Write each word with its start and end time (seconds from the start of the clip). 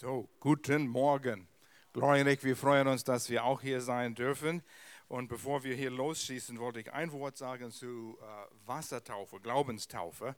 So, 0.00 0.28
guten 0.38 0.86
Morgen. 0.86 1.48
Gloria 1.92 2.22
Rick, 2.22 2.44
wir 2.44 2.56
freuen 2.56 2.86
uns, 2.86 3.02
dass 3.02 3.28
wir 3.30 3.42
auch 3.42 3.60
hier 3.60 3.80
sein 3.80 4.14
dürfen. 4.14 4.62
Und 5.08 5.26
bevor 5.26 5.64
wir 5.64 5.74
hier 5.74 5.90
losschießen, 5.90 6.56
wollte 6.60 6.78
ich 6.78 6.92
ein 6.92 7.10
Wort 7.10 7.36
sagen 7.36 7.72
zu 7.72 8.16
äh, 8.20 8.24
Wassertaufe, 8.64 9.40
Glaubenstaufe. 9.40 10.36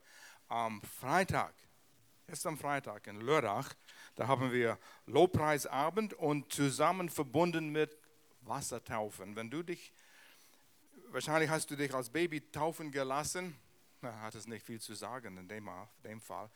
Am 0.49 0.81
Freitag, 0.81 1.53
am 2.45 2.57
Freitag 2.57 3.07
in 3.07 3.21
Lörrach, 3.21 3.75
da 4.15 4.29
haben 4.29 4.51
wir 4.51 4.79
Lobpreisabend 5.04 6.15
und 6.15 6.51
zusammen 6.51 7.11
verbunden 7.11 7.69
mit 7.69 7.99
Wassertaufen. 8.40 9.37
Wenn 9.37 9.51
du 9.51 9.63
dich, 9.63 9.92
wahrscheinlich 11.11 11.51
hast 11.51 11.71
du 11.71 11.77
dich 11.77 11.92
als 11.92 12.08
Baby 12.08 12.51
taufen 12.51 12.90
gelassen, 12.92 13.54
na, 14.01 14.22
hat 14.22 14.35
es 14.35 14.47
nicht 14.47 14.65
viel 14.65 14.81
zu 14.81 14.95
sagen 14.95 15.37
in 15.37 15.49
dem, 15.49 15.69
dem 16.02 16.23
Fall 16.23 16.48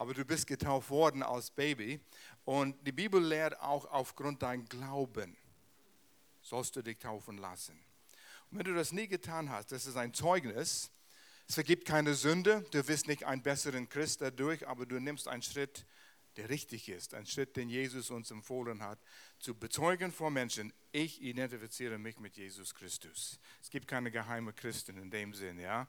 aber 0.00 0.14
du 0.14 0.24
bist 0.24 0.46
getauft 0.46 0.88
worden 0.88 1.22
als 1.22 1.50
Baby. 1.50 2.00
Und 2.46 2.74
die 2.86 2.92
Bibel 2.92 3.22
lehrt 3.22 3.60
auch 3.60 3.84
aufgrund 3.84 4.42
dein 4.42 4.64
Glauben 4.64 5.36
sollst 6.40 6.74
du 6.74 6.80
dich 6.80 6.96
taufen 6.96 7.36
lassen. 7.36 7.78
Und 8.50 8.58
wenn 8.58 8.64
du 8.64 8.74
das 8.74 8.92
nie 8.92 9.08
getan 9.08 9.50
hast, 9.50 9.72
das 9.72 9.84
ist 9.84 9.98
ein 9.98 10.14
Zeugnis. 10.14 10.90
Es 11.46 11.54
vergibt 11.54 11.84
keine 11.84 12.14
Sünde. 12.14 12.64
Du 12.70 12.88
wirst 12.88 13.08
nicht 13.08 13.24
ein 13.24 13.42
besseren 13.42 13.90
Christ 13.90 14.22
dadurch, 14.22 14.66
aber 14.66 14.86
du 14.86 14.98
nimmst 14.98 15.28
einen 15.28 15.42
Schritt, 15.42 15.84
der 16.36 16.48
richtig 16.48 16.88
ist, 16.88 17.12
ein 17.12 17.26
Schritt, 17.26 17.54
den 17.58 17.68
Jesus 17.68 18.10
uns 18.10 18.30
empfohlen 18.30 18.82
hat, 18.82 18.98
zu 19.38 19.54
bezeugen 19.54 20.12
vor 20.12 20.30
Menschen. 20.30 20.72
Ich 20.92 21.20
identifiziere 21.20 21.98
mich 21.98 22.18
mit 22.18 22.38
Jesus 22.38 22.74
Christus. 22.74 23.38
Es 23.60 23.68
gibt 23.68 23.86
keine 23.86 24.10
geheime 24.10 24.54
Christen 24.54 24.96
in 24.96 25.10
dem 25.10 25.34
Sinn, 25.34 25.58
ja. 25.58 25.88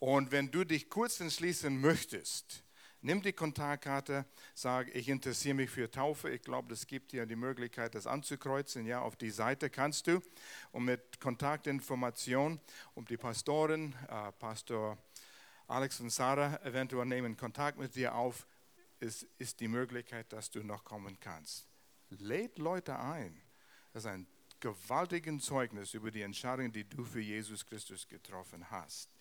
Und 0.00 0.32
wenn 0.32 0.50
du 0.50 0.64
dich 0.64 0.90
kurz 0.90 1.20
entschließen 1.20 1.80
möchtest, 1.80 2.64
Nimm 3.06 3.20
die 3.20 3.34
Kontaktkarte, 3.34 4.24
sag, 4.54 4.88
ich 4.94 5.10
interessiere 5.10 5.52
mich 5.52 5.68
für 5.68 5.90
Taufe. 5.90 6.30
Ich 6.30 6.40
glaube, 6.40 6.72
es 6.72 6.86
gibt 6.86 7.12
dir 7.12 7.26
die 7.26 7.36
Möglichkeit, 7.36 7.94
das 7.94 8.06
anzukreuzen. 8.06 8.86
Ja, 8.86 9.02
auf 9.02 9.14
die 9.16 9.28
Seite 9.28 9.68
kannst 9.68 10.06
du. 10.06 10.22
Und 10.72 10.86
mit 10.86 11.20
Kontaktinformation 11.20 12.58
um 12.94 13.04
die 13.04 13.18
Pastoren, 13.18 13.94
äh, 14.08 14.32
Pastor 14.32 14.96
Alex 15.66 16.00
und 16.00 16.08
Sarah, 16.08 16.58
eventuell 16.64 17.04
nehmen 17.04 17.36
Kontakt 17.36 17.76
mit 17.78 17.94
dir 17.94 18.14
auf. 18.14 18.46
Es 19.00 19.26
ist 19.36 19.60
die 19.60 19.68
Möglichkeit, 19.68 20.32
dass 20.32 20.50
du 20.50 20.62
noch 20.62 20.82
kommen 20.82 21.18
kannst. 21.20 21.68
Lädt 22.08 22.56
Leute 22.56 22.98
ein. 22.98 23.38
Das 23.92 24.04
ist 24.04 24.10
ein 24.10 24.26
gewaltiges 24.60 25.44
Zeugnis 25.44 25.92
über 25.92 26.10
die 26.10 26.22
Entscheidung, 26.22 26.72
die 26.72 26.88
du 26.88 27.04
für 27.04 27.20
Jesus 27.20 27.66
Christus 27.66 28.08
getroffen 28.08 28.70
hast. 28.70 29.13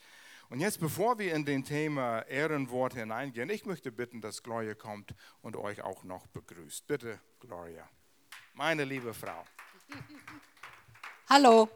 Und 0.49 0.59
jetzt, 0.59 0.79
bevor 0.79 1.17
wir 1.17 1.33
in 1.33 1.45
den 1.45 1.63
Thema 1.63 2.21
Ehrenwort 2.21 2.93
hineingehen, 2.93 3.49
ich 3.49 3.65
möchte 3.65 3.91
bitten, 3.91 4.21
dass 4.21 4.43
Gloria 4.43 4.75
kommt 4.75 5.15
und 5.41 5.55
euch 5.55 5.81
auch 5.81 6.03
noch 6.03 6.27
begrüßt. 6.27 6.85
Bitte, 6.85 7.19
Gloria, 7.39 7.89
meine 8.53 8.83
liebe 8.83 9.13
Frau. 9.13 9.43
Hallo. 11.27 11.69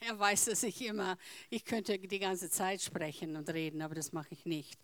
Er 0.00 0.18
weiß, 0.18 0.46
dass 0.46 0.62
ich 0.62 0.84
immer, 0.84 1.18
ich 1.50 1.64
könnte 1.64 1.98
die 1.98 2.18
ganze 2.18 2.50
Zeit 2.50 2.80
sprechen 2.80 3.36
und 3.36 3.48
reden, 3.50 3.82
aber 3.82 3.94
das 3.94 4.12
mache 4.12 4.28
ich 4.30 4.46
nicht. 4.46 4.80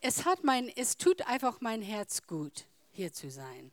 Es, 0.00 0.24
hat 0.24 0.44
mein, 0.44 0.68
es 0.74 0.96
tut 0.96 1.26
einfach 1.26 1.60
mein 1.60 1.82
Herz 1.82 2.26
gut, 2.26 2.66
hier 2.90 3.12
zu 3.12 3.30
sein. 3.30 3.70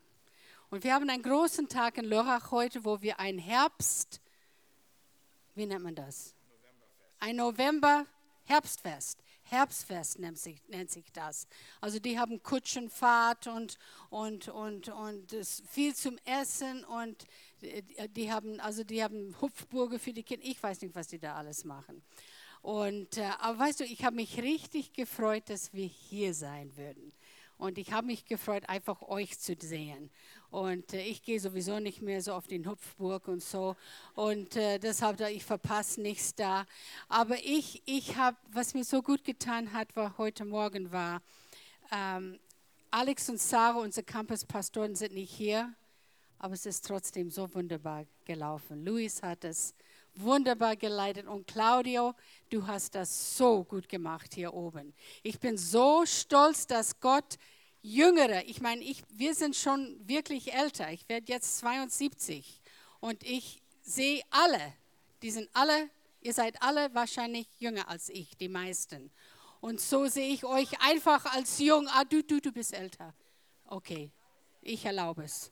Und 0.69 0.83
wir 0.83 0.93
haben 0.93 1.09
einen 1.09 1.23
großen 1.23 1.69
Tag 1.69 1.97
in 1.97 2.05
Lörrach 2.05 2.51
heute, 2.51 2.83
wo 2.83 3.01
wir 3.01 3.19
ein 3.19 3.37
Herbst 3.37 4.21
wie 5.55 5.65
nennt 5.65 5.83
man 5.83 5.95
das? 5.95 6.35
Ein 7.19 7.37
November 7.37 8.05
Herbstfest. 8.45 9.23
Herbstfest 9.43 10.19
nennt 10.19 10.37
sich, 10.37 10.61
nennt 10.67 10.89
sich 10.89 11.11
das. 11.11 11.47
Also 11.81 11.99
die 11.99 12.17
haben 12.17 12.41
Kutschenfahrt 12.41 13.47
und, 13.47 13.77
und, 14.09 14.47
und, 14.49 14.89
und 14.89 15.35
viel 15.69 15.95
zum 15.95 16.17
Essen 16.25 16.83
und 16.85 17.25
die 18.15 18.31
haben, 18.31 18.59
also 18.59 18.83
die 18.83 19.03
haben 19.03 19.35
Hupfburge 19.41 19.99
für 19.99 20.13
die 20.13 20.23
Kinder. 20.23 20.45
Ich 20.45 20.61
weiß 20.61 20.81
nicht, 20.81 20.95
was 20.95 21.07
die 21.07 21.19
da 21.19 21.35
alles 21.35 21.65
machen. 21.65 22.03
Und, 22.61 23.17
äh, 23.17 23.29
aber 23.39 23.59
weißt 23.59 23.81
du, 23.81 23.83
ich 23.83 24.05
habe 24.05 24.15
mich 24.15 24.41
richtig 24.41 24.93
gefreut, 24.93 25.49
dass 25.49 25.73
wir 25.73 25.85
hier 25.85 26.33
sein 26.33 26.75
würden. 26.77 27.11
Und 27.57 27.77
ich 27.77 27.91
habe 27.91 28.07
mich 28.07 28.25
gefreut, 28.25 28.67
einfach 28.67 29.01
euch 29.01 29.37
zu 29.39 29.55
sehen. 29.59 30.09
Und 30.53 30.93
äh, 30.93 31.01
ich 31.01 31.23
gehe 31.23 31.39
sowieso 31.39 31.79
nicht 31.79 32.03
mehr 32.03 32.21
so 32.21 32.33
auf 32.33 32.45
den 32.45 32.69
Hupfburg 32.69 33.27
und 33.27 33.41
so. 33.41 33.75
Und 34.13 34.55
äh, 34.55 34.77
deshalb, 34.77 35.19
ich 35.21 35.43
verpasse 35.43 35.99
nichts 35.99 36.35
da. 36.35 36.67
Aber 37.09 37.39
ich, 37.43 37.81
ich 37.87 38.17
habe, 38.17 38.37
was 38.51 38.75
mir 38.75 38.83
so 38.83 39.01
gut 39.01 39.23
getan 39.23 39.73
hat, 39.73 39.95
war 39.95 40.15
heute 40.19 40.45
Morgen 40.45 40.91
war, 40.91 41.23
ähm, 41.91 42.39
Alex 42.91 43.29
und 43.29 43.41
Sarah, 43.41 43.79
unsere 43.79 44.05
Campuspastoren, 44.05 44.95
sind 44.95 45.15
nicht 45.15 45.33
hier. 45.33 45.73
Aber 46.37 46.53
es 46.53 46.67
ist 46.67 46.85
trotzdem 46.85 47.31
so 47.31 47.51
wunderbar 47.55 48.05
gelaufen. 48.23 48.85
Luis 48.85 49.23
hat 49.23 49.43
es 49.45 49.73
wunderbar 50.13 50.75
geleitet 50.75 51.25
und 51.25 51.47
Claudio, 51.47 52.13
du 52.51 52.67
hast 52.67 52.93
das 52.93 53.35
so 53.37 53.63
gut 53.63 53.89
gemacht 53.89 54.35
hier 54.35 54.53
oben. 54.53 54.93
Ich 55.23 55.39
bin 55.39 55.57
so 55.57 56.05
stolz, 56.05 56.67
dass 56.67 56.99
Gott 56.99 57.39
Jüngere, 57.85 58.45
ich 58.45 58.61
meine, 58.61 58.81
ich, 58.81 59.03
wir 59.09 59.35
sind 59.35 59.57
schon 59.57 59.99
wirklich 60.07 60.53
älter. 60.53 60.89
Ich 60.91 61.07
werde 61.09 61.29
jetzt 61.29 61.57
72 61.57 62.61
und 63.01 63.21
ich 63.23 63.61
sehe 63.81 64.23
alle, 64.29 64.73
die 65.21 65.31
sind 65.31 65.49
alle, 65.51 65.89
ihr 66.21 66.33
seid 66.33 66.61
alle 66.61 66.95
wahrscheinlich 66.95 67.45
jünger 67.59 67.89
als 67.89 68.07
ich, 68.07 68.37
die 68.37 68.47
meisten. 68.47 69.11
Und 69.59 69.81
so 69.81 70.07
sehe 70.07 70.33
ich 70.33 70.45
euch 70.45 70.79
einfach 70.79 71.25
als 71.25 71.59
jung. 71.59 71.89
Ah, 71.89 72.05
du, 72.05 72.23
du, 72.23 72.39
du 72.39 72.53
bist 72.53 72.73
älter. 72.73 73.13
Okay, 73.67 74.11
ich 74.61 74.85
erlaube 74.85 75.25
es. 75.25 75.51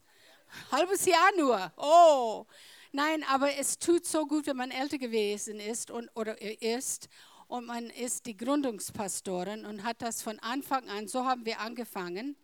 Halbes 0.72 1.06
Jahr 1.06 1.36
nur. 1.38 1.74
Oh, 1.76 2.46
nein, 2.94 3.26
aber 3.28 3.58
es 3.58 3.78
tut 3.78 4.06
so 4.06 4.26
gut, 4.26 4.48
wenn 4.48 4.58
man 4.58 4.72
älter 4.72 4.98
gewesen 4.98 5.60
ist 5.60 5.92
und, 5.92 6.10
oder 6.16 6.42
ist 6.62 7.10
und 7.52 7.66
man 7.66 7.90
ist 7.90 8.28
die 8.28 8.38
Gründungspastorin 8.38 9.66
und 9.66 9.84
hat 9.84 10.02
das 10.02 10.22
von 10.22 10.40
Anfang 10.40 10.88
an, 10.88 11.10
so 11.10 11.26
haben 11.26 11.46
wir 11.46 11.60
angefangen, 11.60 12.38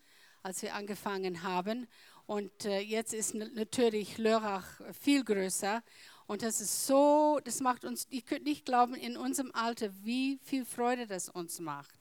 als 0.43 0.61
wir 0.61 0.75
angefangen 0.75 1.43
haben. 1.43 1.87
Und 2.25 2.65
äh, 2.65 2.81
jetzt 2.81 3.13
ist 3.13 3.33
natürlich 3.33 4.17
Lörrach 4.17 4.67
viel 4.99 5.23
größer. 5.23 5.81
Und 6.25 6.41
das 6.41 6.59
ist 6.59 6.87
so, 6.87 7.39
das 7.41 7.61
macht 7.61 7.85
uns, 7.85 8.05
ich 8.09 8.25
könnte 8.25 8.49
nicht 8.49 8.65
glauben, 8.65 8.95
in 8.95 9.15
unserem 9.15 9.53
Alter, 9.53 9.91
wie 10.03 10.39
viel 10.43 10.65
Freude 10.65 11.07
das 11.07 11.29
uns 11.29 11.61
macht 11.61 11.96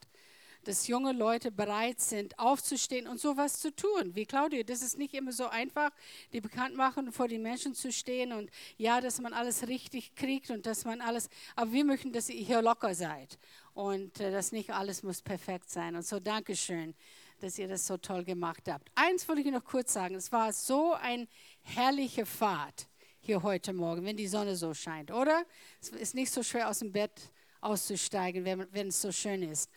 dass 0.67 0.89
junge 0.89 1.13
Leute 1.13 1.53
bereit 1.53 2.01
sind, 2.01 2.39
aufzustehen 2.39 3.07
und 3.07 3.21
sowas 3.21 3.61
zu 3.61 3.75
tun. 3.75 4.15
Wie 4.15 4.27
Claudia, 4.27 4.65
das 4.65 4.83
ist 4.83 4.99
nicht 4.99 5.15
immer 5.15 5.33
so 5.33 5.47
einfach, 5.47 5.91
die 6.33 6.41
bekannt 6.41 6.77
machen, 6.77 7.13
vor 7.13 7.29
den 7.29 7.43
Menschen 7.43 7.75
zu 7.75 7.93
stehen 7.93 8.33
und 8.33 8.51
ja, 8.77 9.01
dass 9.01 9.21
man 9.21 9.33
alles 9.33 9.69
richtig 9.69 10.15
kriegt 10.17 10.51
und 10.51 10.67
dass 10.67 10.85
man 10.85 11.01
alles, 11.01 11.29
aber 11.55 11.73
wir 11.73 11.85
möchten, 11.85 12.13
dass 12.13 12.29
ihr 12.29 12.45
hier 12.45 12.63
locker 12.63 12.95
seid 12.95 13.39
und 13.75 14.19
äh, 14.21 14.33
dass 14.33 14.51
nicht 14.51 14.71
alles 14.71 15.05
muss 15.05 15.23
perfekt 15.23 15.71
sein. 15.71 15.95
Und 15.95 16.05
so 16.05 16.19
Dankeschön, 16.19 16.95
dass 17.41 17.59
ihr 17.59 17.69
das 17.69 17.87
so 17.87 17.97
toll 17.97 18.25
gemacht 18.25 18.63
habt. 18.69 18.91
Eins 18.97 19.29
wollte 19.29 19.43
ich 19.43 19.51
noch 19.53 19.65
kurz 19.65 19.93
sagen, 19.93 20.17
es 20.17 20.33
war 20.33 20.53
so 20.53 20.95
ein 20.95 21.29
herrliche 21.63 22.27
Fahrt 22.27 22.89
hier 23.21 23.43
heute 23.43 23.73
Morgen, 23.73 24.05
wenn 24.05 24.17
die 24.17 24.27
Sonne 24.27 24.57
so 24.57 24.75
scheint, 24.75 25.13
oder? 25.13 25.45
Es 25.81 25.91
ist 25.91 26.15
nicht 26.15 26.33
so 26.33 26.43
schwer 26.43 26.69
aus 26.69 26.81
dem 26.81 26.91
Bett 26.91 27.13
auszusteigen, 27.61 28.45
wenn 28.45 28.89
es 28.89 29.01
so 29.01 29.13
schön 29.13 29.43
ist. 29.43 29.71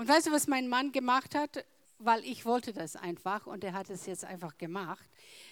Und 0.00 0.08
weißt 0.08 0.28
du, 0.28 0.32
was 0.32 0.46
mein 0.46 0.66
Mann 0.66 0.92
gemacht 0.92 1.34
hat? 1.34 1.62
Weil 1.98 2.24
ich 2.24 2.46
wollte 2.46 2.72
das 2.72 2.96
einfach 2.96 3.46
und 3.46 3.62
er 3.62 3.74
hat 3.74 3.90
es 3.90 4.06
jetzt 4.06 4.24
einfach 4.24 4.56
gemacht. 4.56 5.06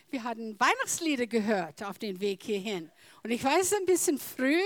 Wir 0.09 0.25
hatten 0.25 0.59
Weihnachtslieder 0.59 1.27
gehört 1.27 1.83
auf 1.83 1.99
den 1.99 2.19
Weg 2.19 2.45
hierhin. 2.45 2.91
Und 3.23 3.31
ich 3.31 3.45
weiß, 3.45 3.61
es 3.61 3.73
ist 3.73 3.79
ein 3.79 3.85
bisschen 3.85 4.19
früh 4.19 4.63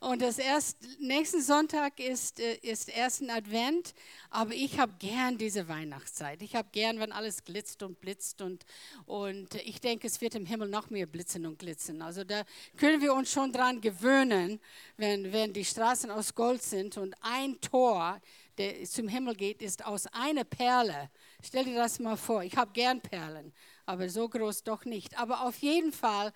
und 0.00 0.20
das 0.20 0.38
erst, 0.38 0.78
nächsten 0.98 1.40
Sonntag 1.42 2.00
ist, 2.00 2.40
äh, 2.40 2.56
ist 2.56 2.88
ersten 2.88 3.30
Advent, 3.30 3.94
aber 4.30 4.52
ich 4.52 4.80
habe 4.80 4.94
gern 4.98 5.38
diese 5.38 5.68
Weihnachtszeit. 5.68 6.42
Ich 6.42 6.56
habe 6.56 6.68
gern, 6.72 6.98
wenn 6.98 7.12
alles 7.12 7.44
glitzt 7.44 7.84
und 7.84 8.00
blitzt 8.00 8.42
und, 8.42 8.66
und 9.06 9.54
ich 9.54 9.80
denke, 9.80 10.08
es 10.08 10.20
wird 10.20 10.34
im 10.34 10.44
Himmel 10.44 10.68
noch 10.68 10.90
mehr 10.90 11.06
blitzen 11.06 11.46
und 11.46 11.60
glitzen. 11.60 12.02
Also 12.02 12.24
da 12.24 12.42
können 12.76 13.00
wir 13.00 13.14
uns 13.14 13.30
schon 13.30 13.52
dran 13.52 13.80
gewöhnen, 13.80 14.58
wenn, 14.96 15.32
wenn 15.32 15.52
die 15.52 15.64
Straßen 15.64 16.10
aus 16.10 16.34
Gold 16.34 16.64
sind 16.64 16.96
und 16.96 17.14
ein 17.20 17.60
Tor 17.60 18.20
der 18.60 18.84
zum 18.84 19.08
Himmel 19.08 19.34
geht, 19.34 19.62
ist 19.62 19.86
aus 19.86 20.06
einer 20.08 20.44
Perle. 20.44 21.10
Stell 21.42 21.64
dir 21.64 21.76
das 21.76 21.98
mal 21.98 22.18
vor. 22.18 22.42
Ich 22.42 22.56
habe 22.58 22.70
gern 22.72 23.00
Perlen, 23.00 23.54
aber 23.86 24.10
so 24.10 24.28
groß 24.28 24.64
doch 24.64 24.84
nicht. 24.84 25.18
Aber 25.18 25.46
auf 25.46 25.56
jeden 25.58 25.92
Fall 25.92 26.30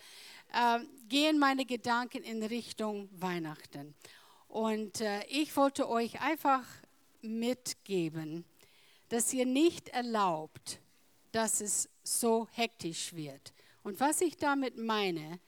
äh, 0.55 0.79
gehen 1.06 1.38
meine 1.38 1.67
Gedanken 1.67 2.23
in 2.23 2.43
Richtung 2.43 3.11
Weihnachten. 3.12 3.94
Und 4.49 5.03
äh, 5.03 5.23
ich 5.26 5.55
wollte 5.55 5.87
euch 5.87 6.23
einfach 6.23 6.65
mitgeben, 7.21 8.47
dass 9.11 9.35
ihr 9.35 9.44
nicht 9.44 9.91
erlaubt, 9.91 10.81
dass 11.31 11.61
es 11.61 11.91
so 12.03 12.49
hektisch 12.53 13.12
wird. 13.15 13.53
Und 13.82 14.00
was 14.00 14.23
ich 14.23 14.38
damit 14.38 14.79
meine, 14.79 15.41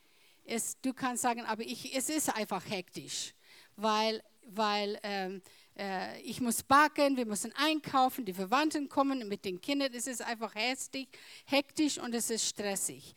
ist, 0.45 0.79
du 0.83 0.93
kannst 0.93 1.23
sagen, 1.23 1.41
aber 1.47 1.63
ich, 1.63 1.97
es 1.97 2.11
ist 2.11 2.29
einfach 2.37 2.69
hektisch, 2.69 3.33
weil, 3.77 4.23
weil 4.45 5.01
ähm, 5.03 5.41
äh, 5.77 6.21
ich 6.23 6.41
muss 6.41 6.63
backen, 6.63 7.17
wir 7.17 7.27
müssen 7.27 7.53
einkaufen, 7.57 8.25
die 8.25 8.33
Verwandten 8.33 8.89
kommen 8.89 9.27
mit 9.29 9.45
den 9.45 9.61
Kindern. 9.61 9.93
Es 9.93 10.07
ist 10.07 10.23
einfach 10.23 10.55
hässlich, 10.55 11.09
hektisch 11.45 11.99
und 11.99 12.15
es 12.15 12.31
ist 12.31 12.47
stressig. 12.47 13.15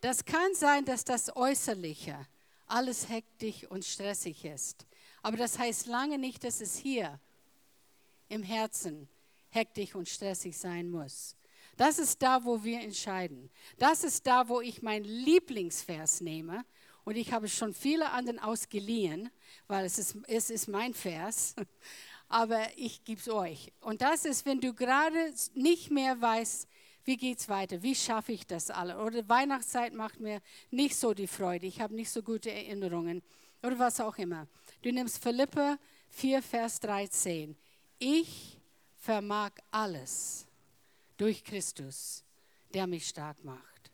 Das 0.00 0.24
kann 0.24 0.54
sein, 0.54 0.84
dass 0.84 1.04
das 1.04 1.34
Äußerliche 1.34 2.26
alles 2.66 3.08
hektisch 3.08 3.64
und 3.70 3.84
stressig 3.84 4.44
ist. 4.44 4.86
Aber 5.22 5.36
das 5.36 5.58
heißt 5.58 5.86
lange 5.86 6.18
nicht, 6.18 6.42
dass 6.44 6.60
es 6.60 6.76
hier 6.76 7.20
im 8.28 8.42
Herzen 8.42 9.08
hektisch 9.50 9.94
und 9.94 10.08
stressig 10.08 10.56
sein 10.56 10.90
muss. 10.90 11.36
Das 11.76 11.98
ist 11.98 12.20
da, 12.22 12.44
wo 12.44 12.62
wir 12.64 12.80
entscheiden. 12.80 13.50
Das 13.78 14.04
ist 14.04 14.26
da, 14.26 14.48
wo 14.48 14.60
ich 14.60 14.82
mein 14.82 15.04
Lieblingsvers 15.04 16.20
nehme. 16.20 16.64
Und 17.04 17.16
ich 17.16 17.32
habe 17.32 17.48
schon 17.48 17.74
viele 17.74 18.10
anderen 18.10 18.38
ausgeliehen, 18.38 19.30
weil 19.66 19.84
es 19.84 19.98
ist, 19.98 20.16
es 20.28 20.50
ist 20.50 20.68
mein 20.68 20.94
Vers. 20.94 21.54
Aber 22.28 22.66
ich 22.76 23.04
gebe 23.04 23.20
es 23.20 23.28
euch. 23.28 23.72
Und 23.80 24.00
das 24.00 24.24
ist, 24.24 24.46
wenn 24.46 24.60
du 24.60 24.72
gerade 24.72 25.34
nicht 25.54 25.90
mehr 25.90 26.20
weißt, 26.20 26.68
wie 27.04 27.16
geht 27.16 27.40
es 27.40 27.48
weiter, 27.48 27.82
wie 27.82 27.94
schaffe 27.94 28.32
ich 28.32 28.46
das 28.46 28.70
alle. 28.70 29.02
Oder 29.02 29.28
Weihnachtszeit 29.28 29.92
macht 29.92 30.20
mir 30.20 30.40
nicht 30.70 30.96
so 30.96 31.12
die 31.14 31.26
Freude, 31.26 31.66
ich 31.66 31.80
habe 31.80 31.94
nicht 31.94 32.10
so 32.10 32.22
gute 32.22 32.50
Erinnerungen. 32.50 33.22
Oder 33.62 33.78
was 33.78 34.00
auch 34.00 34.16
immer. 34.18 34.48
Du 34.82 34.90
nimmst 34.90 35.22
Philippe 35.22 35.78
4, 36.10 36.42
Vers 36.42 36.80
13. 36.80 37.56
Ich 37.98 38.58
vermag 38.96 39.50
alles 39.70 40.46
durch 41.16 41.44
Christus, 41.44 42.24
der 42.72 42.86
mich 42.86 43.08
stark 43.08 43.44
macht. 43.44 43.90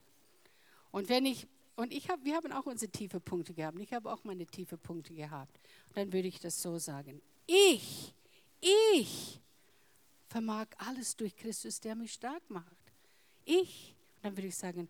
Und 0.91 1.09
wenn 1.09 1.27
ich 1.27 1.47
und 1.79 1.93
ich 1.93 2.11
hab, 2.11 2.25
wir 2.25 2.35
haben 2.35 2.51
auch 2.51 2.67
unsere 2.67 2.91
tiefe 2.91 3.21
Punkte 3.21 3.55
gehabt. 3.55 3.79
Ich 3.79 3.93
habe 3.93 4.11
auch 4.11 4.25
meine 4.25 4.45
tiefe 4.45 4.77
Punkte 4.77 5.15
gehabt. 5.15 5.61
Und 5.87 5.97
dann 5.97 6.13
würde 6.13 6.27
ich 6.27 6.41
das 6.41 6.61
so 6.61 6.77
sagen. 6.77 7.23
Ich, 7.47 8.13
ich 8.61 9.41
vermag 10.27 10.67
alles 10.79 11.15
durch 11.15 11.37
Christus, 11.37 11.79
der 11.79 11.95
mich 11.95 12.15
stark 12.15 12.43
macht. 12.51 12.67
Ich, 13.45 13.95
und 14.17 14.25
dann 14.25 14.37
würde 14.37 14.49
ich 14.49 14.57
sagen, 14.57 14.89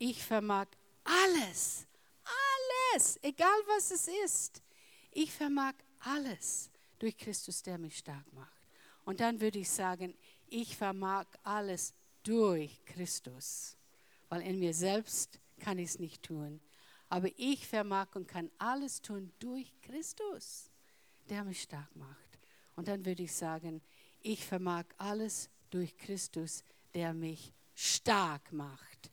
ich 0.00 0.24
vermag 0.24 0.66
alles, 1.04 1.86
alles, 2.92 3.16
egal 3.22 3.60
was 3.68 3.92
es 3.92 4.08
ist. 4.24 4.62
Ich 5.12 5.30
vermag 5.30 5.74
alles 6.00 6.70
durch 6.98 7.16
Christus, 7.16 7.62
der 7.62 7.78
mich 7.78 7.98
stark 7.98 8.32
macht. 8.32 8.60
Und 9.04 9.20
dann 9.20 9.40
würde 9.40 9.60
ich 9.60 9.70
sagen, 9.70 10.16
ich 10.48 10.76
vermag 10.76 11.26
alles 11.44 11.94
durch 12.24 12.84
Christus, 12.84 13.76
weil 14.28 14.42
in 14.42 14.58
mir 14.58 14.74
selbst 14.74 15.38
kann 15.60 15.78
ich 15.78 15.90
es 15.90 15.98
nicht 15.98 16.22
tun. 16.22 16.60
Aber 17.08 17.28
ich 17.36 17.66
vermag 17.66 18.08
und 18.14 18.26
kann 18.26 18.50
alles 18.58 19.02
tun 19.02 19.32
durch 19.38 19.72
Christus, 19.82 20.70
der 21.28 21.44
mich 21.44 21.62
stark 21.62 21.94
macht. 21.96 22.38
Und 22.76 22.88
dann 22.88 23.04
würde 23.04 23.22
ich 23.22 23.34
sagen, 23.34 23.82
ich 24.22 24.44
vermag 24.44 24.84
alles 24.96 25.50
durch 25.70 25.96
Christus, 25.96 26.64
der 26.94 27.14
mich 27.14 27.52
stark 27.74 28.52
macht. 28.52 29.10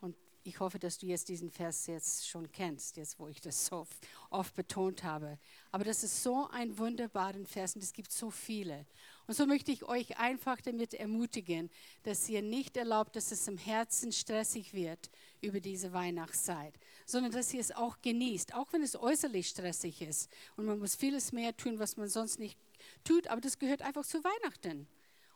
Und 0.00 0.16
ich 0.44 0.60
hoffe, 0.60 0.78
dass 0.78 0.98
du 0.98 1.06
jetzt 1.06 1.28
diesen 1.28 1.50
Vers 1.50 1.86
jetzt 1.86 2.28
schon 2.28 2.50
kennst, 2.50 2.96
jetzt 2.96 3.18
wo 3.18 3.28
ich 3.28 3.40
das 3.40 3.66
so 3.66 3.86
oft 4.30 4.54
betont 4.54 5.04
habe. 5.04 5.38
Aber 5.72 5.84
das 5.84 6.04
ist 6.04 6.22
so 6.22 6.48
ein 6.50 6.78
wunderbarer 6.78 7.44
Vers 7.44 7.74
und 7.74 7.82
es 7.82 7.92
gibt 7.92 8.12
so 8.12 8.30
viele. 8.30 8.86
Und 9.26 9.34
so 9.34 9.46
möchte 9.46 9.70
ich 9.70 9.84
euch 9.84 10.18
einfach 10.18 10.60
damit 10.60 10.94
ermutigen, 10.94 11.70
dass 12.02 12.28
ihr 12.28 12.42
nicht 12.42 12.76
erlaubt, 12.76 13.14
dass 13.14 13.30
es 13.30 13.46
im 13.46 13.58
Herzen 13.58 14.12
stressig 14.12 14.74
wird 14.74 15.10
über 15.40 15.60
diese 15.60 15.92
Weihnachtszeit, 15.92 16.74
sondern 17.06 17.32
dass 17.32 17.54
ihr 17.54 17.60
es 17.60 17.72
auch 17.72 18.00
genießt, 18.02 18.54
auch 18.54 18.72
wenn 18.72 18.82
es 18.82 18.96
äußerlich 18.96 19.48
stressig 19.48 20.02
ist. 20.02 20.30
Und 20.56 20.66
man 20.66 20.78
muss 20.78 20.96
vieles 20.96 21.32
mehr 21.32 21.56
tun, 21.56 21.78
was 21.78 21.96
man 21.96 22.08
sonst 22.08 22.38
nicht 22.38 22.58
tut, 23.04 23.28
aber 23.28 23.40
das 23.40 23.58
gehört 23.58 23.82
einfach 23.82 24.04
zu 24.04 24.22
Weihnachten. 24.24 24.88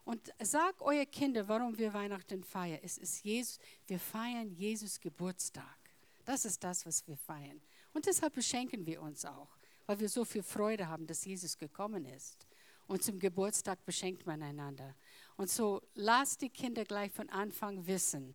Und 0.04 0.32
sag 0.42 0.80
euer 0.80 1.06
Kinder, 1.06 1.48
warum 1.48 1.78
wir 1.78 1.94
Weihnachten 1.94 2.44
feiern. 2.44 2.80
Es 2.82 2.98
ist 2.98 3.24
Jesus, 3.24 3.58
wir 3.86 3.98
feiern 3.98 4.50
Jesus 4.50 5.00
Geburtstag. 5.00 5.78
Das 6.24 6.44
ist 6.44 6.62
das, 6.62 6.84
was 6.84 7.06
wir 7.06 7.16
feiern. 7.16 7.60
Und 7.92 8.06
deshalb 8.06 8.34
beschenken 8.34 8.84
wir 8.84 9.00
uns 9.00 9.24
auch, 9.24 9.56
weil 9.86 10.00
wir 10.00 10.08
so 10.08 10.24
viel 10.24 10.42
Freude 10.42 10.88
haben, 10.88 11.06
dass 11.06 11.24
Jesus 11.24 11.56
gekommen 11.56 12.04
ist. 12.04 12.46
Und 12.86 13.02
zum 13.02 13.18
Geburtstag 13.18 13.84
beschenkt 13.84 14.26
man 14.26 14.42
einander. 14.42 14.94
Und 15.36 15.50
so 15.50 15.82
lasst 15.94 16.42
die 16.42 16.50
Kinder 16.50 16.84
gleich 16.84 17.12
von 17.12 17.30
Anfang 17.30 17.86
wissen, 17.86 18.34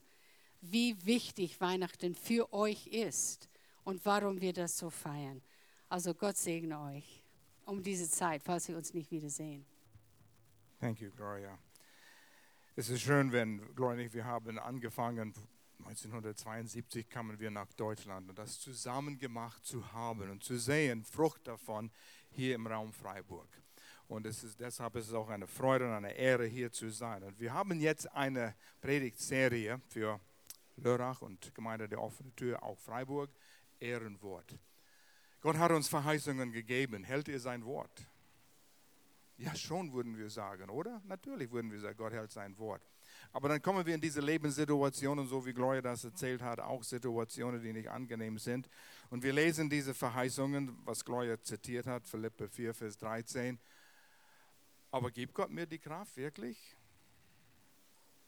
wie 0.62 1.06
wichtig 1.06 1.62
Weihnachten 1.62 2.16
für 2.16 2.51
euch 2.51 2.88
ist 2.88 3.50
und 3.84 4.04
warum 4.06 4.42
wir 4.42 4.54
das 4.54 4.78
so 4.78 4.90
feiern. 4.90 5.42
Also 5.88 6.13
Gott 6.13 6.38
segne 6.38 6.80
euch 6.81 7.24
um 7.66 7.84
diese 7.84 8.10
Zeit, 8.10 8.42
falls 8.44 8.68
wir 8.68 8.75
uns 8.75 8.94
nicht 8.94 9.12
wiedersehen. 9.12 9.66
Thank 10.80 11.02
you, 11.02 11.12
Gloria. 11.12 11.57
Es 12.75 12.90
ist 12.90 13.02
schön, 13.02 13.31
wenn 13.31 13.75
Gloria 13.75 14.06
und 14.06 14.13
wir 14.13 14.25
haben 14.25 14.57
angefangen, 14.57 15.34
1972 15.80 17.10
kamen 17.10 17.40
wir 17.40 17.52
nach 17.52 17.72
Deutschland 17.74 18.30
und 18.30 18.38
das 18.38 18.60
zusammen 18.60 19.18
gemacht 19.18 19.66
zu 19.66 19.92
haben 19.94 20.30
und 20.30 20.44
zu 20.44 20.57
sehen, 20.57 21.04
Frucht 21.04 21.48
davon 21.48 21.92
hier 22.31 22.56
im 22.56 22.68
Raum 22.68 22.92
Freiburg. 22.92 23.48
Und 24.10 24.26
ist, 24.26 24.60
deshalb 24.60 24.96
ist 24.96 25.08
es 25.08 25.14
auch 25.14 25.30
eine 25.30 25.46
Freude 25.46 25.86
und 25.86 25.94
eine 25.94 26.12
Ehre, 26.14 26.48
hier 26.48 26.72
zu 26.72 26.90
sein. 26.90 27.24
Und 27.24 27.40
wir 27.40 27.54
haben 27.54 27.80
jetzt 27.80 28.12
eine 28.12 28.56
Predigtserie 28.82 29.80
für 29.88 30.20
Lörrach 30.78 31.22
und 31.22 31.54
Gemeinde 31.54 31.88
der 31.88 32.02
offenen 32.02 32.36
Tür, 32.36 32.64
auch 32.64 32.78
Freiburg, 32.80 33.30
Ehrenwort. 33.80 34.58
Gott 35.42 35.58
hat 35.58 35.72
uns 35.72 35.88
Verheißungen 35.88 36.52
gegeben. 36.52 37.04
Hält 37.04 37.28
ihr 37.28 37.40
sein 37.40 37.64
Wort? 37.64 38.08
Ja, 39.38 39.56
schon 39.56 39.94
würden 39.94 40.18
wir 40.18 40.32
sagen, 40.32 40.72
oder? 40.72 41.02
Natürlich 41.06 41.52
würden 41.52 41.72
wir 41.72 41.80
sagen, 41.80 41.96
Gott 41.96 42.12
hält 42.12 42.32
sein 42.32 42.58
Wort. 42.58 42.82
Aber 43.32 43.48
dann 43.48 43.62
kommen 43.62 43.86
wir 43.86 43.94
in 43.94 44.02
diese 44.02 44.22
Lebenssituationen, 44.22 45.28
so 45.28 45.46
wie 45.46 45.54
Gloria 45.54 45.82
das 45.82 46.04
erzählt 46.04 46.42
hat, 46.42 46.60
auch 46.60 46.84
Situationen, 46.84 47.62
die 47.62 47.74
nicht 47.74 47.90
angenehm 47.90 48.40
sind. 48.40 48.68
Und 49.12 49.22
wir 49.22 49.34
lesen 49.34 49.70
diese 49.70 49.94
Verheißungen, 49.94 50.76
was 50.84 51.06
Gloria 51.06 51.40
zitiert 51.40 51.86
hat, 51.86 52.08
Philippe 52.08 52.50
4, 52.50 52.74
Vers 52.74 52.98
13. 52.98 53.60
Aber 54.92 55.12
gibt 55.12 55.34
Gott 55.34 55.50
mir 55.50 55.66
die 55.66 55.80
Kraft 55.80 56.18
wirklich? 56.18 56.58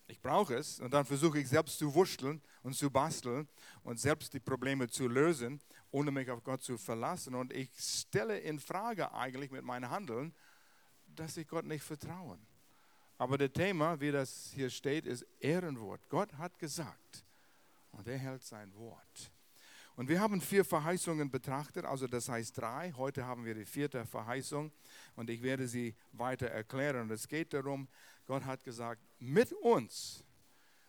Ich 0.08 0.19
brauche 0.19 0.56
es 0.56 0.80
und 0.81 0.94
dann 0.94 1.06
versuche 1.06 1.40
ich 1.40 1.48
selbst 1.48 1.80
zu 1.80 1.96
wuscheln 1.96 2.42
und 2.63 2.75
zu 2.75 2.92
basteln 2.92 3.48
und 3.84 4.00
selbst 4.00 4.34
die 4.34 4.42
Probleme 4.42 4.90
zu 4.90 5.08
lösen, 5.08 5.62
ohne 5.90 6.12
mich 6.12 6.30
auf 6.30 6.44
Gott 6.44 6.62
zu 6.62 6.78
verlassen. 6.78 7.34
Und 7.34 7.54
ich 7.54 7.69
stelle 7.78 8.38
in 8.40 8.60
Frage 8.60 9.13
eigentlich 9.13 9.52
mit 9.52 9.63
meinem 9.63 9.90
Handeln, 9.90 10.36
dass 11.08 11.38
ich 11.38 11.48
Gott 11.48 11.66
nicht 11.66 11.84
vertraue. 11.84 12.38
Aber 13.18 13.38
das 13.38 13.54
Thema, 13.54 14.00
wie 14.02 14.12
das 14.12 14.52
hier 14.54 14.69
steht, 14.69 15.06
ist 15.06 15.25
Ehrenwort. 15.40 16.01
Gott 16.10 16.34
hat 16.34 16.60
gesagt 16.60 17.24
und 17.91 18.08
er 18.08 18.18
hält 18.18 18.44
sein 18.44 18.74
Wort. 18.75 19.32
Und 20.01 20.08
wir 20.08 20.20
haben 20.20 20.41
vier 20.41 20.65
Verheißungen 20.65 21.29
betrachtet, 21.29 21.86
also 21.86 22.08
das 22.08 22.27
heißt 22.27 22.58
drei. 22.58 22.91
Heute 22.93 23.27
haben 23.27 23.46
wir 23.46 23.53
die 23.53 23.67
vierte 23.67 24.03
Verheißung 24.03 24.72
und 25.15 25.29
ich 25.29 25.43
werde 25.43 25.67
sie 25.67 25.93
weiter 26.13 26.48
erklären. 26.48 27.01
Und 27.01 27.12
es 27.12 27.27
geht 27.27 27.53
darum, 27.53 27.88
Gott 28.25 28.43
hat 28.43 28.63
gesagt, 28.63 29.00
mit 29.20 29.53
uns, 29.53 30.24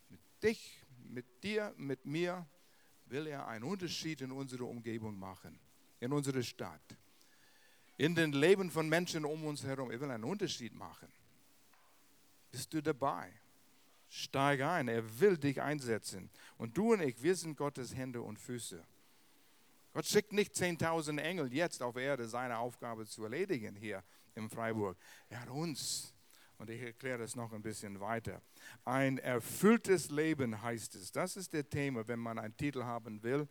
mit 0.09 0.19
dich, 0.43 0.83
mit 1.11 1.27
dir, 1.45 1.75
mit 1.77 2.07
mir, 2.07 2.47
will 3.05 3.27
er 3.27 3.47
einen 3.49 3.65
Unterschied 3.65 4.23
in 4.23 4.33
unserer 4.33 4.65
Umgebung 4.65 5.19
machen, 5.19 5.61
in 6.01 6.11
unserer 6.11 6.43
Stadt, 6.43 6.97
in 7.99 8.15
den 8.15 8.33
Leben 8.33 8.71
von 8.71 8.89
Menschen 8.89 9.27
um 9.27 9.45
uns 9.45 9.63
herum. 9.63 9.91
Er 9.91 10.01
will 10.01 10.11
einen 10.11 10.25
Unterschied 10.25 10.75
machen. 10.75 11.13
Bist 12.51 12.73
du 12.73 12.83
dabei? 12.83 13.31
Steig 14.09 14.63
ein, 14.63 14.89
er 14.89 15.21
will 15.21 15.37
dich 15.37 15.61
einsetzen. 15.61 16.31
Und 16.57 16.79
du 16.79 16.95
und 16.95 17.03
ich, 17.03 17.23
wir 17.23 17.37
sind 17.37 17.59
Gottes 17.59 17.95
Hände 17.95 18.23
und 18.23 18.39
Füße. 18.39 18.83
Gott 19.93 20.07
schickt 20.07 20.33
nicht 20.33 20.55
10.000 20.55 21.21
Engel 21.21 21.53
jetzt 21.53 21.83
auf 21.83 21.97
Erde, 21.97 22.27
seine 22.27 22.59
Aufgabe 22.59 23.07
zu 23.07 23.25
erledigen 23.25 23.77
hier 23.77 24.03
in 24.35 24.49
Freiburg. 24.49 24.97
Er 25.29 25.41
hat 25.41 25.51
uns. 25.51 26.15
Und 26.57 26.71
ich 26.71 26.81
erkläre 26.81 27.19
das 27.19 27.35
noch 27.35 27.53
ein 27.53 27.61
bisschen 27.61 28.01
weiter. 28.01 28.41
Ein 28.85 29.19
erfülltes 29.19 30.11
Leben 30.11 30.63
heißt 30.63 30.95
es. 30.95 31.11
Das 31.11 31.37
ist 31.37 31.53
der 31.53 31.69
Thema, 31.69 32.07
wenn 32.07 32.21
man 32.21 32.39
einen 32.39 32.57
Titel 32.57 32.85
haben 32.85 33.23
will. 33.23 33.49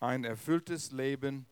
Ein 0.00 0.24
erfülltes 0.24 0.92
Leben. 0.92 1.46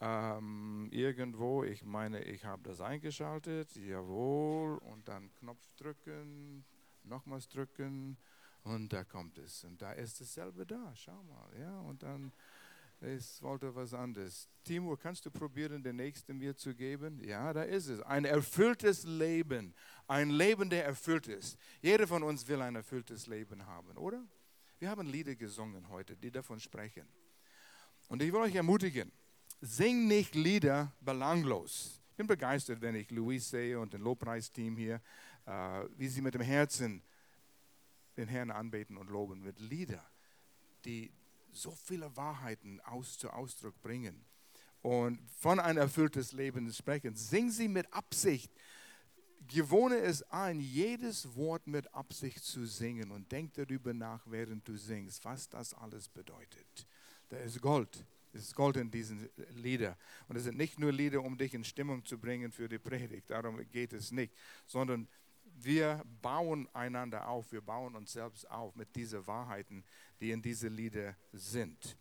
Ähm, 0.00 0.88
irgendwo, 0.90 1.62
ich 1.62 1.84
meine, 1.84 2.22
ich 2.24 2.44
habe 2.44 2.62
das 2.62 2.80
eingeschaltet. 2.80 3.76
Jawohl. 3.76 4.78
Und 4.78 5.06
dann 5.08 5.30
Knopf 5.34 5.68
drücken, 5.76 6.64
nochmals 7.04 7.48
drücken. 7.48 8.16
Und 8.64 8.92
da 8.92 9.04
kommt 9.04 9.38
es. 9.38 9.62
Und 9.62 9.80
da 9.80 9.92
ist 9.92 10.20
dasselbe 10.20 10.66
da. 10.66 10.92
Schau 10.96 11.22
mal. 11.22 11.50
Ja, 11.60 11.80
und 11.80 12.02
dann 12.02 12.32
es 13.06 13.40
wollte 13.40 13.72
was 13.74 13.94
anderes. 13.94 14.48
Timo, 14.64 14.96
kannst 14.96 15.24
du 15.24 15.30
probieren, 15.30 15.82
den 15.82 15.96
nächsten 15.96 16.36
mir 16.36 16.56
zu 16.56 16.74
geben? 16.74 17.22
Ja, 17.22 17.52
da 17.52 17.62
ist 17.62 17.86
es. 17.86 18.00
Ein 18.00 18.24
erfülltes 18.24 19.04
Leben. 19.04 19.74
Ein 20.08 20.30
Leben, 20.30 20.68
der 20.68 20.84
erfüllt 20.84 21.28
ist. 21.28 21.56
Jeder 21.80 22.08
von 22.08 22.22
uns 22.24 22.46
will 22.48 22.60
ein 22.60 22.74
erfülltes 22.74 23.28
Leben 23.28 23.64
haben, 23.64 23.96
oder? 23.96 24.26
Wir 24.78 24.90
haben 24.90 25.06
Lieder 25.06 25.36
gesungen 25.36 25.88
heute, 25.88 26.16
die 26.16 26.30
davon 26.30 26.58
sprechen. 26.58 27.08
Und 28.08 28.22
ich 28.22 28.32
will 28.32 28.40
euch 28.40 28.54
ermutigen, 28.54 29.12
sing 29.60 30.08
nicht 30.08 30.34
Lieder 30.34 30.92
belanglos. 31.00 32.02
bin 32.16 32.26
begeistert, 32.26 32.80
wenn 32.80 32.96
ich 32.96 33.10
Luis 33.10 33.48
sehe 33.50 33.78
und 33.78 33.94
den 33.94 34.00
Lobpreisteam 34.00 34.76
hier, 34.76 35.00
äh, 35.46 35.84
wie 35.96 36.08
sie 36.08 36.22
mit 36.22 36.34
dem 36.34 36.42
Herzen 36.42 37.02
den 38.16 38.28
Herrn 38.28 38.50
anbeten 38.50 38.96
und 38.96 39.10
loben 39.10 39.42
mit 39.42 39.60
Lieder, 39.60 40.04
die 40.84 41.12
so 41.56 41.70
viele 41.70 42.14
Wahrheiten 42.16 42.80
aus, 42.82 43.18
zu 43.18 43.30
Ausdruck 43.30 43.80
bringen 43.82 44.24
und 44.82 45.18
von 45.38 45.58
ein 45.58 45.76
erfülltes 45.76 46.32
Leben 46.32 46.72
sprechen. 46.72 47.16
Sing 47.16 47.50
sie 47.50 47.68
mit 47.68 47.92
Absicht. 47.92 48.52
Gewohne 49.48 49.98
es 49.98 50.22
ein, 50.30 50.60
jedes 50.60 51.36
Wort 51.36 51.66
mit 51.66 51.92
Absicht 51.94 52.44
zu 52.44 52.66
singen 52.66 53.10
und 53.10 53.30
denk 53.30 53.54
darüber 53.54 53.94
nach, 53.94 54.22
während 54.26 54.66
du 54.66 54.76
singst, 54.76 55.24
was 55.24 55.48
das 55.48 55.72
alles 55.74 56.08
bedeutet. 56.08 56.86
Da 57.28 57.36
ist 57.38 57.60
Gold. 57.60 58.04
Es 58.32 58.42
ist 58.42 58.54
Gold 58.54 58.76
in 58.76 58.90
diesen 58.90 59.28
Liedern. 59.54 59.96
Und 60.28 60.36
es 60.36 60.44
sind 60.44 60.58
nicht 60.58 60.78
nur 60.78 60.92
Lieder, 60.92 61.22
um 61.22 61.38
dich 61.38 61.54
in 61.54 61.64
Stimmung 61.64 62.04
zu 62.04 62.18
bringen 62.18 62.52
für 62.52 62.68
die 62.68 62.78
Predigt. 62.78 63.30
Darum 63.30 63.58
geht 63.70 63.92
es 63.92 64.10
nicht. 64.12 64.34
Sondern 64.66 65.08
wir 65.58 66.02
bauen 66.20 66.68
einander 66.74 67.28
auf. 67.28 67.50
Wir 67.50 67.60
bauen 67.60 67.96
uns 67.96 68.12
selbst 68.12 68.48
auf 68.50 68.74
mit 68.76 68.94
diesen 68.94 69.26
Wahrheiten, 69.26 69.84
die 70.20 70.30
in 70.30 70.42
diese 70.42 70.68
Lieder 70.68 71.16
sind. 71.32 71.96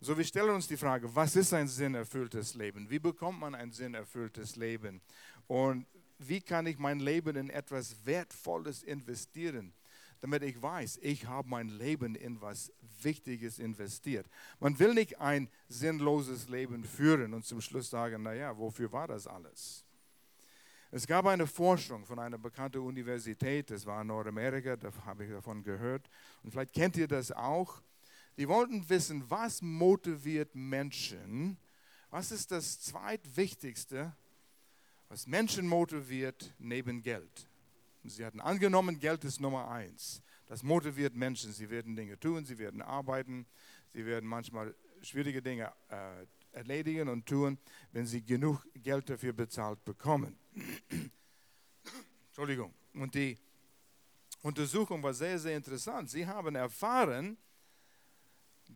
So, 0.00 0.16
wir 0.16 0.24
stellen 0.24 0.50
uns 0.50 0.66
die 0.66 0.76
Frage, 0.76 1.14
was 1.14 1.36
ist 1.36 1.52
ein 1.52 1.68
sinnerfülltes 1.68 2.54
Leben? 2.54 2.88
Wie 2.88 2.98
bekommt 2.98 3.40
man 3.40 3.54
ein 3.54 3.70
sinnerfülltes 3.70 4.56
Leben? 4.56 5.00
Und 5.46 5.86
wie 6.18 6.40
kann 6.40 6.66
ich 6.66 6.78
mein 6.78 7.00
Leben 7.00 7.36
in 7.36 7.50
etwas 7.50 7.94
Wertvolles 8.04 8.82
investieren, 8.82 9.72
damit 10.20 10.42
ich 10.42 10.60
weiß, 10.60 10.98
ich 11.02 11.26
habe 11.26 11.48
mein 11.48 11.68
Leben 11.68 12.14
in 12.14 12.40
was 12.40 12.72
Wichtiges 13.02 13.58
investiert. 13.58 14.26
Man 14.58 14.78
will 14.78 14.94
nicht 14.94 15.18
ein 15.18 15.48
sinnloses 15.68 16.48
Leben 16.48 16.84
führen 16.84 17.32
und 17.32 17.44
zum 17.44 17.60
Schluss 17.60 17.90
sagen, 17.90 18.22
naja, 18.22 18.56
wofür 18.56 18.92
war 18.92 19.08
das 19.08 19.26
alles? 19.26 19.84
Es 20.92 21.06
gab 21.06 21.26
eine 21.26 21.46
Forschung 21.46 22.04
von 22.04 22.18
einer 22.18 22.36
bekannten 22.36 22.78
Universität, 22.78 23.70
das 23.70 23.86
war 23.86 24.00
in 24.00 24.08
Nordamerika, 24.08 24.76
da 24.76 24.90
habe 25.04 25.24
ich 25.24 25.30
davon 25.30 25.62
gehört, 25.62 26.10
und 26.42 26.50
vielleicht 26.50 26.72
kennt 26.72 26.96
ihr 26.96 27.06
das 27.06 27.30
auch. 27.30 27.80
Die 28.36 28.48
wollten 28.48 28.88
wissen, 28.88 29.22
was 29.28 29.62
motiviert 29.62 30.54
Menschen, 30.54 31.58
was 32.10 32.32
ist 32.32 32.50
das 32.50 32.80
zweitwichtigste, 32.80 34.16
was 35.08 35.28
Menschen 35.28 35.68
motiviert 35.68 36.52
neben 36.58 37.02
Geld. 37.02 37.48
Und 38.02 38.10
sie 38.10 38.24
hatten 38.24 38.40
angenommen, 38.40 38.98
Geld 38.98 39.24
ist 39.24 39.40
Nummer 39.40 39.70
eins. 39.70 40.22
Das 40.46 40.62
motiviert 40.62 41.14
Menschen. 41.14 41.52
Sie 41.52 41.70
werden 41.70 41.94
Dinge 41.94 42.18
tun, 42.18 42.44
sie 42.44 42.58
werden 42.58 42.82
arbeiten, 42.82 43.46
sie 43.92 44.04
werden 44.06 44.28
manchmal 44.28 44.74
schwierige 45.02 45.42
Dinge 45.42 45.72
äh, 45.88 46.26
erledigen 46.52 47.08
und 47.08 47.26
tun, 47.26 47.58
wenn 47.92 48.06
sie 48.06 48.22
genug 48.22 48.66
Geld 48.74 49.08
dafür 49.08 49.32
bezahlt 49.32 49.84
bekommen. 49.84 50.38
Entschuldigung. 52.28 52.74
Und 52.94 53.14
die 53.14 53.38
Untersuchung 54.42 55.02
war 55.02 55.14
sehr, 55.14 55.38
sehr 55.38 55.56
interessant. 55.56 56.10
Sie 56.10 56.26
haben 56.26 56.54
erfahren, 56.54 57.36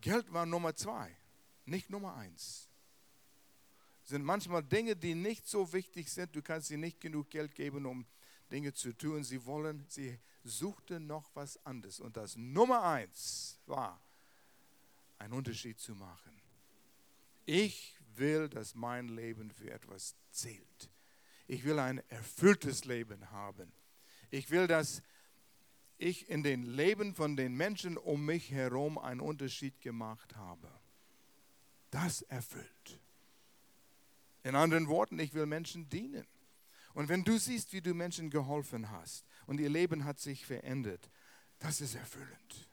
Geld 0.01 0.33
war 0.33 0.47
Nummer 0.47 0.75
zwei, 0.75 1.17
nicht 1.65 1.91
Nummer 1.91 2.15
eins. 2.17 2.69
Es 4.05 4.11
sind 4.11 4.25
manchmal 4.25 4.63
Dinge, 4.63 4.95
die 4.95 5.15
nicht 5.15 5.49
so 5.49 5.73
wichtig 5.73 6.11
sind. 6.11 6.37
Du 6.37 6.43
kannst 6.43 6.69
sie 6.69 6.77
nicht 6.77 7.01
genug 7.01 7.31
Geld 7.31 7.55
geben, 7.55 7.87
um 7.87 8.05
Dinge 8.51 8.75
zu 8.75 8.93
tun. 8.93 9.25
Sie 9.25 9.45
wollen, 9.47 9.87
sie 9.89 10.19
suchten 10.43 11.07
noch 11.07 11.31
was 11.35 11.65
anderes. 11.65 12.01
Und 12.01 12.17
das 12.19 12.37
Nummer 12.37 12.83
eins 12.83 13.59
war, 13.67 13.99
einen 15.19 15.33
Unterschied 15.33 15.81
zu 15.81 15.95
machen. 15.95 16.44
Ich 17.47 17.99
will, 18.17 18.49
dass 18.49 18.75
mein 18.75 19.09
Leben 19.09 19.51
für 19.51 19.71
etwas 19.71 20.17
zählt. 20.31 20.91
Ich 21.47 21.65
will 21.65 21.79
ein 21.79 22.03
erfülltes 22.09 22.85
Leben 22.85 23.31
haben. 23.31 23.73
Ich 24.31 24.51
will, 24.51 24.67
dass 24.67 25.03
ich 25.99 26.29
in 26.29 26.43
den 26.43 26.63
Leben 26.63 27.15
von 27.15 27.37
den 27.37 27.55
Menschen 27.55 27.97
um 27.97 28.25
mich 28.25 28.51
herum 28.51 28.99
einen 28.99 29.21
Unterschied 29.21 29.81
gemacht 29.81 30.37
habe. 30.37 30.69
Das 31.91 32.23
erfüllt. 32.23 33.01
In 34.43 34.57
anderen 34.57 34.89
Worten, 34.89 35.19
ich 35.19 35.33
will 35.35 35.47
Menschen 35.47 35.89
dienen. 35.89 36.27
Und 36.93 37.09
wenn 37.09 37.25
du 37.25 37.39
siehst, 37.39 37.73
wie 37.73 37.81
du 37.81 37.95
Menschen 37.95 38.31
geholfen 38.31 38.91
hast 38.91 39.25
und 39.47 39.61
ihr 39.61 39.69
Leben 39.71 40.05
hat 40.05 40.21
sich 40.21 40.47
verändert, 40.47 41.11
das 41.59 41.81
ist 41.81 41.95
erfüllend. 41.95 42.69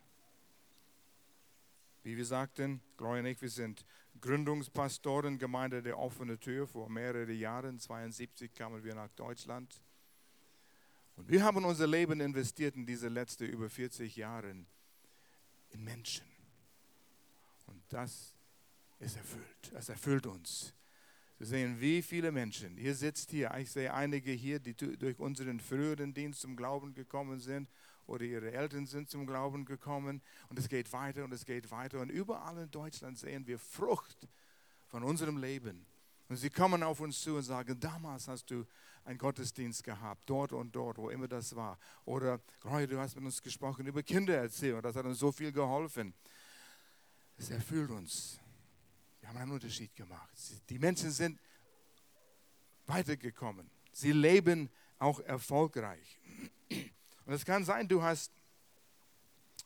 Wie 2.03 2.17
wir 2.17 2.25
sagten, 2.25 2.81
Gloria 2.97 3.21
und 3.21 3.27
ich, 3.27 3.41
wir 3.41 3.49
sind 3.49 3.85
Gründungspastoren, 4.21 5.37
Gemeinde 5.37 5.81
der 5.81 5.97
offenen 5.97 6.39
Tür. 6.39 6.67
Vor 6.67 6.89
mehreren 6.89 7.35
Jahren, 7.37 7.79
72, 7.79 8.53
kamen 8.53 8.83
wir 8.83 8.95
nach 8.95 9.09
Deutschland. 9.09 9.81
Und 11.15 11.29
wir 11.29 11.43
haben 11.43 11.65
unser 11.65 11.87
Leben 11.87 12.21
investiert 12.21 12.75
in 12.75 12.85
diese 12.85 13.07
letzten 13.07 13.45
über 13.45 13.69
40 13.69 14.15
Jahre 14.15 14.49
in 15.71 15.83
Menschen. 15.83 16.25
Und 17.67 17.81
das 17.89 18.35
ist 18.99 19.17
erfüllt. 19.17 19.71
Es 19.73 19.89
erfüllt 19.89 20.25
uns. 20.25 20.73
Wir 21.37 21.47
sehen, 21.47 21.81
wie 21.81 22.03
viele 22.03 22.31
Menschen, 22.31 22.77
ihr 22.77 22.93
sitzt 22.93 23.31
hier, 23.31 23.51
ich 23.57 23.71
sehe 23.71 23.91
einige 23.91 24.31
hier, 24.31 24.59
die 24.59 24.75
durch 24.75 25.17
unseren 25.17 25.59
früheren 25.59 26.13
Dienst 26.13 26.41
zum 26.41 26.55
Glauben 26.55 26.93
gekommen 26.93 27.39
sind 27.39 27.67
oder 28.07 28.23
ihre 28.23 28.51
Eltern 28.51 28.85
sind 28.85 29.09
zum 29.09 29.25
Glauben 29.25 29.65
gekommen 29.65 30.21
und 30.49 30.59
es 30.59 30.69
geht 30.69 30.91
weiter 30.93 31.23
und 31.23 31.33
es 31.33 31.45
geht 31.45 31.71
weiter 31.71 31.99
und 31.99 32.09
überall 32.09 32.57
in 32.57 32.71
Deutschland 32.71 33.17
sehen 33.17 33.47
wir 33.47 33.59
Frucht 33.59 34.27
von 34.87 35.03
unserem 35.03 35.37
Leben. 35.37 35.85
Und 36.27 36.37
sie 36.37 36.49
kommen 36.49 36.81
auf 36.83 36.99
uns 37.01 37.21
zu 37.21 37.35
und 37.35 37.43
sagen, 37.43 37.79
damals 37.79 38.27
hast 38.27 38.51
du 38.51 38.65
einen 39.03 39.17
Gottesdienst 39.17 39.83
gehabt, 39.83 40.21
dort 40.25 40.53
und 40.53 40.75
dort, 40.75 40.97
wo 40.97 41.09
immer 41.09 41.27
das 41.27 41.55
war. 41.55 41.77
Oder, 42.05 42.39
Roy, 42.63 42.87
du 42.87 42.99
hast 42.99 43.15
mit 43.15 43.25
uns 43.25 43.41
gesprochen 43.41 43.85
über 43.85 44.03
Kindererziehung, 44.03 44.81
das 44.81 44.95
hat 44.95 45.05
uns 45.05 45.19
so 45.19 45.31
viel 45.31 45.51
geholfen. 45.51 46.13
Es 47.37 47.49
erfüllt 47.49 47.89
uns. 47.89 48.39
Wir 49.19 49.29
haben 49.29 49.37
einen 49.37 49.51
Unterschied 49.51 49.95
gemacht. 49.95 50.37
Die 50.69 50.79
Menschen 50.79 51.11
sind 51.11 51.39
weitergekommen. 52.85 53.69
Sie 53.91 54.11
leben 54.11 54.69
auch 54.99 55.19
erfolgreich. 55.19 56.19
Und 57.31 57.35
es 57.35 57.45
kann 57.45 57.63
sein, 57.63 57.87
du 57.87 58.03
hast 58.03 58.29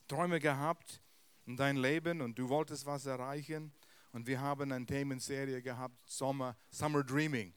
Träume 0.08 0.40
gehabt 0.40 1.02
in 1.48 1.58
dein 1.58 1.78
Leben 1.78 2.22
und 2.22 2.38
du 2.38 2.48
wolltest 2.48 2.86
was 2.86 3.08
erreichen. 3.08 3.74
Und 4.12 4.28
wir 4.28 4.40
haben 4.40 4.72
eine 4.72 4.86
Themenserie 4.86 5.64
gehabt, 5.64 6.08
Sommer, 6.08 6.56
Summer 6.70 7.04
Dreaming. 7.04 7.56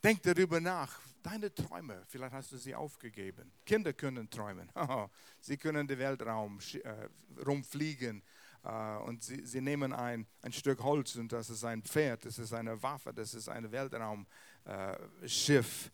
Denk 0.00 0.22
darüber 0.22 0.60
nach. 0.60 1.00
Deine 1.24 1.52
Träume, 1.52 2.04
vielleicht 2.06 2.32
hast 2.32 2.52
du 2.52 2.56
sie 2.56 2.72
aufgegeben. 2.72 3.50
Kinder 3.66 3.92
können 3.92 4.30
träumen. 4.30 4.70
sie 5.40 5.56
können 5.56 5.88
den 5.88 5.98
Weltraum 5.98 6.60
äh, 6.74 7.08
rumfliegen. 7.44 8.22
Äh, 8.62 8.96
und 8.98 9.24
sie, 9.24 9.44
sie 9.44 9.60
nehmen 9.60 9.92
ein, 9.92 10.24
ein 10.42 10.52
Stück 10.52 10.84
Holz 10.84 11.16
und 11.16 11.32
das 11.32 11.50
ist 11.50 11.64
ein 11.64 11.82
Pferd, 11.82 12.26
das 12.26 12.38
ist 12.38 12.52
eine 12.52 12.80
Waffe, 12.80 13.12
das 13.12 13.34
ist 13.34 13.48
ein 13.48 13.72
Weltraumschiff. 13.72 15.90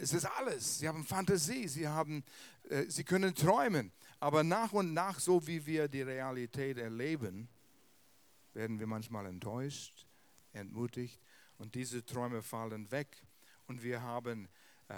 Es 0.00 0.12
ist 0.12 0.24
alles. 0.24 0.78
Sie 0.78 0.88
haben 0.88 1.04
Fantasie, 1.04 1.68
sie, 1.68 1.88
haben, 1.88 2.24
äh, 2.68 2.84
sie 2.88 3.04
können 3.04 3.34
träumen. 3.34 3.92
Aber 4.20 4.44
nach 4.44 4.72
und 4.72 4.94
nach, 4.94 5.18
so 5.18 5.46
wie 5.46 5.64
wir 5.66 5.88
die 5.88 6.02
Realität 6.02 6.78
erleben, 6.78 7.48
werden 8.52 8.78
wir 8.78 8.86
manchmal 8.86 9.26
enttäuscht, 9.26 10.06
entmutigt 10.52 11.20
und 11.58 11.74
diese 11.74 12.04
Träume 12.04 12.42
fallen 12.42 12.90
weg. 12.90 13.08
Und 13.66 13.82
wir 13.82 14.02
haben 14.02 14.48
äh, 14.88 14.94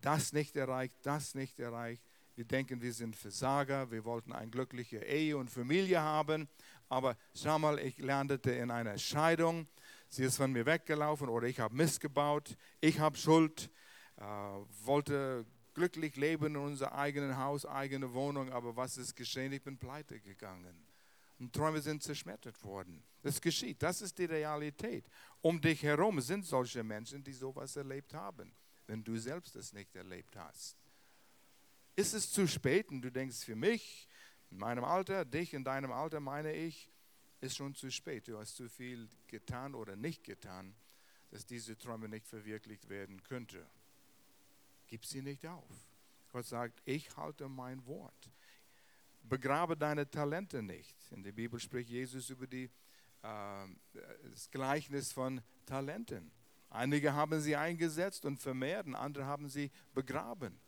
das 0.00 0.32
nicht 0.32 0.56
erreicht, 0.56 0.94
das 1.02 1.34
nicht 1.34 1.58
erreicht. 1.58 2.02
Wir 2.36 2.44
denken, 2.44 2.82
wir 2.82 2.92
sind 2.92 3.14
Versager, 3.14 3.90
wir 3.90 4.04
wollten 4.04 4.32
eine 4.32 4.50
glückliche 4.50 4.98
Ehe 4.98 5.36
und 5.36 5.50
Familie 5.50 6.00
haben, 6.00 6.48
aber 6.88 7.16
schau 7.32 7.58
mal, 7.60 7.78
ich 7.78 7.98
landete 7.98 8.50
in 8.50 8.72
einer 8.72 8.98
Scheidung, 8.98 9.68
sie 10.08 10.24
ist 10.24 10.36
von 10.36 10.50
mir 10.50 10.66
weggelaufen 10.66 11.28
oder 11.28 11.46
ich 11.46 11.60
habe 11.60 11.76
Mist 11.76 12.00
gebaut, 12.00 12.56
ich 12.80 12.98
habe 12.98 13.16
Schuld, 13.16 13.70
wollte 14.16 15.44
glücklich 15.74 16.16
leben 16.16 16.46
in 16.46 16.56
unserem 16.56 16.92
eigenen 16.92 17.36
Haus, 17.36 17.66
eigene 17.66 18.12
Wohnung, 18.12 18.50
aber 18.52 18.76
was 18.76 18.96
ist 18.96 19.14
geschehen? 19.14 19.52
Ich 19.52 19.62
bin 19.62 19.76
pleite 19.76 20.20
gegangen. 20.20 20.86
Und 21.38 21.52
Träume 21.52 21.80
sind 21.82 22.02
zerschmettert 22.02 22.62
worden. 22.62 23.02
Das 23.22 23.40
geschieht. 23.40 23.82
Das 23.82 24.00
ist 24.00 24.18
die 24.18 24.26
Realität. 24.26 25.04
Um 25.40 25.60
dich 25.60 25.82
herum 25.82 26.20
sind 26.20 26.46
solche 26.46 26.84
Menschen, 26.84 27.24
die 27.24 27.32
sowas 27.32 27.74
erlebt 27.74 28.14
haben, 28.14 28.54
wenn 28.86 29.02
du 29.02 29.16
selbst 29.18 29.56
es 29.56 29.72
nicht 29.72 29.94
erlebt 29.96 30.36
hast. 30.36 30.76
Ist 31.96 32.14
es 32.14 32.30
zu 32.30 32.46
spät 32.46 32.88
und 32.90 33.02
du 33.02 33.10
denkst, 33.10 33.44
für 33.44 33.56
mich, 33.56 34.08
in 34.50 34.58
meinem 34.58 34.84
Alter, 34.84 35.24
dich 35.24 35.54
in 35.54 35.64
deinem 35.64 35.90
Alter, 35.90 36.20
meine 36.20 36.52
ich, 36.52 36.90
ist 37.40 37.56
schon 37.56 37.74
zu 37.74 37.90
spät. 37.90 38.28
Du 38.28 38.38
hast 38.38 38.56
zu 38.56 38.68
viel 38.68 39.08
getan 39.26 39.74
oder 39.74 39.96
nicht 39.96 40.22
getan, 40.24 40.74
dass 41.30 41.44
diese 41.44 41.76
Träume 41.76 42.08
nicht 42.08 42.26
verwirklicht 42.26 42.88
werden 42.88 43.22
könnten. 43.22 43.66
Gib 44.94 45.04
sie 45.04 45.22
nicht 45.22 45.44
auf. 45.44 45.88
Gott 46.30 46.46
sagt, 46.46 46.80
ich 46.84 47.16
halte 47.16 47.48
mein 47.48 47.84
Wort 47.84 48.30
begrabe 49.28 49.76
deine 49.76 50.08
Talente 50.08 50.62
nicht. 50.62 50.96
In 51.10 51.22
der 51.22 51.32
Bibel 51.32 51.58
spricht 51.58 51.90
Jesus 51.90 52.30
über 52.30 52.46
die, 52.46 52.70
äh, 53.22 53.66
das 54.30 54.50
Gleichnis 54.50 55.12
von 55.12 55.40
Talenten. 55.66 56.30
Einige 56.70 57.14
haben 57.14 57.40
sie 57.40 57.56
eingesetzt 57.56 58.24
und 58.24 58.38
vermehrt, 58.38 58.86
und 58.86 58.94
andere 58.94 59.24
haben 59.26 59.48
sie 59.48 59.70
begraben 59.94 60.58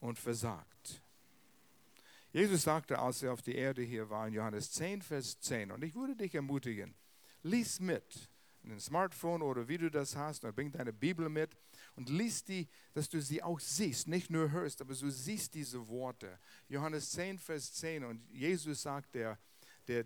und 0.00 0.18
versagt. 0.18 1.02
Jesus 2.32 2.62
sagte, 2.62 2.98
als 2.98 3.22
er 3.22 3.32
auf 3.32 3.42
die 3.42 3.54
Erde 3.54 3.82
hier 3.82 4.10
war, 4.10 4.26
in 4.26 4.34
Johannes 4.34 4.72
10, 4.72 5.02
Vers 5.02 5.38
10, 5.40 5.70
und 5.70 5.84
ich 5.84 5.94
würde 5.94 6.16
dich 6.16 6.34
ermutigen, 6.34 6.94
lies 7.42 7.80
mit, 7.80 8.28
ein 8.64 8.80
Smartphone 8.80 9.42
oder 9.42 9.68
wie 9.68 9.78
du 9.78 9.90
das 9.90 10.16
hast, 10.16 10.44
oder 10.44 10.52
bring 10.52 10.72
deine 10.72 10.92
Bibel 10.92 11.28
mit 11.28 11.56
und 11.96 12.08
lies 12.08 12.44
die, 12.44 12.68
dass 12.92 13.08
du 13.08 13.20
sie 13.20 13.42
auch 13.42 13.60
siehst, 13.60 14.08
nicht 14.08 14.30
nur 14.30 14.50
hörst, 14.50 14.80
aber 14.80 14.94
du 14.94 15.10
siehst 15.10 15.54
diese 15.54 15.86
Worte. 15.88 16.38
Johannes 16.68 17.10
10, 17.10 17.38
Vers 17.38 17.72
10 17.74 18.04
und 18.04 18.20
Jesus 18.32 18.82
sagt, 18.82 19.14
der, 19.14 19.38
der, 19.86 20.04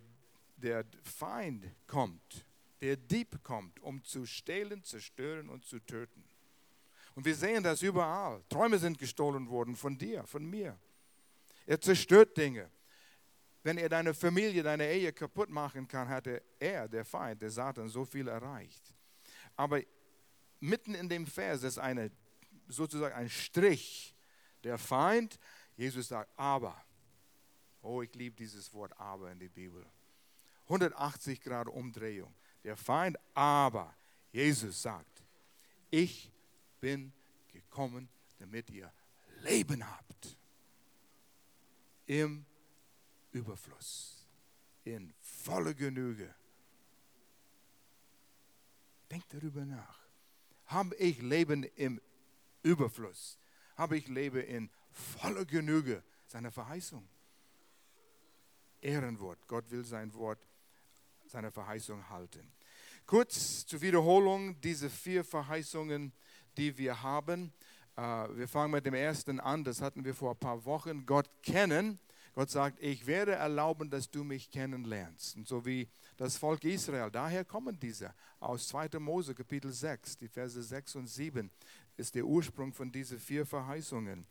der 0.57 0.85
Feind 1.03 1.67
kommt, 1.87 2.47
der 2.81 2.97
Dieb 2.97 3.43
kommt, 3.43 3.81
um 3.81 4.03
zu 4.05 4.27
stehlen, 4.27 4.83
zerstören 4.85 5.49
und 5.49 5.65
zu 5.65 5.81
töten. 5.81 6.25
Und 7.15 7.25
wir 7.25 7.35
sehen 7.35 7.63
das 7.65 7.83
überall. 7.83 8.45
Träume 8.49 8.79
sind 8.79 8.99
gestohlen 8.99 9.49
worden 9.49 9.75
von 9.75 9.99
dir, 9.99 10.25
von 10.25 10.45
mir. 10.49 10.79
Er 11.67 11.81
zerstört 11.81 12.37
Dinge. 12.37 12.71
Wenn 13.65 13.77
er 13.77 13.89
deine 13.89 14.15
Familie, 14.15 14.63
deine 14.63 14.89
Ehe 14.89 15.13
kaputt 15.13 15.51
machen 15.51 15.89
kann, 15.89 16.09
hatte 16.09 16.43
er, 16.61 16.89
der 16.89 17.05
Feind, 17.05 17.43
der 17.43 17.51
Satan, 17.51 17.89
so 17.89 18.05
viel 18.05 18.29
erreicht. 18.29 18.95
Aber 19.57 19.83
mitten 20.61 20.95
in 20.95 21.09
dem 21.09 21.27
Vers 21.27 21.63
ist 21.63 21.79
eine, 21.79 22.11
sozusagen 22.69 23.15
ein 23.15 23.31
Strich. 23.31 24.15
Der 24.65 24.79
Feind, 24.79 25.39
Jesus 25.77 26.09
sagt, 26.09 26.31
aber. 26.37 26.77
Oh, 27.81 28.03
ich 28.03 28.15
liebe 28.15 28.37
dieses 28.37 28.73
Wort 28.73 28.99
aber 28.99 29.31
in 29.31 29.39
der 29.39 29.49
Bibel. 29.49 29.87
180 30.65 31.41
Grad 31.41 31.69
Umdrehung. 31.69 32.35
Der 32.65 32.77
Feind, 32.77 33.17
aber 33.35 33.95
Jesus 34.33 34.83
sagt, 34.83 35.25
ich 35.91 36.31
bin 36.81 37.13
gekommen, 37.49 38.09
damit 38.39 38.69
ihr 38.71 38.93
Leben 39.43 39.89
habt. 39.89 40.37
Im 42.07 42.45
Überfluss. 43.33 44.27
In 44.85 45.15
voller 45.21 45.75
Genüge. 45.75 46.35
Denkt 49.11 49.33
darüber 49.33 49.65
nach. 49.65 50.08
Habe 50.69 50.95
ich 50.97 51.21
Leben 51.21 51.65
im 51.77 52.01
Überfluss? 52.63 53.39
Habe 53.77 53.97
ich 53.97 54.09
Leben 54.09 54.43
in 54.43 54.71
voller 54.91 55.45
Genüge? 55.45 56.03
Seine 56.27 56.51
Verheißung. 56.51 57.09
Ehrenwort. 58.81 59.39
Gott 59.47 59.71
will 59.71 59.85
sein 59.85 60.13
Wort, 60.15 60.47
seine 61.27 61.51
Verheißung 61.51 62.09
halten. 62.11 62.53
Kurz 63.07 63.65
zur 63.67 63.81
Wiederholung 63.81 64.61
diese 64.61 64.91
vier 64.91 65.25
Verheißungen, 65.25 66.13
die 66.57 66.77
wir 66.77 67.03
haben. 67.03 67.53
Äh, 67.97 68.03
wir 68.37 68.47
fangen 68.47 68.73
mit 68.73 68.85
dem 68.85 68.95
ersten 68.95 69.41
an, 69.41 69.65
das 69.65 69.81
hatten 69.81 70.05
wir 70.05 70.15
vor 70.15 70.33
ein 70.33 70.39
paar 70.39 70.65
Wochen. 70.67 71.07
Gott 71.07 71.31
kennen. 71.43 71.99
Gott 72.39 72.51
sagt, 72.51 72.81
ich 72.81 73.05
werde 73.09 73.33
erlauben, 73.33 73.91
dass 73.91 74.09
du 74.09 74.23
mich 74.23 74.49
kennenlernst. 74.49 75.37
Und 75.37 75.49
so 75.49 75.67
wie 75.67 75.89
das 76.17 76.37
Volk 76.37 76.63
Israel, 76.63 77.11
daher 77.11 77.45
kommen 77.45 77.77
diese 77.81 78.15
aus 78.39 78.69
2. 78.69 79.01
Mose 79.01 79.35
Kapitel 79.35 79.73
6, 79.73 80.19
die 80.19 80.29
Verse 80.29 80.63
6 80.63 80.95
und 80.95 81.09
7 81.09 81.51
ist 81.97 82.15
der 82.15 82.25
Ursprung 82.25 82.73
von 82.73 82.93
diesen 82.93 83.19
vier 83.19 83.45
Verheißungen. 83.45 84.25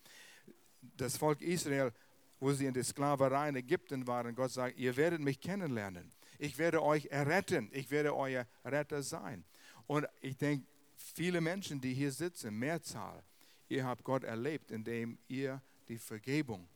Das 0.96 1.18
Volk 1.18 1.42
Israel, 1.42 1.92
wo 2.40 2.50
sie 2.50 2.64
in 2.64 2.72
der 2.72 2.84
Sklaverei 2.84 3.50
in 3.50 3.56
Ägypten 3.56 4.06
waren, 4.06 4.34
Gott 4.34 4.52
sagt, 4.52 4.78
ihr 4.78 4.96
werdet 4.96 5.20
mich 5.20 5.38
kennenlernen. 5.38 6.10
Ich 6.38 6.56
werde 6.56 6.82
euch 6.82 7.08
erretten. 7.10 7.68
Ich 7.74 7.90
werde 7.90 8.16
euer 8.16 8.46
Retter 8.64 9.02
sein. 9.02 9.44
Und 9.86 10.06
ich 10.22 10.38
denke, 10.38 10.66
viele 10.96 11.42
Menschen, 11.42 11.78
die 11.78 11.92
hier 11.92 12.12
sitzen, 12.12 12.58
Mehrzahl, 12.58 13.22
ihr 13.68 13.84
habt 13.84 14.02
Gott 14.02 14.24
erlebt, 14.24 14.70
indem 14.70 15.18
ihr 15.28 15.60
die 15.88 15.98
Vergebung 15.98 16.70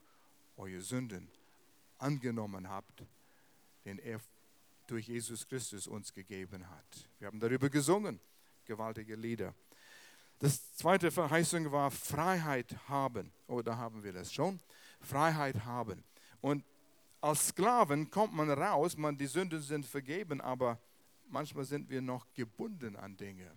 eure 0.57 0.81
Sünden 0.81 1.29
angenommen 1.99 2.69
habt, 2.69 3.05
den 3.85 3.99
er 3.99 4.21
durch 4.87 5.09
Jesus 5.09 5.47
Christus 5.47 5.87
uns 5.87 6.13
gegeben 6.13 6.69
hat. 6.69 7.09
Wir 7.19 7.29
haben 7.29 7.41
darüber 7.41 7.71
gesungen, 7.71 8.21
gewaltige 8.65 9.15
Lieder. 9.15 9.55
Das 10.39 10.75
zweite 10.75 11.11
Verheißung 11.11 11.71
war 11.71 11.91
Freiheit 11.91 12.77
haben. 12.89 13.31
Oh, 13.47 13.63
da 13.63 13.77
haben 13.77 14.03
wir 14.03 14.13
das 14.13 14.33
schon. 14.33 14.59
Freiheit 15.01 15.65
haben. 15.65 16.03
Und 16.41 16.65
als 17.21 17.49
Sklaven 17.49 18.11
kommt 18.11 18.35
man 18.35 18.51
raus, 18.51 18.97
man, 18.97 19.17
die 19.17 19.27
Sünden 19.27 19.63
sind 19.63 19.87
vergeben, 19.87 20.41
aber 20.41 20.81
manchmal 21.29 21.65
sind 21.65 21.89
wir 21.89 22.03
noch 22.03 22.27
gebunden 22.35 22.97
an 22.97 23.17
Dinge. 23.17 23.51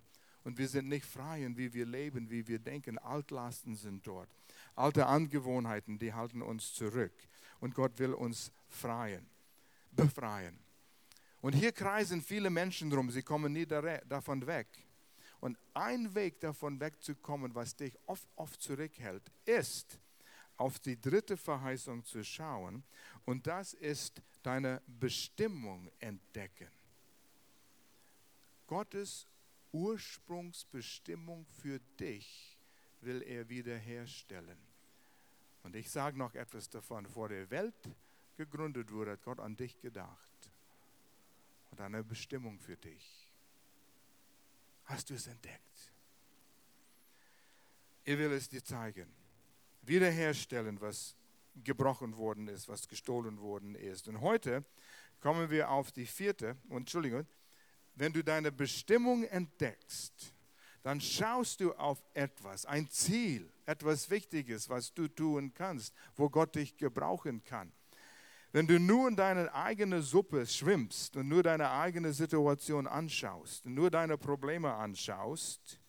Und 0.44 0.58
wir 0.58 0.68
sind 0.68 0.88
nicht 0.88 1.04
frei 1.04 1.44
in 1.44 1.56
wie 1.56 1.74
wir 1.74 1.84
leben, 1.84 2.30
wie 2.30 2.46
wir 2.46 2.60
denken. 2.60 2.98
Altlasten 2.98 3.74
sind 3.74 4.06
dort. 4.06 4.28
Alte 4.76 5.06
Angewohnheiten, 5.06 5.98
die 5.98 6.12
halten 6.12 6.42
uns 6.42 6.74
zurück. 6.74 7.14
Und 7.60 7.74
Gott 7.74 7.98
will 7.98 8.12
uns 8.12 8.52
freien, 8.68 9.26
befreien. 9.90 10.58
Und 11.40 11.54
hier 11.54 11.72
kreisen 11.72 12.22
viele 12.22 12.50
Menschen 12.50 12.90
drum, 12.90 13.10
sie 13.10 13.22
kommen 13.22 13.52
nie 13.52 13.66
davon 13.66 14.46
weg. 14.46 14.68
Und 15.40 15.58
ein 15.74 16.14
Weg 16.14 16.40
davon 16.40 16.80
wegzukommen, 16.80 17.54
was 17.54 17.76
dich 17.76 17.98
oft, 18.06 18.26
oft 18.36 18.60
zurückhält, 18.60 19.22
ist, 19.44 19.98
auf 20.56 20.78
die 20.78 21.00
dritte 21.00 21.36
Verheißung 21.36 22.04
zu 22.04 22.24
schauen. 22.24 22.82
Und 23.24 23.46
das 23.46 23.74
ist 23.74 24.22
deine 24.42 24.82
Bestimmung 24.86 25.90
entdecken. 26.00 26.70
Gottes 28.66 29.26
Ursprungsbestimmung 29.72 31.46
für 31.62 31.78
dich 32.00 32.55
will 33.00 33.22
er 33.22 33.48
wiederherstellen. 33.48 34.58
Und 35.62 35.74
ich 35.74 35.90
sage 35.90 36.16
noch 36.16 36.34
etwas 36.34 36.68
davon. 36.70 37.06
Vor 37.06 37.28
der 37.28 37.50
Welt 37.50 37.74
gegründet 38.36 38.90
wurde, 38.92 39.12
hat 39.12 39.22
Gott 39.22 39.40
an 39.40 39.56
dich 39.56 39.80
gedacht 39.80 40.50
und 41.70 41.80
eine 41.80 42.04
Bestimmung 42.04 42.58
für 42.58 42.76
dich. 42.76 43.28
Hast 44.84 45.10
du 45.10 45.14
es 45.14 45.26
entdeckt? 45.26 45.92
Er 48.04 48.18
will 48.18 48.32
es 48.32 48.48
dir 48.48 48.64
zeigen. 48.64 49.12
Wiederherstellen, 49.82 50.80
was 50.80 51.16
gebrochen 51.64 52.16
worden 52.16 52.48
ist, 52.48 52.68
was 52.68 52.86
gestohlen 52.86 53.40
worden 53.40 53.74
ist. 53.74 54.08
Und 54.08 54.20
heute 54.20 54.64
kommen 55.20 55.50
wir 55.50 55.70
auf 55.70 55.90
die 55.90 56.06
vierte, 56.06 56.56
Entschuldigung, 56.70 57.26
wenn 57.94 58.12
du 58.12 58.22
deine 58.22 58.52
Bestimmung 58.52 59.24
entdeckst, 59.24 60.34
dann 60.86 61.00
schaust 61.00 61.58
du 61.58 61.72
auf 61.72 62.00
etwas, 62.14 62.64
ein 62.64 62.88
Ziel, 62.88 63.50
etwas 63.64 64.08
Wichtiges, 64.08 64.70
was 64.70 64.94
du 64.94 65.08
tun 65.08 65.52
kannst, 65.52 65.92
wo 66.14 66.30
Gott 66.30 66.54
dich 66.54 66.76
gebrauchen 66.76 67.42
kann. 67.42 67.72
Wenn 68.52 68.68
du 68.68 68.78
nur 68.78 69.08
in 69.08 69.16
deine 69.16 69.52
eigene 69.52 70.00
Suppe 70.00 70.46
schwimmst 70.46 71.16
und 71.16 71.26
nur 71.26 71.42
deine 71.42 71.72
eigene 71.72 72.12
Situation 72.12 72.86
anschaust 72.86 73.66
und 73.66 73.74
nur 73.74 73.90
deine 73.90 74.16
Probleme 74.16 74.72
anschaust, 74.74 75.80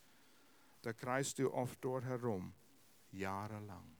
da 0.82 0.94
kreist 0.94 1.38
du 1.38 1.54
oft 1.54 1.78
dort 1.82 2.04
herum, 2.04 2.52
jahrelang. 3.12 3.96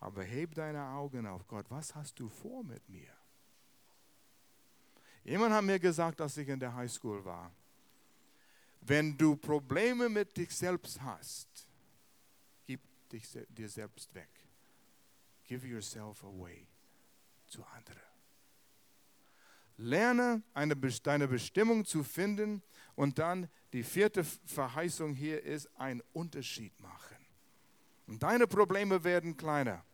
Aber 0.00 0.22
heb 0.22 0.54
deine 0.54 0.86
Augen 0.86 1.26
auf 1.26 1.48
Gott. 1.48 1.64
Was 1.70 1.94
hast 1.94 2.20
du 2.20 2.28
vor 2.28 2.62
mit 2.62 2.86
mir? 2.90 3.14
Jemand 5.24 5.54
hat 5.54 5.64
mir 5.64 5.78
gesagt, 5.78 6.20
als 6.20 6.36
ich 6.36 6.48
in 6.48 6.60
der 6.60 6.74
Highschool 6.74 7.24
war, 7.24 7.50
wenn 8.86 9.16
du 9.16 9.36
Probleme 9.36 10.08
mit 10.08 10.36
dich 10.36 10.54
selbst 10.54 11.00
hast, 11.00 11.48
gib 12.66 12.80
dich 13.08 13.26
dir 13.48 13.68
selbst 13.68 14.14
weg. 14.14 14.28
Give 15.44 15.66
yourself 15.66 16.22
away 16.24 16.66
zu 17.46 17.64
anderen. 17.64 18.00
Lerne 19.76 20.42
eine, 20.52 20.76
deine 20.76 21.26
Bestimmung 21.26 21.84
zu 21.84 22.04
finden 22.04 22.62
und 22.94 23.18
dann 23.18 23.48
die 23.72 23.82
vierte 23.82 24.22
Verheißung 24.22 25.14
hier 25.14 25.42
ist, 25.42 25.68
einen 25.76 26.02
Unterschied 26.12 26.78
machen. 26.78 27.16
Und 28.06 28.22
deine 28.22 28.46
Probleme 28.46 29.02
werden 29.02 29.36
kleiner, 29.36 29.84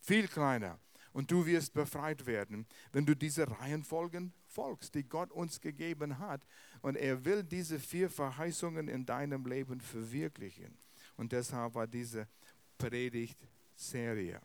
viel 0.00 0.28
kleiner. 0.28 0.78
Und 1.12 1.30
du 1.30 1.46
wirst 1.46 1.72
befreit 1.72 2.26
werden, 2.26 2.66
wenn 2.92 3.06
du 3.06 3.16
diese 3.16 3.48
Reihenfolgen 3.48 4.32
folgst, 4.60 4.94
die 4.94 5.04
Gott 5.04 5.30
uns 5.32 5.58
gegeben 5.60 6.18
hat. 6.18 6.42
Und 6.82 6.96
er 6.96 7.24
will 7.24 7.42
diese 7.42 7.78
vier 7.78 8.10
Verheißungen 8.10 8.88
in 8.88 9.06
deinem 9.06 9.46
Leben 9.46 9.80
verwirklichen. 9.80 10.76
Und 11.16 11.32
deshalb 11.32 11.74
war 11.74 11.86
diese 11.86 12.28
Predigtserie. 12.76 14.40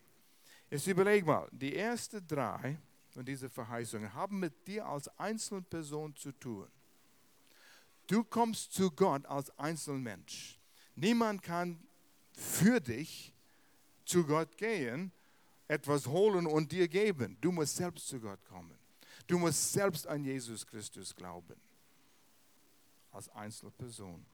Jetzt 0.70 0.88
überleg 0.88 1.26
mal, 1.26 1.48
die 1.52 1.76
ersten 1.76 2.26
drei 2.26 2.78
und 3.16 3.28
diese 3.28 3.50
Verheißungen 3.50 4.14
haben 4.14 4.40
mit 4.40 4.68
dir 4.68 4.86
als 4.86 5.08
Einzelperson 5.20 6.16
zu 6.16 6.32
tun. 6.32 6.68
Du 8.08 8.24
kommst 8.24 8.72
zu 8.72 8.92
Gott 8.92 9.26
als 9.26 9.50
Einzelmensch. 9.58 10.58
Niemand 10.96 11.42
kann 11.42 11.80
für 12.32 12.80
dich 12.80 13.34
zu 14.06 14.26
Gott 14.26 14.56
gehen, 14.58 15.12
etwas 15.68 16.08
holen 16.08 16.46
und 16.46 16.72
dir 16.72 16.88
geben. 16.88 17.38
Du 17.42 17.52
musst 17.52 17.76
selbst 17.76 18.08
zu 18.08 18.20
Gott 18.20 18.44
kommen. 18.46 18.85
Du 19.28 19.40
musst 19.40 19.74
selbst 19.74 20.08
an 20.08 20.24
Jesus 20.24 20.66
Christus 20.66 21.16
glauben. 21.16 21.60
Als 23.12 23.30
Einzelperson. 23.30 24.26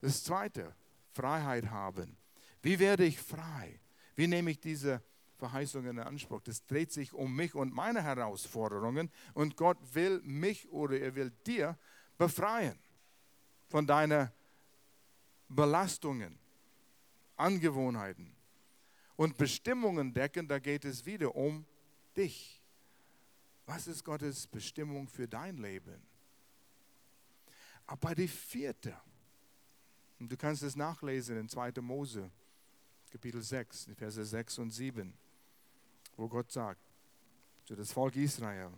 Das 0.00 0.22
zweite, 0.22 0.74
Freiheit 1.12 1.70
haben. 1.70 2.16
Wie 2.62 2.78
werde 2.78 3.04
ich 3.04 3.18
frei? 3.18 3.80
Wie 4.16 4.26
nehme 4.26 4.50
ich 4.50 4.60
diese 4.60 5.02
Verheißungen 5.38 5.98
in 5.98 6.00
Anspruch? 6.00 6.40
Das 6.42 6.64
dreht 6.66 6.92
sich 6.92 7.12
um 7.12 7.34
mich 7.34 7.54
und 7.54 7.74
meine 7.74 8.02
Herausforderungen 8.02 9.10
und 9.32 9.56
Gott 9.56 9.78
will 9.92 10.20
mich 10.22 10.68
oder 10.70 10.98
er 10.98 11.14
will 11.14 11.30
dir 11.46 11.78
befreien 12.18 12.78
von 13.68 13.86
deinen 13.86 14.30
Belastungen, 15.48 16.38
Angewohnheiten 17.36 18.34
und 19.16 19.36
Bestimmungen 19.36 20.12
decken. 20.12 20.48
Da 20.48 20.58
geht 20.58 20.84
es 20.84 21.04
wieder 21.06 21.34
um 21.34 21.64
dich. 22.16 22.63
Was 23.66 23.86
ist 23.86 24.04
Gottes 24.04 24.46
Bestimmung 24.46 25.08
für 25.08 25.26
dein 25.26 25.56
Leben? 25.56 26.02
Aber 27.86 28.14
die 28.14 28.28
vierte, 28.28 28.96
und 30.18 30.30
du 30.30 30.36
kannst 30.36 30.62
es 30.62 30.76
nachlesen 30.76 31.36
in 31.38 31.48
2. 31.48 31.72
Mose, 31.80 32.30
Kapitel 33.10 33.42
6, 33.42 33.90
Verse 33.96 34.24
6 34.24 34.58
und 34.58 34.70
7, 34.70 35.14
wo 36.16 36.28
Gott 36.28 36.50
sagt 36.50 36.80
zu 37.64 37.74
das 37.74 37.92
Volk 37.92 38.16
Israel 38.16 38.72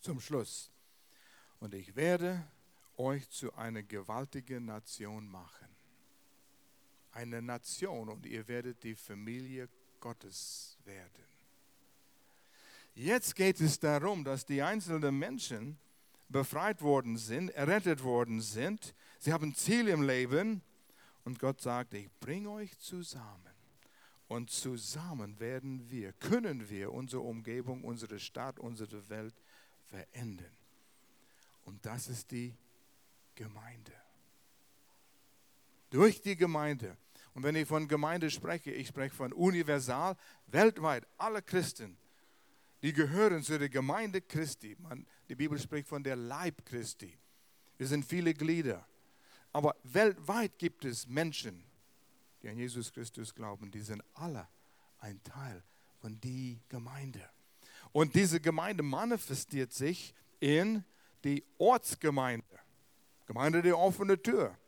zum 0.00 0.20
Schluss, 0.20 0.70
und 1.60 1.74
ich 1.74 1.94
werde 1.94 2.44
euch 2.96 3.28
zu 3.30 3.54
einer 3.54 3.82
gewaltigen 3.82 4.64
Nation 4.64 5.28
machen. 5.28 5.68
Eine 7.12 7.42
Nation 7.42 8.08
und 8.08 8.26
ihr 8.26 8.46
werdet 8.48 8.82
die 8.82 8.94
Familie 8.94 9.68
Gottes 10.00 10.78
werden. 10.84 11.31
Jetzt 12.94 13.34
geht 13.36 13.60
es 13.60 13.80
darum, 13.80 14.22
dass 14.22 14.44
die 14.44 14.62
einzelnen 14.62 15.18
Menschen 15.18 15.78
befreit 16.28 16.82
worden 16.82 17.16
sind, 17.16 17.50
errettet 17.50 18.02
worden 18.02 18.40
sind. 18.40 18.94
Sie 19.18 19.32
haben 19.32 19.54
Ziel 19.54 19.88
im 19.88 20.02
Leben 20.02 20.62
und 21.24 21.38
Gott 21.38 21.60
sagt, 21.60 21.94
ich 21.94 22.10
bringe 22.20 22.50
euch 22.50 22.78
zusammen. 22.78 23.52
Und 24.28 24.50
zusammen 24.50 25.38
werden 25.40 25.90
wir, 25.90 26.12
können 26.14 26.68
wir 26.68 26.92
unsere 26.92 27.22
Umgebung, 27.22 27.84
unsere 27.84 28.18
Stadt, 28.18 28.58
unsere 28.58 29.08
Welt 29.08 29.34
verändern. 29.86 30.56
Und 31.64 31.84
das 31.84 32.08
ist 32.08 32.30
die 32.30 32.54
Gemeinde. 33.34 33.92
Durch 35.90 36.22
die 36.22 36.36
Gemeinde. 36.36 36.96
Und 37.34 37.42
wenn 37.42 37.56
ich 37.56 37.68
von 37.68 37.88
Gemeinde 37.88 38.30
spreche, 38.30 38.70
ich 38.70 38.88
spreche 38.88 39.14
von 39.14 39.32
universal, 39.32 40.16
weltweit, 40.46 41.06
alle 41.18 41.42
Christen 41.42 41.98
die 42.82 42.92
gehören 42.92 43.42
zu 43.42 43.58
der 43.58 43.68
Gemeinde 43.68 44.20
Christi. 44.20 44.76
Man, 44.78 45.06
die 45.28 45.36
Bibel 45.36 45.58
spricht 45.58 45.88
von 45.88 46.02
der 46.02 46.16
Leib 46.16 46.66
Christi. 46.66 47.16
Wir 47.78 47.86
sind 47.86 48.04
viele 48.04 48.34
Glieder. 48.34 48.86
Aber 49.52 49.76
weltweit 49.84 50.58
gibt 50.58 50.84
es 50.84 51.06
Menschen, 51.06 51.64
die 52.42 52.48
an 52.48 52.56
Jesus 52.56 52.92
Christus 52.92 53.34
glauben. 53.34 53.70
Die 53.70 53.80
sind 53.80 54.02
alle 54.14 54.48
ein 54.98 55.22
Teil 55.22 55.62
von 56.00 56.20
die 56.20 56.60
Gemeinde. 56.68 57.28
Und 57.92 58.14
diese 58.14 58.40
Gemeinde 58.40 58.82
manifestiert 58.82 59.72
sich 59.72 60.14
in 60.40 60.84
die 61.22 61.44
Ortsgemeinde. 61.58 62.58
Gemeinde 63.26 63.62
der 63.62 63.78
offenen 63.78 64.20
Tür, 64.20 64.58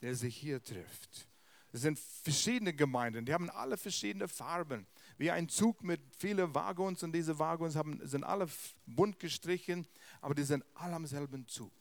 der 0.00 0.14
sich 0.14 0.36
hier 0.36 0.62
trifft. 0.62 1.28
Es 1.72 1.80
sind 1.80 1.98
verschiedene 1.98 2.72
Gemeinden, 2.72 3.26
die 3.26 3.32
haben 3.32 3.50
alle 3.50 3.76
verschiedene 3.76 4.28
Farben 4.28 4.86
wie 5.16 5.30
ein 5.30 5.48
Zug 5.48 5.82
mit 5.82 6.00
vielen 6.16 6.54
Waggons 6.54 7.02
und 7.02 7.12
diese 7.12 7.38
Waggons 7.38 7.76
haben, 7.76 8.00
sind 8.06 8.24
alle 8.24 8.48
bunt 8.86 9.18
gestrichen, 9.18 9.86
aber 10.20 10.34
die 10.34 10.42
sind 10.42 10.64
alle 10.74 10.94
am 10.94 11.06
selben 11.06 11.46
Zug. 11.46 11.72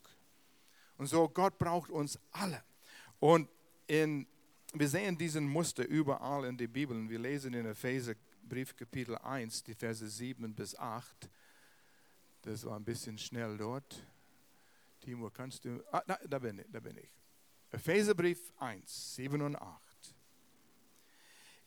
Und 0.98 1.08
so, 1.08 1.28
Gott 1.28 1.58
braucht 1.58 1.90
uns 1.90 2.20
alle. 2.32 2.64
Und 3.20 3.50
in, 3.88 4.28
wir 4.74 4.88
sehen 4.88 5.18
diesen 5.18 5.48
Muster 5.48 5.86
überall 5.88 6.46
in 6.46 6.58
der 6.58 6.68
Bibel. 6.68 7.10
Wir 7.10 7.20
lesen 7.20 7.54
in 7.54 7.66
Epheserbrief 7.66 8.76
Kapitel 8.76 9.18
1, 9.18 9.64
die 9.64 9.74
Verse 9.74 10.08
7 10.08 10.54
bis 10.54 10.76
8. 10.76 11.30
Das 12.44 12.66
war 12.66 12.76
ein 12.76 12.84
bisschen 12.84 13.18
schnell 13.18 13.58
dort. 13.58 14.06
Timo, 15.00 15.30
kannst 15.30 15.66
du. 15.66 15.84
Ah, 15.92 16.04
da, 16.06 16.18
da 16.28 16.40
bin 16.40 16.60
ich. 16.60 16.66
Da 16.72 16.80
bin 16.80 16.98
ich. 16.98 17.10
Epheserbrief 17.72 18.54
1, 18.58 19.16
7 19.16 19.42
und 19.42 19.56
8. 19.56 19.93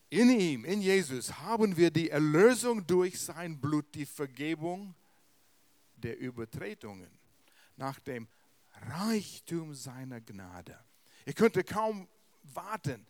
In 0.09 0.29
ihm, 0.29 0.63
in 0.63 0.81
Jesus, 0.81 1.37
haben 1.37 1.75
wir 1.75 1.91
die 1.91 2.09
Erlösung 2.09 2.85
durch 2.87 3.19
sein 3.19 3.59
Blut, 3.59 3.93
die 3.93 4.05
Vergebung 4.05 4.95
der 5.95 6.17
Übertretungen 6.17 7.09
nach 7.75 7.99
dem 7.99 8.27
Reichtum 8.89 9.73
seiner 9.73 10.21
Gnade. 10.21 10.79
Ihr 11.25 11.33
könnte 11.33 11.63
kaum 11.63 12.07
warten, 12.43 13.05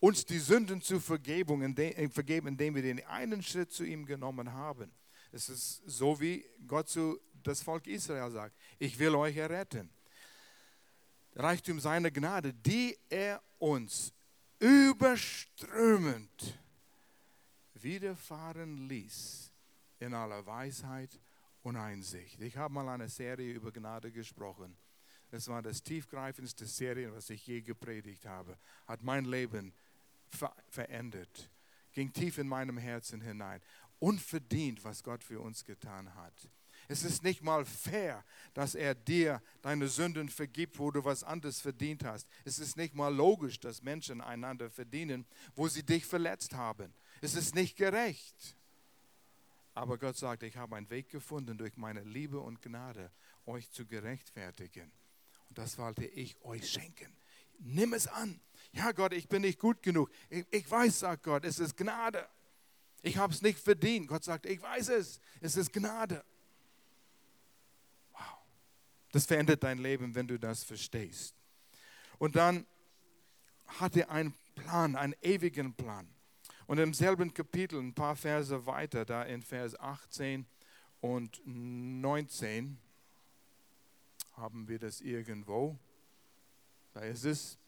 uns 0.00 0.24
die 0.24 0.38
Sünden 0.38 0.82
zu 0.82 0.98
vergeben, 0.98 1.62
indem 1.62 2.74
wir 2.74 2.82
den 2.82 3.04
einen 3.06 3.42
Schritt 3.42 3.70
zu 3.70 3.84
ihm 3.84 4.04
genommen 4.04 4.52
haben. 4.52 4.90
Es 5.30 5.48
ist 5.48 5.82
so, 5.86 6.20
wie 6.20 6.44
Gott 6.66 6.88
zu 6.88 7.20
das 7.42 7.62
Volk 7.62 7.86
Israel 7.86 8.30
sagt, 8.30 8.56
ich 8.78 8.98
will 8.98 9.14
euch 9.14 9.36
erretten. 9.36 9.88
Reichtum 11.34 11.78
seiner 11.78 12.10
Gnade, 12.10 12.52
die 12.52 12.98
er 13.08 13.40
uns 13.58 14.12
überströmend 14.60 16.58
widerfahren 17.74 18.88
ließ 18.88 19.50
in 19.98 20.14
aller 20.14 20.44
Weisheit 20.46 21.18
und 21.62 21.76
Einsicht. 21.76 22.40
Ich 22.40 22.56
habe 22.56 22.74
mal 22.74 22.88
eine 22.88 23.08
Serie 23.08 23.52
über 23.52 23.72
Gnade 23.72 24.12
gesprochen. 24.12 24.76
Das 25.30 25.48
war 25.48 25.62
das 25.62 25.82
tiefgreifendste 25.82 26.66
Serie, 26.66 27.12
was 27.12 27.30
ich 27.30 27.46
je 27.46 27.60
gepredigt 27.62 28.26
habe. 28.26 28.58
Hat 28.86 29.02
mein 29.02 29.24
Leben 29.24 29.72
ver 30.28 30.54
verändert. 30.68 31.50
Ging 31.92 32.12
tief 32.12 32.38
in 32.38 32.48
meinem 32.48 32.78
Herzen 32.78 33.20
hinein. 33.20 33.60
Unverdient, 33.98 34.82
was 34.84 35.02
Gott 35.02 35.22
für 35.24 35.40
uns 35.40 35.64
getan 35.64 36.14
hat. 36.14 36.48
Es 36.90 37.04
ist 37.04 37.22
nicht 37.22 37.40
mal 37.40 37.64
fair, 37.64 38.24
dass 38.52 38.74
er 38.74 38.96
dir 38.96 39.40
deine 39.62 39.86
Sünden 39.86 40.28
vergibt, 40.28 40.80
wo 40.80 40.90
du 40.90 41.04
was 41.04 41.22
anderes 41.22 41.60
verdient 41.60 42.02
hast. 42.02 42.26
Es 42.44 42.58
ist 42.58 42.76
nicht 42.76 42.96
mal 42.96 43.14
logisch, 43.14 43.60
dass 43.60 43.80
Menschen 43.80 44.20
einander 44.20 44.68
verdienen, 44.68 45.24
wo 45.54 45.68
sie 45.68 45.84
dich 45.84 46.04
verletzt 46.04 46.52
haben. 46.52 46.92
Es 47.20 47.36
ist 47.36 47.54
nicht 47.54 47.76
gerecht. 47.76 48.56
Aber 49.72 49.98
Gott 49.98 50.16
sagt, 50.16 50.42
ich 50.42 50.56
habe 50.56 50.74
einen 50.74 50.90
Weg 50.90 51.10
gefunden, 51.10 51.56
durch 51.56 51.76
meine 51.76 52.02
Liebe 52.02 52.40
und 52.40 52.60
Gnade 52.60 53.12
euch 53.46 53.70
zu 53.70 53.86
gerechtfertigen. 53.86 54.90
Und 55.48 55.58
das 55.58 55.78
wollte 55.78 56.04
ich 56.06 56.42
euch 56.42 56.68
schenken. 56.68 57.16
Nimm 57.60 57.92
es 57.92 58.08
an. 58.08 58.40
Ja, 58.72 58.90
Gott, 58.90 59.12
ich 59.12 59.28
bin 59.28 59.42
nicht 59.42 59.60
gut 59.60 59.80
genug. 59.84 60.10
Ich, 60.28 60.44
ich 60.50 60.68
weiß, 60.68 60.98
sagt 60.98 61.22
Gott, 61.22 61.44
es 61.44 61.60
ist 61.60 61.76
Gnade. 61.76 62.28
Ich 63.02 63.16
habe 63.16 63.32
es 63.32 63.42
nicht 63.42 63.60
verdient. 63.60 64.08
Gott 64.08 64.24
sagt, 64.24 64.44
ich 64.44 64.60
weiß 64.60 64.88
es. 64.88 65.20
Es 65.40 65.54
ist 65.54 65.72
Gnade. 65.72 66.24
Das 69.12 69.26
verändert 69.26 69.62
dein 69.62 69.78
Leben, 69.78 70.14
wenn 70.14 70.26
du 70.26 70.38
das 70.38 70.62
verstehst. 70.62 71.34
Und 72.18 72.36
dann 72.36 72.66
hat 73.66 73.96
er 73.96 74.10
einen 74.10 74.34
Plan, 74.54 74.96
einen 74.96 75.14
ewigen 75.22 75.74
Plan. 75.74 76.08
Und 76.66 76.78
im 76.78 76.94
selben 76.94 77.34
Kapitel, 77.34 77.80
ein 77.80 77.94
paar 77.94 78.14
Verse 78.14 78.66
weiter, 78.66 79.04
da 79.04 79.24
in 79.24 79.42
Vers 79.42 79.78
18 79.78 80.46
und 81.00 81.40
19, 81.44 82.78
haben 84.34 84.68
wir 84.68 84.78
das 84.78 85.00
irgendwo. 85.00 85.76
Da 86.92 87.00
ist 87.00 87.24
es. 87.24 87.58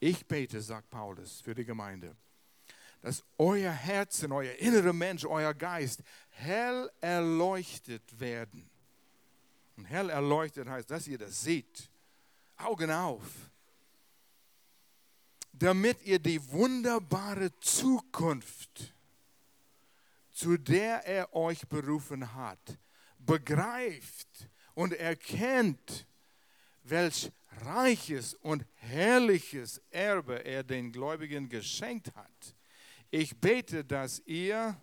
Ich 0.00 0.26
bete, 0.26 0.60
sagt 0.62 0.90
Paulus, 0.90 1.40
für 1.40 1.54
die 1.54 1.64
Gemeinde, 1.64 2.16
dass 3.02 3.24
euer 3.36 3.72
Herzen, 3.72 4.32
euer 4.32 4.54
innerer 4.54 4.92
Mensch, 4.92 5.24
euer 5.24 5.52
Geist 5.52 6.02
hell 6.30 6.90
erleuchtet 7.00 8.18
werden 8.18 8.70
und 9.78 9.84
hell 9.84 10.10
erleuchtet 10.10 10.68
heißt, 10.68 10.90
dass 10.90 11.06
ihr 11.06 11.18
das 11.18 11.40
seht. 11.40 11.88
Augen 12.56 12.90
auf. 12.90 13.22
Damit 15.52 16.02
ihr 16.02 16.18
die 16.18 16.44
wunderbare 16.50 17.56
Zukunft, 17.60 18.92
zu 20.32 20.56
der 20.56 21.06
er 21.06 21.32
euch 21.32 21.66
berufen 21.68 22.34
hat, 22.34 22.76
begreift 23.20 24.48
und 24.74 24.94
erkennt, 24.94 26.08
welch 26.82 27.30
reiches 27.62 28.34
und 28.34 28.64
herrliches 28.74 29.80
Erbe 29.90 30.44
er 30.44 30.64
den 30.64 30.90
Gläubigen 30.90 31.48
geschenkt 31.48 32.12
hat. 32.16 32.56
Ich 33.12 33.36
bete, 33.36 33.84
dass 33.84 34.20
ihr, 34.26 34.76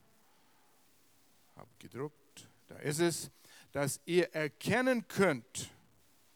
habt 1.57 1.79
gedruckt, 1.81 2.49
da 2.69 2.77
ist 2.77 2.99
es, 2.99 3.29
dass 3.75 3.99
ihr 4.05 4.33
erkennen 4.33 5.05
könnt, 5.05 5.69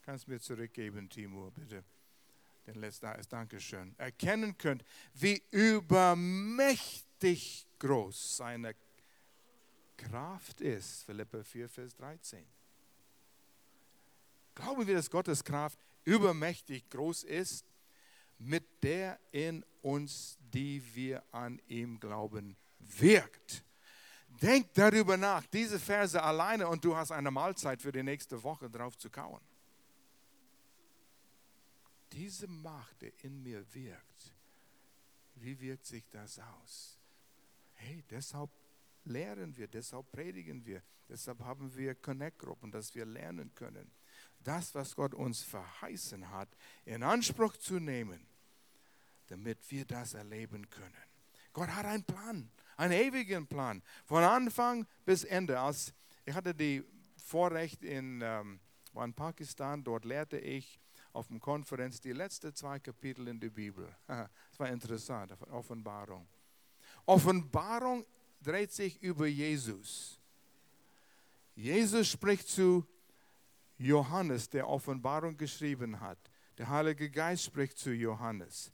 kannst 0.01 0.27
mir 0.27 0.41
zurückgeben, 0.41 1.07
Timur, 1.09 1.51
bitte. 1.51 1.85
Den 2.67 2.75
letzten 2.75 3.17
ist 3.17 3.31
Dankeschön. 3.31 3.95
Erkennen 3.97 4.57
könnt, 4.57 4.83
wie 5.13 5.41
übermächtig 5.49 6.85
groß 7.79 8.35
seine 8.35 8.75
Kraft 9.95 10.59
ist. 10.59 11.05
Philippe 11.05 11.45
4, 11.45 11.69
Vers 11.69 11.95
13. 11.95 12.45
Glauben 14.53 14.85
wir, 14.85 14.95
dass 14.95 15.09
Gottes 15.09 15.41
Kraft 15.41 15.79
übermächtig 16.03 16.89
groß 16.89 17.23
ist? 17.23 17.65
mit 18.39 18.63
der 18.83 19.19
in 19.31 19.65
uns, 19.81 20.37
die 20.53 20.81
wir 20.95 21.23
an 21.31 21.61
ihm 21.67 21.99
glauben, 21.99 22.55
wirkt. 22.79 23.63
Denk 24.41 24.73
darüber 24.73 25.17
nach, 25.17 25.45
diese 25.47 25.79
Verse 25.79 26.21
alleine 26.21 26.67
und 26.67 26.83
du 26.83 26.95
hast 26.95 27.11
eine 27.11 27.29
Mahlzeit 27.29 27.81
für 27.81 27.91
die 27.91 28.03
nächste 28.03 28.41
Woche 28.41 28.69
drauf 28.69 28.97
zu 28.97 29.09
kauen. 29.09 29.41
Diese 32.11 32.47
Macht, 32.47 33.01
die 33.01 33.13
in 33.23 33.43
mir 33.43 33.65
wirkt, 33.73 34.33
wie 35.35 35.59
wirkt 35.59 35.85
sich 35.85 36.07
das 36.09 36.39
aus? 36.39 36.97
Hey, 37.73 38.03
deshalb 38.09 38.49
lehren 39.05 39.55
wir, 39.55 39.67
deshalb 39.67 40.11
predigen 40.11 40.65
wir, 40.65 40.81
deshalb 41.07 41.39
haben 41.41 41.75
wir 41.75 41.95
Connect-Gruppen, 41.95 42.71
dass 42.71 42.95
wir 42.95 43.05
lernen 43.05 43.53
können, 43.55 43.91
das, 44.39 44.73
was 44.73 44.95
Gott 44.95 45.13
uns 45.13 45.41
verheißen 45.43 46.29
hat, 46.29 46.49
in 46.85 47.03
Anspruch 47.03 47.57
zu 47.57 47.79
nehmen, 47.79 48.25
damit 49.27 49.59
wir 49.69 49.85
das 49.85 50.13
erleben 50.13 50.69
können. 50.69 50.95
Gott 51.53 51.69
hat 51.69 51.85
einen 51.85 52.03
Plan, 52.03 52.49
einen 52.79 52.93
ewigen 52.93 53.45
Plan, 53.45 53.83
von 54.05 54.23
Anfang 54.23 54.87
bis 55.05 55.25
Ende. 55.25 55.59
Als 55.59 55.93
ich 56.25 56.33
hatte 56.33 56.55
die 56.55 56.83
Vorrecht 57.17 57.83
in, 57.83 58.21
ähm, 58.23 58.59
war 58.93 59.03
in 59.03 59.13
Pakistan, 59.13 59.83
dort 59.83 60.05
lehrte 60.05 60.37
ich 60.39 60.79
auf 61.11 61.27
der 61.27 61.39
Konferenz 61.39 61.99
die 61.99 62.13
letzten 62.13 62.55
zwei 62.55 62.79
Kapitel 62.79 63.27
in 63.27 63.39
der 63.39 63.49
Bibel. 63.49 63.93
Das 64.07 64.59
war 64.59 64.69
interessant, 64.69 65.33
Offenbarung. 65.51 66.27
Offenbarung 67.05 68.05
dreht 68.41 68.71
sich 68.71 69.01
über 69.01 69.27
Jesus. 69.27 70.19
Jesus 71.55 72.07
spricht 72.07 72.47
zu 72.47 72.85
Johannes, 73.77 74.49
der 74.49 74.67
Offenbarung 74.67 75.35
geschrieben 75.35 75.99
hat. 75.99 76.17
Der 76.57 76.69
Heilige 76.69 77.09
Geist 77.09 77.43
spricht 77.43 77.77
zu 77.77 77.91
Johannes. 77.91 78.71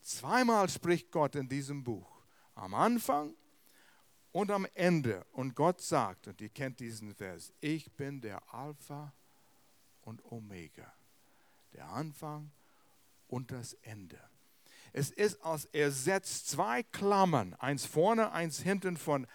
Zweimal 0.00 0.68
spricht 0.68 1.10
Gott 1.10 1.34
in 1.34 1.48
diesem 1.48 1.82
Buch. 1.82 2.15
Am 2.56 2.74
Anfang 2.74 3.34
und 4.32 4.50
am 4.50 4.66
Ende. 4.74 5.24
Und 5.32 5.54
Gott 5.54 5.80
sagt, 5.80 6.26
und 6.26 6.40
ihr 6.40 6.48
kennt 6.48 6.80
diesen 6.80 7.14
Vers, 7.14 7.52
ich 7.60 7.90
bin 7.92 8.20
der 8.20 8.42
Alpha 8.52 9.12
und 10.02 10.24
Omega. 10.30 10.92
Der 11.72 11.86
Anfang 11.88 12.50
und 13.28 13.50
das 13.50 13.74
Ende. 13.82 14.18
Es 14.92 15.10
ist, 15.10 15.42
als 15.42 15.66
er 15.66 15.90
setzt 15.90 16.48
zwei 16.48 16.82
Klammern, 16.82 17.54
eins 17.54 17.84
vorne, 17.84 18.32
eins 18.32 18.60
hinten 18.60 18.96
von 18.96 19.26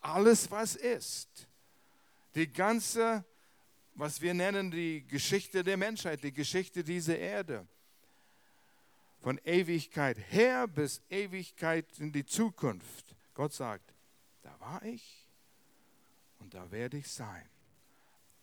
alles, 0.00 0.50
was 0.50 0.74
ist. 0.74 1.48
Die 2.34 2.52
ganze, 2.52 3.24
was 3.94 4.20
wir 4.20 4.34
nennen, 4.34 4.70
die 4.70 5.06
Geschichte 5.06 5.62
der 5.62 5.76
Menschheit, 5.76 6.24
die 6.24 6.32
Geschichte 6.32 6.82
dieser 6.82 7.16
Erde. 7.16 7.66
Von 9.24 9.38
Ewigkeit 9.38 10.18
her 10.18 10.68
bis 10.68 11.00
Ewigkeit 11.08 11.98
in 11.98 12.12
die 12.12 12.26
Zukunft. 12.26 13.16
Gott 13.32 13.54
sagt, 13.54 13.94
da 14.42 14.60
war 14.60 14.82
ich 14.82 15.26
und 16.40 16.52
da 16.52 16.70
werde 16.70 16.98
ich 16.98 17.08
sein. 17.08 17.48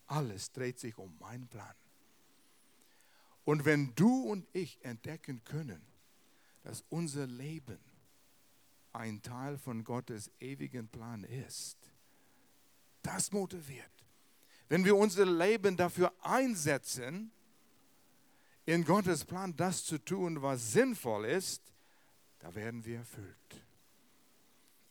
Alles 0.08 0.52
dreht 0.52 0.80
sich 0.80 0.98
um 0.98 1.16
meinen 1.20 1.48
Plan. 1.48 1.76
Und 3.44 3.64
wenn 3.64 3.94
du 3.94 4.24
und 4.24 4.48
ich 4.54 4.84
entdecken 4.84 5.44
können, 5.44 5.86
dass 6.64 6.84
unser 6.90 7.28
Leben 7.28 7.78
ein 8.92 9.22
Teil 9.22 9.60
von 9.60 9.84
Gottes 9.84 10.32
ewigen 10.40 10.88
Plan 10.88 11.24
ist. 11.26 11.78
Das 13.04 13.32
motiviert. 13.32 13.86
Wenn 14.68 14.84
wir 14.84 14.96
unser 14.96 15.28
Leben 15.28 15.78
dafür 15.78 16.12
einsetzen, 16.24 17.32
in 18.66 18.84
Gottes 18.86 19.26
Plan 19.26 19.56
das 19.56 19.84
zu 19.84 19.98
tun, 19.98 20.42
was 20.42 20.74
sinnvoll 20.74 21.26
ist, 21.26 21.62
da 22.40 22.54
werden 22.56 22.86
wir 22.86 23.00
erfüllt. 23.00 23.66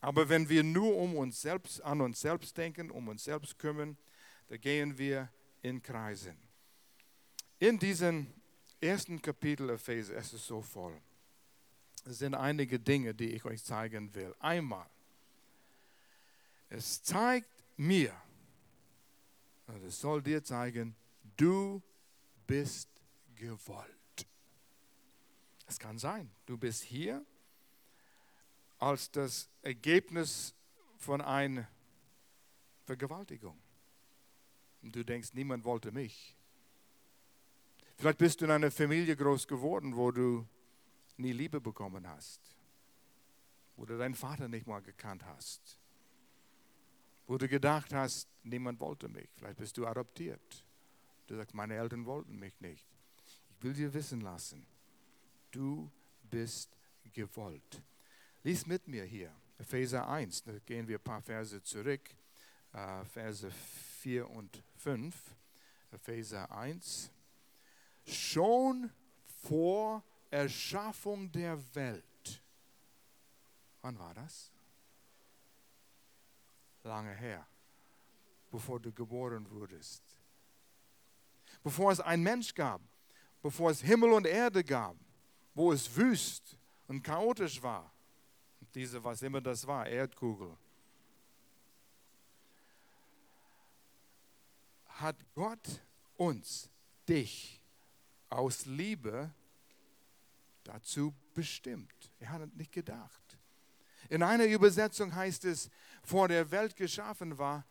Aber 0.00 0.28
wenn 0.28 0.48
wir 0.48 0.64
nur 0.64 0.96
um 0.96 1.16
uns 1.16 1.40
selbst, 1.40 1.82
an 1.82 2.00
uns 2.00 2.20
selbst 2.20 2.56
denken, 2.56 2.90
um 2.90 3.08
uns 3.08 3.24
selbst 3.24 3.58
kümmern, 3.58 3.96
da 4.48 4.56
gehen 4.56 4.96
wir 4.96 5.28
in 5.62 5.82
Kreisen. 5.82 6.36
In 7.58 7.78
diesem 7.78 8.26
ersten 8.80 9.20
Kapitel 9.20 9.68
Epheser, 9.70 10.16
es 10.16 10.32
ist 10.32 10.46
so 10.46 10.62
voll. 10.62 10.98
Es 12.06 12.18
sind 12.18 12.34
einige 12.34 12.78
Dinge, 12.78 13.14
die 13.14 13.32
ich 13.32 13.44
euch 13.44 13.62
zeigen 13.62 14.14
will. 14.14 14.34
Einmal, 14.38 14.88
es 16.70 17.02
zeigt 17.02 17.50
mir, 17.76 18.14
und 19.66 19.84
es 19.84 20.00
soll 20.00 20.22
dir 20.22 20.42
zeigen, 20.42 20.96
du 21.36 21.82
bist 22.46 22.89
gewollt. 23.40 24.26
Es 25.66 25.78
kann 25.78 25.98
sein, 25.98 26.30
du 26.46 26.58
bist 26.58 26.82
hier 26.82 27.24
als 28.78 29.10
das 29.10 29.48
Ergebnis 29.62 30.54
von 30.98 31.20
einer 31.20 31.66
Vergewaltigung. 32.84 33.58
Und 34.82 34.94
du 34.94 35.04
denkst, 35.04 35.30
niemand 35.34 35.64
wollte 35.64 35.90
mich. 35.90 36.36
Vielleicht 37.96 38.18
bist 38.18 38.40
du 38.40 38.44
in 38.46 38.50
einer 38.50 38.70
Familie 38.70 39.16
groß 39.16 39.46
geworden, 39.46 39.96
wo 39.96 40.10
du 40.10 40.46
nie 41.16 41.32
Liebe 41.32 41.60
bekommen 41.60 42.06
hast, 42.06 42.40
wo 43.76 43.84
du 43.84 43.96
deinen 43.96 44.14
Vater 44.14 44.48
nicht 44.48 44.66
mal 44.66 44.80
gekannt 44.80 45.24
hast, 45.24 45.78
wo 47.26 47.38
du 47.38 47.46
gedacht 47.46 47.92
hast, 47.92 48.28
niemand 48.42 48.80
wollte 48.80 49.08
mich. 49.08 49.28
Vielleicht 49.36 49.58
bist 49.58 49.76
du 49.76 49.86
adoptiert. 49.86 50.64
Du 51.26 51.36
sagst, 51.36 51.54
meine 51.54 51.76
Eltern 51.76 52.06
wollten 52.06 52.38
mich 52.38 52.58
nicht. 52.60 52.89
Will 53.60 53.74
dir 53.74 53.92
wissen 53.92 54.22
lassen, 54.22 54.66
du 55.50 55.90
bist 56.22 56.76
gewollt. 57.12 57.82
Lies 58.42 58.66
mit 58.66 58.88
mir 58.88 59.04
hier, 59.04 59.34
Epheser 59.58 60.08
1, 60.08 60.44
da 60.44 60.58
gehen 60.60 60.88
wir 60.88 60.98
ein 60.98 61.04
paar 61.04 61.20
Verse 61.20 61.62
zurück, 61.62 62.08
äh, 62.72 63.04
Verse 63.04 63.50
4 64.00 64.28
und 64.30 64.62
5, 64.76 65.14
Epheser 65.92 66.50
1. 66.50 67.10
Schon 68.06 68.90
vor 69.42 70.02
Erschaffung 70.30 71.30
der 71.30 71.58
Welt. 71.74 72.42
Wann 73.82 73.98
war 73.98 74.14
das? 74.14 74.50
Lange 76.82 77.14
her, 77.14 77.46
bevor 78.50 78.80
du 78.80 78.90
geboren 78.90 79.50
wurdest. 79.50 80.02
Bevor 81.62 81.92
es 81.92 82.00
ein 82.00 82.22
Mensch 82.22 82.54
gab, 82.54 82.80
bevor 83.42 83.70
es 83.70 83.80
Himmel 83.80 84.12
und 84.12 84.26
Erde 84.26 84.62
gab, 84.62 84.96
wo 85.54 85.72
es 85.72 85.94
wüst 85.96 86.56
und 86.86 87.02
chaotisch 87.02 87.62
war. 87.62 87.92
Diese, 88.74 89.02
was 89.02 89.22
immer 89.22 89.40
das 89.40 89.66
war, 89.66 89.86
Erdkugel. 89.86 90.56
Hat 94.86 95.16
Gott 95.34 95.82
uns, 96.16 96.68
dich, 97.08 97.60
aus 98.28 98.66
Liebe 98.66 99.32
dazu 100.62 101.14
bestimmt. 101.34 102.10
Er 102.20 102.30
hat 102.30 102.54
nicht 102.54 102.72
gedacht. 102.72 103.38
In 104.08 104.22
einer 104.22 104.44
Übersetzung 104.44 105.14
heißt 105.14 105.44
es, 105.44 105.70
vor 106.02 106.28
der 106.28 106.50
Welt 106.50 106.76
geschaffen 106.76 107.38
war, 107.38 107.64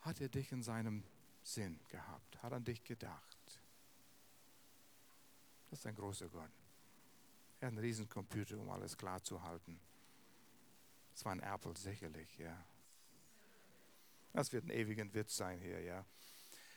hat 0.00 0.20
er 0.20 0.28
dich 0.28 0.52
in 0.52 0.62
seinem 0.62 1.02
Sinn 1.42 1.78
gehabt, 1.88 2.42
hat 2.42 2.52
an 2.52 2.64
dich 2.64 2.82
gedacht. 2.84 3.35
Das 5.70 5.80
ist 5.80 5.86
ein 5.86 5.94
großer 5.94 6.28
Gott. 6.28 6.50
Er 7.60 7.66
hat 7.66 7.72
einen 7.72 7.78
Riesencomputer, 7.78 8.58
um 8.58 8.70
alles 8.70 8.96
klar 8.96 9.22
zu 9.22 9.42
halten. 9.42 9.80
Das 11.12 11.24
war 11.24 11.32
ein 11.32 11.40
Apple 11.40 11.76
sicherlich, 11.76 12.38
ja. 12.38 12.64
Das 14.32 14.52
wird 14.52 14.64
ein 14.64 14.70
ewiger 14.70 15.12
Witz 15.14 15.36
sein 15.36 15.58
hier, 15.60 15.80
ja. 15.80 16.04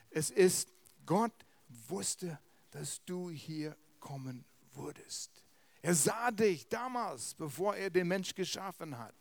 Es 0.10 0.32
ist, 0.32 0.70
Gott 1.06 1.34
wusste, 1.68 2.40
dass 2.72 3.04
du 3.04 3.30
hier 3.30 3.76
kommen 4.00 4.46
würdest. 4.74 5.44
Er 5.82 5.94
sah 5.94 6.32
dich 6.32 6.68
damals, 6.68 7.34
bevor 7.34 7.76
er 7.76 7.90
den 7.90 8.08
Mensch 8.08 8.34
geschaffen 8.34 8.98
hat. 8.98 9.14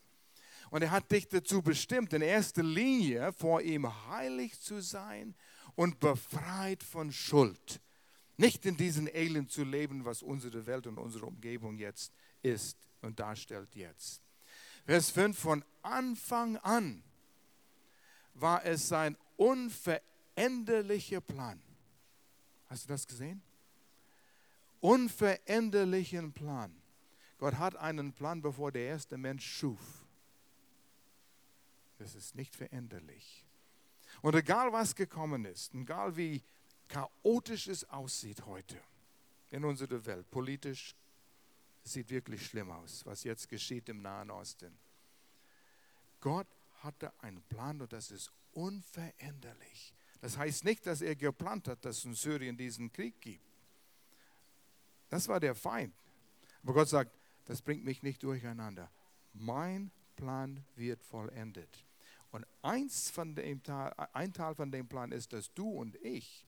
Und 0.70 0.82
er 0.82 0.90
hat 0.90 1.10
dich 1.10 1.28
dazu 1.28 1.62
bestimmt, 1.62 2.12
in 2.12 2.22
erster 2.22 2.62
Linie 2.62 3.32
vor 3.32 3.60
ihm 3.60 3.88
heilig 4.08 4.60
zu 4.60 4.80
sein 4.80 5.34
und 5.74 5.98
befreit 5.98 6.82
von 6.82 7.10
Schuld. 7.10 7.80
Nicht 8.38 8.64
in 8.64 8.78
diesem 8.78 9.06
Elend 9.06 9.50
zu 9.50 9.64
leben, 9.64 10.06
was 10.06 10.22
unsere 10.22 10.64
Welt 10.64 10.86
und 10.86 10.96
unsere 10.96 11.26
Umgebung 11.26 11.76
jetzt 11.76 12.14
ist 12.40 12.78
und 13.02 13.20
darstellt 13.20 13.74
jetzt. 13.74 14.22
Vers 14.86 15.10
5, 15.10 15.38
von 15.38 15.64
Anfang 15.82 16.56
an 16.58 17.02
war 18.32 18.64
es 18.64 18.88
sein 18.88 19.18
unveränderlicher 19.36 21.20
Plan. 21.20 21.60
Hast 22.68 22.84
du 22.84 22.88
das 22.88 23.06
gesehen? 23.06 23.42
unveränderlichen 24.80 26.32
Plan. 26.32 26.74
Gott 27.38 27.54
hat 27.58 27.76
einen 27.76 28.12
Plan, 28.12 28.42
bevor 28.42 28.72
der 28.72 28.82
erste 28.82 29.16
Mensch 29.16 29.46
schuf. 29.46 30.06
Das 31.98 32.14
ist 32.14 32.34
nicht 32.34 32.54
veränderlich. 32.54 33.44
Und 34.22 34.34
egal 34.34 34.72
was 34.72 34.94
gekommen 34.94 35.44
ist, 35.44 35.74
egal 35.74 36.16
wie 36.16 36.42
chaotisch 36.88 37.68
es 37.68 37.88
aussieht 37.90 38.44
heute 38.46 38.80
in 39.50 39.64
unserer 39.64 40.04
Welt, 40.04 40.30
politisch, 40.30 40.94
sieht 41.84 42.10
wirklich 42.10 42.46
schlimm 42.46 42.70
aus, 42.70 43.04
was 43.06 43.24
jetzt 43.24 43.48
geschieht 43.48 43.88
im 43.88 44.02
Nahen 44.02 44.30
Osten. 44.30 44.76
Gott 46.20 46.48
hatte 46.82 47.12
einen 47.22 47.42
Plan 47.42 47.80
und 47.80 47.92
das 47.92 48.10
ist 48.10 48.30
unveränderlich. 48.52 49.94
Das 50.20 50.36
heißt 50.36 50.64
nicht, 50.64 50.86
dass 50.86 51.00
er 51.00 51.14
geplant 51.14 51.68
hat, 51.68 51.84
dass 51.84 51.98
es 51.98 52.04
in 52.04 52.14
Syrien 52.14 52.56
diesen 52.56 52.92
Krieg 52.92 53.20
gibt. 53.20 53.44
Das 55.08 55.28
war 55.28 55.40
der 55.40 55.54
Feind. 55.54 55.94
Aber 56.62 56.74
Gott 56.74 56.88
sagt, 56.88 57.12
das 57.46 57.62
bringt 57.62 57.84
mich 57.84 58.02
nicht 58.02 58.22
durcheinander. 58.22 58.90
Mein 59.32 59.90
Plan 60.16 60.64
wird 60.76 61.02
vollendet. 61.02 61.84
Und 62.30 62.46
eins 62.62 63.10
von 63.10 63.34
dem 63.34 63.62
ein 64.12 64.32
Teil 64.32 64.54
von 64.54 64.70
dem 64.70 64.86
Plan 64.86 65.12
ist, 65.12 65.32
dass 65.32 65.52
du 65.54 65.70
und 65.70 65.96
ich 65.96 66.47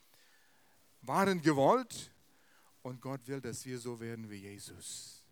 waren 1.02 1.40
gewollt 1.40 2.12
und 2.82 3.00
Gott 3.00 3.26
will, 3.26 3.40
dass 3.40 3.64
wir 3.64 3.78
so 3.78 3.98
werden 4.00 4.28
wie 4.30 4.36
Jesus. 4.36 5.24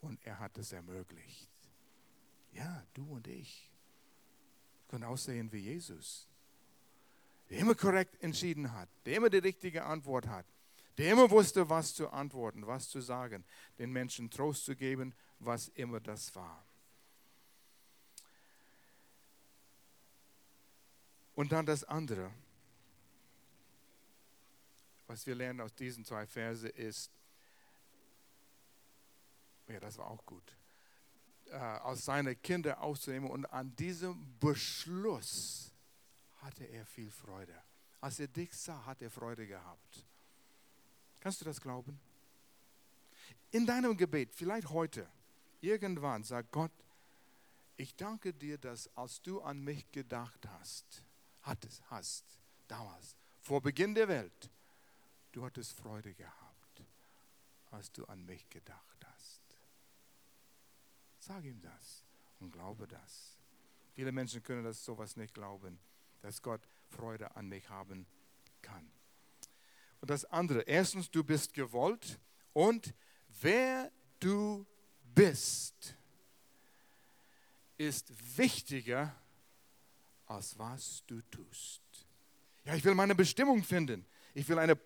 Und 0.00 0.24
er 0.24 0.38
hat 0.38 0.56
es 0.58 0.72
ermöglicht. 0.72 1.48
Ja, 2.52 2.84
du 2.94 3.04
und 3.12 3.26
ich 3.26 3.70
können 4.88 5.04
aussehen 5.04 5.52
wie 5.52 5.58
Jesus. 5.58 6.26
Der 7.50 7.58
immer 7.58 7.74
korrekt 7.74 8.22
entschieden 8.22 8.72
hat, 8.72 8.88
der 9.04 9.16
immer 9.16 9.30
die 9.30 9.38
richtige 9.38 9.84
Antwort 9.84 10.26
hat, 10.26 10.46
der 10.98 11.12
immer 11.12 11.30
wusste, 11.30 11.68
was 11.68 11.94
zu 11.94 12.10
antworten, 12.10 12.66
was 12.66 12.88
zu 12.88 13.00
sagen, 13.00 13.44
den 13.78 13.92
Menschen 13.92 14.30
Trost 14.30 14.64
zu 14.64 14.74
geben, 14.74 15.14
was 15.38 15.68
immer 15.68 16.00
das 16.00 16.34
war. 16.34 16.64
Und 21.34 21.52
dann 21.52 21.66
das 21.66 21.84
andere, 21.84 22.32
was 25.08 25.26
wir 25.26 25.34
lernen 25.34 25.60
aus 25.62 25.74
diesen 25.74 26.04
zwei 26.04 26.26
Verse 26.26 26.68
ist, 26.68 27.10
ja, 29.66 29.80
das 29.80 29.98
war 29.98 30.06
auch 30.06 30.24
gut, 30.24 30.56
äh, 31.46 31.56
aus 31.56 32.04
seine 32.04 32.36
Kinder 32.36 32.80
auszunehmen 32.80 33.30
und 33.30 33.46
an 33.46 33.74
diesem 33.76 34.38
Beschluss 34.38 35.72
hatte 36.36 36.64
er 36.64 36.84
viel 36.86 37.10
Freude. 37.10 37.54
Als 38.00 38.20
er 38.20 38.28
dich 38.28 38.52
sah, 38.52 38.84
hat 38.86 39.02
er 39.02 39.10
Freude 39.10 39.46
gehabt. 39.46 40.06
Kannst 41.20 41.40
du 41.40 41.44
das 41.44 41.60
glauben? 41.60 41.98
In 43.50 43.66
deinem 43.66 43.96
Gebet, 43.96 44.34
vielleicht 44.34 44.68
heute, 44.68 45.10
irgendwann, 45.60 46.22
sagt 46.22 46.52
Gott, 46.52 46.70
ich 47.76 47.96
danke 47.96 48.34
dir, 48.34 48.58
dass 48.58 48.94
als 48.96 49.22
du 49.22 49.40
an 49.40 49.60
mich 49.64 49.90
gedacht 49.90 50.46
hast, 50.48 51.04
hattest, 51.42 51.82
hast, 51.90 52.24
damals, 52.66 53.16
vor 53.40 53.62
Beginn 53.62 53.94
der 53.94 54.08
Welt, 54.08 54.50
du 55.32 55.44
hattest 55.44 55.72
Freude 55.72 56.14
gehabt, 56.14 56.82
als 57.70 57.92
du 57.92 58.04
an 58.06 58.24
mich 58.24 58.48
gedacht 58.48 59.06
hast. 59.06 59.42
Sag 61.18 61.44
ihm 61.44 61.60
das 61.60 62.04
und 62.40 62.52
glaube 62.52 62.86
das. 62.86 63.36
Viele 63.94 64.12
Menschen 64.12 64.42
können 64.42 64.64
das 64.64 64.84
sowas 64.84 65.16
nicht 65.16 65.34
glauben, 65.34 65.78
dass 66.20 66.40
Gott 66.40 66.66
Freude 66.88 67.34
an 67.36 67.48
mich 67.48 67.68
haben 67.68 68.06
kann. 68.62 68.90
Und 70.00 70.10
das 70.10 70.24
andere, 70.26 70.62
erstens, 70.62 71.10
du 71.10 71.24
bist 71.24 71.52
gewollt 71.52 72.20
und 72.52 72.94
wer 73.40 73.90
du 74.20 74.66
bist, 75.14 75.96
ist 77.76 78.12
wichtiger 78.38 79.14
als 80.26 80.58
was 80.58 81.02
du 81.06 81.20
tust. 81.22 81.82
Ja, 82.64 82.74
ich 82.74 82.84
will 82.84 82.94
meine 82.94 83.14
Bestimmung 83.14 83.62
finden. 83.64 84.04
Ich 84.34 84.48
will 84.48 84.58
eine 84.58 84.76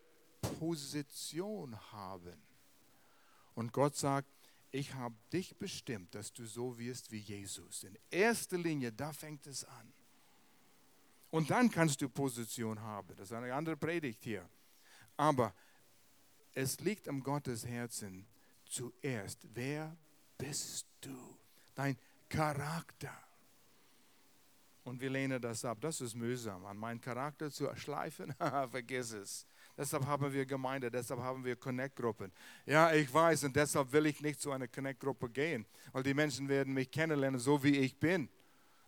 Position 0.43 1.79
haben. 1.93 2.41
Und 3.55 3.73
Gott 3.73 3.97
sagt, 3.97 4.29
ich 4.71 4.95
habe 4.95 5.15
dich 5.33 5.57
bestimmt, 5.57 6.15
dass 6.15 6.33
du 6.33 6.47
so 6.47 6.79
wirst 6.79 7.11
wie 7.11 7.19
Jesus. 7.19 7.85
In 7.85 7.97
erster 8.11 8.59
Linie, 8.59 8.93
da 8.93 9.13
fängt 9.13 9.47
es 9.47 9.65
an. 9.65 9.93
Und 11.31 11.51
dann 11.51 11.71
kannst 11.71 12.01
du 12.01 12.09
Position 12.09 12.81
haben. 12.81 13.15
Das 13.17 13.31
ist 13.31 13.33
eine 13.33 13.53
andere 13.55 13.77
Predigt 13.77 14.23
hier. 14.25 14.49
Aber 15.17 15.55
es 16.55 16.81
liegt 16.81 17.09
am 17.09 17.23
Gottes 17.23 17.67
Herzen 17.67 18.27
zuerst, 18.67 19.39
wer 19.55 19.97
bist 20.39 20.87
du? 21.01 21.39
Dein 21.75 21.97
Charakter. 22.29 23.17
Und 24.85 25.01
wir 25.01 25.11
lehnen 25.11 25.41
das 25.41 25.65
ab. 25.65 25.79
Das 25.81 26.01
ist 26.01 26.15
mühsam, 26.15 26.65
an 26.67 26.77
meinen 26.77 27.01
Charakter 27.01 27.51
zu 27.51 27.75
schleifen. 27.77 28.35
Vergiss 28.71 29.13
es. 29.13 29.47
Deshalb 29.77 30.07
haben 30.07 30.33
wir 30.33 30.45
Gemeinde, 30.45 30.91
deshalb 30.91 31.21
haben 31.21 31.45
wir 31.45 31.57
Connect-Gruppen. 31.57 32.31
Ja, 32.67 32.93
ich 32.93 33.13
weiß 33.13 33.45
und 33.45 33.57
deshalb 33.57 33.91
will 33.93 34.07
ich 34.07 34.21
nicht 34.21 34.41
zu 34.41 34.53
einer 34.53 34.69
Connect-Gruppe 34.69 35.31
gehen, 35.31 35.67
weil 35.93 36.03
die 36.03 36.15
Menschen 36.15 36.49
werden 36.49 36.75
mich 36.75 36.91
kennenlernen, 36.91 37.41
so 37.41 37.63
wie 37.63 37.79
ich 37.79 37.99
bin. 37.99 38.29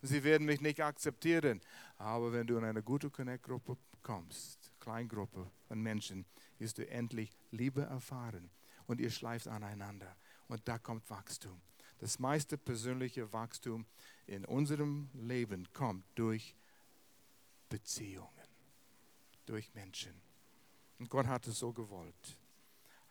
Sie 0.01 0.23
werden 0.23 0.45
mich 0.45 0.61
nicht 0.61 0.81
akzeptieren. 0.81 1.61
Aber 1.97 2.31
wenn 2.31 2.45
du 2.45 2.57
in 2.57 2.63
eine 2.63 2.83
gute 2.83 3.09
Connect-Gruppe 3.09 3.77
kommst, 4.03 4.71
Kleingruppe 4.79 5.49
von 5.67 5.81
Menschen, 5.81 6.25
wirst 6.59 6.77
du 6.77 6.87
endlich 6.87 7.35
Liebe 7.51 7.81
erfahren 7.81 8.51
und 8.85 8.99
ihr 8.99 9.09
schleift 9.09 9.47
aneinander. 9.47 10.15
Und 10.47 10.67
da 10.67 10.77
kommt 10.77 11.09
Wachstum. 11.09 11.59
Das 11.97 12.19
meiste 12.19 12.57
persönliche 12.57 13.31
Wachstum 13.33 13.85
in 14.27 14.45
unserem 14.45 15.09
Leben 15.13 15.67
kommt 15.73 16.05
durch 16.15 16.55
Beziehungen, 17.69 18.29
durch 19.45 19.73
Menschen. 19.73 20.24
Und 20.99 21.09
Gott 21.09 21.27
hat 21.27 21.47
es 21.47 21.59
so 21.59 21.71
gewollt. 21.71 22.37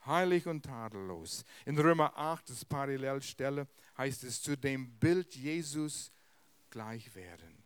Heilig 0.07 0.47
und 0.47 0.63
tadellos. 0.63 1.45
In 1.65 1.79
Römer 1.79 2.17
8, 2.17 2.51
das 2.51 2.65
Parallelstelle, 2.65 3.67
heißt 3.97 4.25
es, 4.25 4.43
zu 4.43 4.57
dem 4.57 4.91
Bild 4.99 5.35
Jesus 5.35 6.13
gleich 6.71 7.15
werden. 7.15 7.63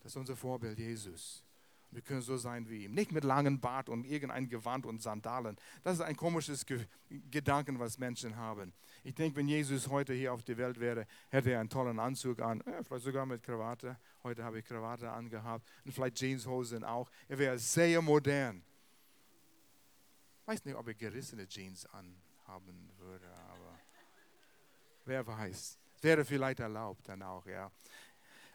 Das 0.00 0.12
ist 0.12 0.16
unser 0.16 0.36
Vorbild 0.36 0.78
Jesus. 0.78 1.44
Wir 1.92 2.00
können 2.00 2.22
so 2.22 2.38
sein 2.38 2.68
wie 2.70 2.84
ihm. 2.84 2.94
Nicht 2.94 3.12
mit 3.12 3.22
langem 3.22 3.60
Bart 3.60 3.90
und 3.90 4.06
irgendein 4.06 4.48
Gewand 4.48 4.86
und 4.86 5.02
Sandalen. 5.02 5.56
Das 5.84 5.94
ist 5.94 6.00
ein 6.00 6.16
komisches 6.16 6.64
Ge 6.64 6.86
Gedanken, 7.30 7.78
was 7.78 7.98
Menschen 7.98 8.36
haben. 8.36 8.72
Ich 9.04 9.14
denke, 9.14 9.36
wenn 9.36 9.46
Jesus 9.46 9.88
heute 9.88 10.14
hier 10.14 10.32
auf 10.32 10.42
der 10.42 10.56
Welt 10.56 10.80
wäre, 10.80 11.06
hätte 11.28 11.50
er 11.50 11.60
einen 11.60 11.68
tollen 11.68 11.98
Anzug 11.98 12.40
an, 12.40 12.62
ja, 12.66 12.82
vielleicht 12.82 13.04
sogar 13.04 13.26
mit 13.26 13.42
Krawatte. 13.42 13.98
Heute 14.22 14.42
habe 14.42 14.60
ich 14.60 14.64
Krawatte 14.64 15.10
angehabt 15.10 15.68
und 15.84 15.92
vielleicht 15.92 16.18
Jeanshosen 16.18 16.82
auch. 16.82 17.10
Er 17.28 17.38
wäre 17.38 17.58
sehr 17.58 18.00
modern. 18.00 18.64
Ich 20.42 20.48
weiß 20.48 20.64
nicht, 20.64 20.74
ob 20.74 20.88
er 20.88 20.94
gerissene 20.94 21.46
Jeans 21.46 21.86
anhaben 21.86 22.90
würde, 22.98 23.32
aber 23.48 23.78
wer 25.04 25.24
weiß. 25.24 25.78
Wäre 26.00 26.24
vielleicht 26.24 26.58
erlaubt 26.58 27.08
dann 27.08 27.22
auch, 27.22 27.46
ja. 27.46 27.70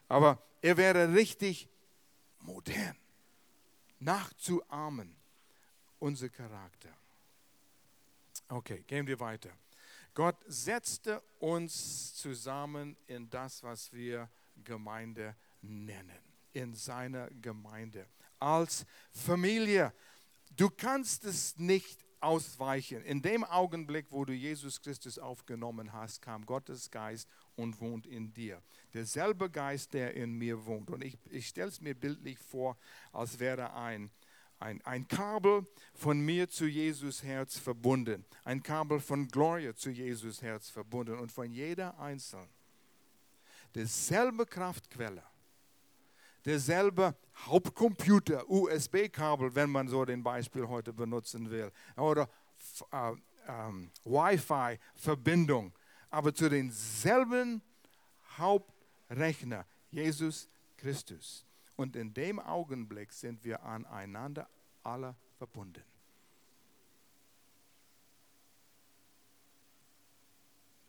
Aber 0.10 0.42
er 0.62 0.76
wäre 0.76 1.14
richtig 1.14 1.70
modern 2.40 2.98
nachzuahmen, 4.00 5.16
unser 6.00 6.30
Charakter. 6.30 6.94
Okay, 8.50 8.84
gehen 8.86 9.08
wir 9.08 9.20
weiter. 9.20 9.52
Gott 10.14 10.38
setzte 10.48 11.22
uns 11.40 12.16
zusammen 12.16 12.98
in 13.08 13.30
das, 13.30 13.64
was 13.64 13.94
wir 13.94 14.30
Gemeinde 14.64 15.36
nennen, 15.62 16.20
in 16.54 16.74
seiner 16.74 17.30
Gemeinde, 17.30 18.08
als 18.40 18.86
Familie. 19.12 19.94
Du 20.58 20.72
kannst 20.72 21.24
es 21.24 21.58
nicht 21.58 22.04
ausweichen. 22.20 23.04
In 23.04 23.22
dem 23.22 23.44
Augenblick, 23.44 24.08
wo 24.10 24.26
du 24.26 24.34
Jesus 24.34 24.82
Christus 24.82 25.20
aufgenommen 25.20 25.94
hast, 25.94 26.22
kam 26.22 26.48
Gottes 26.48 26.90
Geist 26.90 27.30
und 27.56 27.80
wohnt 27.80 28.08
in 28.08 28.34
dir. 28.34 28.62
Derselbe 28.92 29.52
Geist, 29.52 29.94
der 29.94 30.16
in 30.16 30.34
mir 30.34 30.66
wohnt. 30.66 30.90
Und 30.90 31.04
ich, 31.04 31.18
ich 31.30 31.48
stelle 31.48 31.70
es 31.70 31.80
mir 31.80 31.94
bildlich 31.94 32.40
vor, 32.40 32.76
als 33.12 33.40
wäre 33.40 33.74
ein, 33.74 34.10
ein, 34.60 34.82
ein 34.82 35.08
Kabel 35.08 35.68
von 35.94 36.20
mir 36.20 36.50
zu 36.50 36.66
Jesus 36.66 37.22
Herz 37.22 37.60
verbunden. 37.60 38.26
Ein 38.44 38.64
Kabel 38.64 39.00
von 39.00 39.28
Gloria 39.28 39.76
zu 39.76 39.92
Jesus 39.92 40.42
Herz 40.42 40.70
verbunden. 40.70 41.20
Und 41.20 41.32
von 41.32 41.52
jeder 41.52 42.00
Einzelnen. 42.00 42.50
Derselbe 43.76 44.48
Kraftquelle 44.48 45.24
derselbe 46.48 47.14
Hauptcomputer, 47.46 48.50
USB-Kabel, 48.50 49.54
wenn 49.54 49.70
man 49.70 49.90
so 49.90 50.06
den 50.06 50.24
Beispiel 50.24 50.68
heute 50.68 50.94
benutzen 50.94 51.50
will, 51.52 51.72
oder 51.98 52.30
äh, 52.92 53.12
ähm, 53.48 53.92
Wi-Fi-Verbindung, 54.06 55.74
aber 56.10 56.34
zu 56.34 56.50
denselben 56.50 57.62
Hauptrechner, 58.38 59.66
Jesus 59.92 60.50
Christus. 60.78 61.46
Und 61.76 61.98
in 61.98 62.14
dem 62.14 62.40
Augenblick 62.40 63.12
sind 63.12 63.44
wir 63.44 63.62
aneinander 63.64 64.50
alle 64.84 65.16
verbunden. 65.38 65.84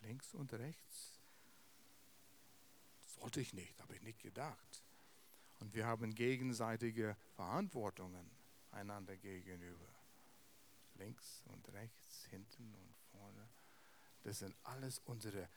Links 0.02 0.32
und 0.34 0.52
rechts. 0.54 1.20
Das 3.02 3.20
wollte 3.20 3.40
ich 3.40 3.52
nicht, 3.52 3.82
habe 3.82 3.96
ich 3.96 4.02
nicht 4.02 4.22
gedacht. 4.22 4.87
Und 5.60 5.74
wir 5.74 5.86
haben 5.86 6.14
gegenseitige 6.14 7.16
Verantwortungen 7.34 8.30
einander 8.70 9.16
gegenüber. 9.16 9.88
Links 10.94 11.44
und 11.46 11.72
rechts, 11.72 12.26
hinten 12.30 12.74
und 12.74 12.94
Freunde. 13.10 13.48
Das 14.24 14.40
sind 14.40 14.54
alles 14.64 15.00
unsere 15.00 15.48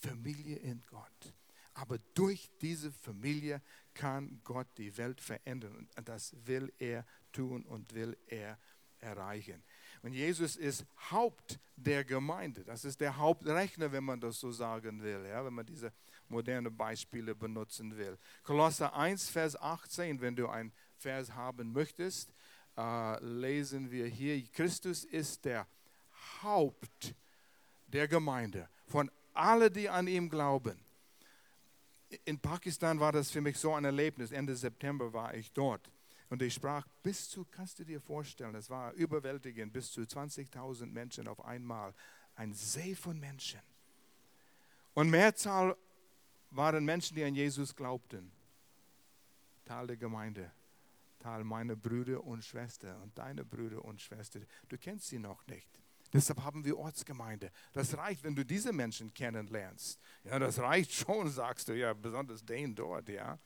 Familie 0.00 0.56
in 0.56 0.82
Gott. 0.88 1.34
Aber 1.74 1.98
durch 2.14 2.50
diese 2.60 2.90
Familie 2.90 3.62
kann 3.94 4.40
Gott 4.44 4.66
die 4.78 4.96
Welt 4.96 5.20
verändern. 5.20 5.88
Und 5.96 6.08
das 6.08 6.34
will 6.44 6.72
er 6.78 7.04
tun 7.32 7.64
und 7.64 7.94
will 7.94 8.16
er 8.26 8.58
erreichen. 9.00 9.62
Und 10.02 10.12
Jesus 10.12 10.56
ist 10.56 10.86
Haupt 11.10 11.60
der 11.76 12.04
Gemeinde. 12.04 12.64
Das 12.64 12.84
ist 12.84 13.00
der 13.00 13.16
Hauptrechner, 13.16 13.92
wenn 13.92 14.04
man 14.04 14.20
das 14.20 14.40
so 14.40 14.50
sagen 14.50 15.02
will, 15.02 15.24
ja, 15.26 15.44
wenn 15.44 15.54
man 15.54 15.66
diese 15.66 15.92
moderne 16.30 16.70
Beispiele 16.70 17.34
benutzen 17.34 17.96
will. 17.96 18.18
Kolosser 18.42 18.94
1, 18.94 19.28
Vers 19.28 19.56
18, 19.56 20.20
wenn 20.20 20.36
du 20.36 20.48
ein 20.48 20.72
Vers 20.96 21.34
haben 21.34 21.72
möchtest, 21.72 22.32
äh, 22.76 23.24
lesen 23.24 23.90
wir 23.90 24.06
hier, 24.06 24.42
Christus 24.52 25.04
ist 25.04 25.44
der 25.44 25.66
Haupt 26.42 27.14
der 27.86 28.08
Gemeinde, 28.08 28.68
von 28.86 29.10
allen, 29.34 29.72
die 29.72 29.88
an 29.88 30.06
ihm 30.06 30.28
glauben. 30.28 30.78
In 32.24 32.38
Pakistan 32.38 33.00
war 33.00 33.12
das 33.12 33.30
für 33.30 33.40
mich 33.40 33.58
so 33.58 33.74
ein 33.74 33.84
Erlebnis. 33.84 34.32
Ende 34.32 34.56
September 34.56 35.12
war 35.12 35.34
ich 35.34 35.52
dort. 35.52 35.90
Und 36.30 36.42
ich 36.42 36.54
sprach 36.54 36.86
bis 37.02 37.28
zu, 37.28 37.44
kannst 37.44 37.78
du 37.78 37.84
dir 37.84 38.00
vorstellen, 38.00 38.54
es 38.54 38.68
war 38.68 38.92
überwältigend, 38.92 39.72
bis 39.72 39.92
zu 39.92 40.02
20.000 40.02 40.86
Menschen 40.86 41.28
auf 41.28 41.44
einmal. 41.44 41.94
Ein 42.34 42.52
See 42.52 42.94
von 42.94 43.18
Menschen. 43.18 43.60
Und 44.94 45.10
Mehrzahl 45.10 45.76
waren 46.50 46.84
Menschen, 46.84 47.14
die 47.14 47.24
an 47.24 47.34
Jesus 47.34 47.74
glaubten. 47.74 48.30
Teil 49.64 49.86
der 49.86 49.96
Gemeinde. 49.96 50.50
Teil 51.18 51.44
meiner 51.44 51.76
Brüder 51.76 52.22
und 52.22 52.44
Schwestern 52.44 53.02
und 53.02 53.16
deine 53.18 53.44
Brüder 53.44 53.84
und 53.84 54.00
Schwestern. 54.00 54.46
Du 54.68 54.78
kennst 54.78 55.08
sie 55.08 55.18
noch 55.18 55.46
nicht. 55.46 55.68
Deshalb 56.12 56.42
haben 56.42 56.64
wir 56.64 56.78
Ortsgemeinde. 56.78 57.50
Das 57.72 57.96
reicht, 57.96 58.22
wenn 58.24 58.34
du 58.34 58.44
diese 58.44 58.72
Menschen 58.72 59.12
kennenlernst. 59.12 60.00
Ja, 60.24 60.38
das 60.38 60.58
reicht 60.58 60.92
schon, 60.92 61.28
sagst 61.30 61.68
du, 61.68 61.74
ja, 61.76 61.92
besonders 61.92 62.44
den 62.44 62.74
dort, 62.74 63.08
ja. 63.08 63.38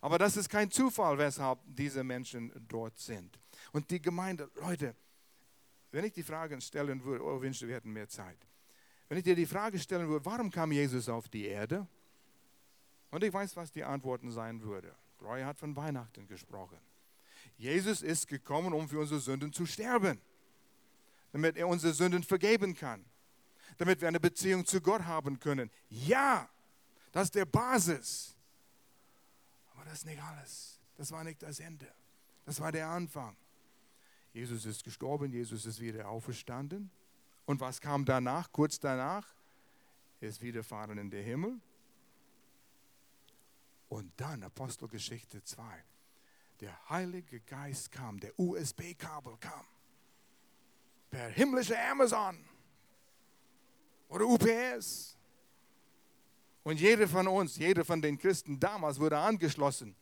Aber 0.00 0.18
das 0.18 0.36
ist 0.36 0.48
kein 0.48 0.70
Zufall, 0.70 1.16
weshalb 1.18 1.60
diese 1.64 2.02
Menschen 2.02 2.52
dort 2.68 2.98
sind. 2.98 3.38
Und 3.72 3.90
die 3.90 4.00
Gemeinde, 4.00 4.50
Leute, 4.56 4.94
wenn 5.92 6.04
ich 6.04 6.12
die 6.12 6.22
Frage 6.22 6.60
stellen 6.60 7.02
würde, 7.04 7.24
oh, 7.24 7.40
wünschte, 7.40 7.68
wir 7.68 7.76
hätten 7.76 7.92
mehr 7.92 8.08
Zeit. 8.08 8.38
Wenn 9.08 9.18
ich 9.18 9.24
dir 9.24 9.36
die 9.36 9.46
Frage 9.46 9.78
stellen 9.78 10.08
würde, 10.08 10.24
warum 10.24 10.50
kam 10.50 10.72
Jesus 10.72 11.08
auf 11.08 11.28
die 11.28 11.46
Erde? 11.46 11.86
Und 13.10 13.24
ich 13.24 13.32
weiß, 13.32 13.56
was 13.56 13.70
die 13.70 13.84
Antworten 13.84 14.30
sein 14.30 14.62
würde. 14.62 14.94
Gloria 15.18 15.46
hat 15.46 15.58
von 15.58 15.74
Weihnachten 15.76 16.26
gesprochen. 16.26 16.78
Jesus 17.56 18.02
ist 18.02 18.28
gekommen, 18.28 18.72
um 18.74 18.88
für 18.88 19.00
unsere 19.00 19.20
Sünden 19.20 19.52
zu 19.52 19.64
sterben, 19.64 20.20
damit 21.32 21.56
er 21.56 21.68
unsere 21.68 21.92
Sünden 21.94 22.22
vergeben 22.22 22.74
kann, 22.74 23.04
damit 23.78 24.00
wir 24.00 24.08
eine 24.08 24.20
Beziehung 24.20 24.66
zu 24.66 24.80
Gott 24.80 25.04
haben 25.04 25.38
können. 25.38 25.70
Ja, 25.88 26.48
das 27.12 27.24
ist 27.24 27.34
der 27.34 27.46
Basis. 27.46 28.34
Aber 29.72 29.84
das 29.84 29.94
ist 29.94 30.06
nicht 30.06 30.22
alles. 30.22 30.78
Das 30.96 31.10
war 31.12 31.24
nicht 31.24 31.42
das 31.42 31.60
Ende. 31.60 31.90
Das 32.44 32.60
war 32.60 32.72
der 32.72 32.88
Anfang. 32.88 33.36
Jesus 34.32 34.66
ist 34.66 34.84
gestorben, 34.84 35.32
Jesus 35.32 35.64
ist 35.64 35.80
wieder 35.80 36.08
auferstanden. 36.08 36.90
Und 37.46 37.60
was 37.60 37.80
kam 37.80 38.04
danach, 38.04 38.52
kurz 38.52 38.78
danach? 38.78 39.26
Er 40.20 40.28
ist 40.28 40.42
wiederfahren 40.42 40.98
in 40.98 41.10
den 41.10 41.24
Himmel. 41.24 41.58
Und 43.88 44.12
dann 44.16 44.42
Apostelgeschichte 44.42 45.42
2. 45.42 45.62
Der 46.60 46.88
Heilige 46.88 47.40
Geist 47.40 47.92
kam, 47.92 48.18
der 48.18 48.38
USB-Kabel 48.38 49.36
kam. 49.38 49.66
Per 51.10 51.28
himmlische 51.28 51.78
Amazon 51.78 52.44
oder 54.08 54.26
UPS. 54.26 55.16
Und 56.64 56.80
jeder 56.80 57.06
von 57.06 57.28
uns, 57.28 57.56
jeder 57.56 57.84
von 57.84 58.02
den 58.02 58.18
Christen 58.18 58.58
damals 58.58 58.98
wurde 58.98 59.18
angeschlossen. 59.18 59.94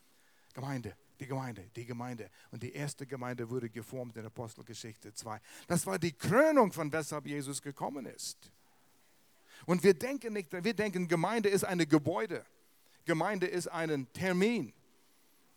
Gemeinde, 0.55 0.97
die 1.21 1.27
Gemeinde, 1.27 1.69
die 1.77 1.85
Gemeinde. 1.85 2.31
Und 2.51 2.63
die 2.63 2.73
erste 2.73 3.07
Gemeinde 3.07 3.51
wurde 3.51 3.69
geformt 3.69 4.17
in 4.17 4.25
Apostelgeschichte 4.25 5.13
2. 5.13 5.41
Das 5.67 5.85
war 5.87 5.99
die 5.99 6.13
Krönung, 6.13 6.73
von 6.73 6.91
weshalb 6.91 7.27
Jesus 7.27 7.61
gekommen 7.61 8.07
ist. 8.07 8.51
Und 9.67 9.83
wir 9.83 9.95
denken 9.95 10.33
nicht, 10.33 10.53
wir 10.53 10.75
denken, 10.75 11.07
Gemeinde 11.07 11.49
ist 11.49 11.65
ein 11.65 11.79
Gebäude. 11.87 12.47
Gemeinde 13.05 13.47
ist 13.47 13.69
ein 13.69 14.11
Termin. 14.13 14.73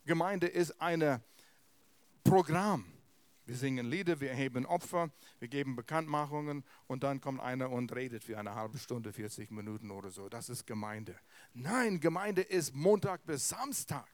Gemeinde 0.06 0.48
ist 0.48 0.80
ein 0.82 1.22
Programm. 2.24 2.86
Wir 3.46 3.56
singen 3.56 3.90
Lieder, 3.90 4.20
wir 4.20 4.32
erheben 4.32 4.66
Opfer, 4.66 5.10
wir 5.40 5.48
geben 5.48 5.78
Bekanntmachungen 5.78 6.66
und 6.88 7.04
dann 7.04 7.22
kommt 7.22 7.40
einer 7.40 7.70
und 7.70 7.96
redet 7.96 8.26
für 8.26 8.38
eine 8.38 8.56
halbe 8.56 8.78
Stunde, 8.78 9.14
40 9.14 9.52
Minuten 9.52 9.90
oder 9.90 10.10
so. 10.10 10.28
Das 10.28 10.50
ist 10.50 10.68
Gemeinde. 10.68 11.18
Nein, 11.54 12.02
Gemeinde 12.02 12.42
ist 12.42 12.76
Montag 12.76 13.26
bis 13.26 13.48
Samstag. 13.48 14.10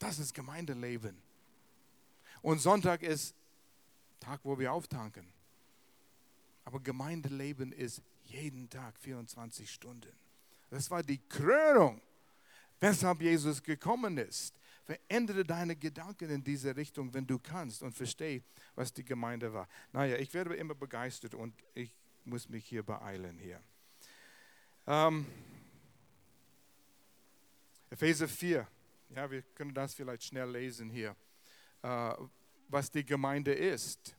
Das 0.00 0.18
ist 0.18 0.34
Gemeindeleben. 0.34 1.22
Und 2.42 2.58
Sonntag 2.58 3.04
ist 3.04 3.36
Tag, 4.18 4.40
wo 4.42 4.58
wir 4.58 4.72
auftanken. 4.72 5.32
Aber 6.64 6.80
Gemeindeleben 6.80 7.70
ist 7.70 8.02
jeden 8.24 8.68
Tag 8.70 8.98
24 8.98 9.70
Stunden. 9.70 10.12
Das 10.74 10.90
war 10.90 11.04
die 11.04 11.20
Krönung, 11.28 12.02
weshalb 12.80 13.20
Jesus 13.20 13.62
gekommen 13.62 14.18
ist. 14.18 14.58
Verändere 14.82 15.44
deine 15.44 15.76
Gedanken 15.76 16.28
in 16.30 16.42
diese 16.42 16.74
Richtung, 16.74 17.14
wenn 17.14 17.24
du 17.24 17.38
kannst 17.38 17.84
und 17.84 17.92
verstehe, 17.92 18.42
was 18.74 18.92
die 18.92 19.04
Gemeinde 19.04 19.52
war. 19.52 19.68
Naja, 19.92 20.16
ich 20.16 20.34
werde 20.34 20.56
immer 20.56 20.74
begeistert 20.74 21.36
und 21.36 21.54
ich 21.74 21.92
muss 22.24 22.48
mich 22.48 22.66
hier 22.66 22.82
beeilen 22.82 23.38
hier. 23.38 23.60
Ähm, 24.88 25.24
Epheser 27.90 28.26
4, 28.26 28.66
ja, 29.10 29.30
wir 29.30 29.42
können 29.42 29.72
das 29.72 29.94
vielleicht 29.94 30.24
schnell 30.24 30.50
lesen 30.50 30.90
hier, 30.90 31.14
äh, 31.82 32.14
was 32.66 32.90
die 32.90 33.06
Gemeinde 33.06 33.54
ist. 33.54 34.16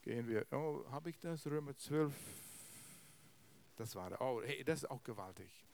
Gehen 0.00 0.26
wir, 0.26 0.46
oh, 0.50 0.82
habe 0.90 1.10
ich 1.10 1.18
das? 1.18 1.46
Römer 1.46 1.76
12, 1.76 2.10
das 3.76 3.94
war, 3.94 4.20
oh, 4.20 4.42
hey, 4.44 4.62
das 4.64 4.84
ist 4.84 4.90
auch 4.90 5.02
gewaltig. 5.02 5.64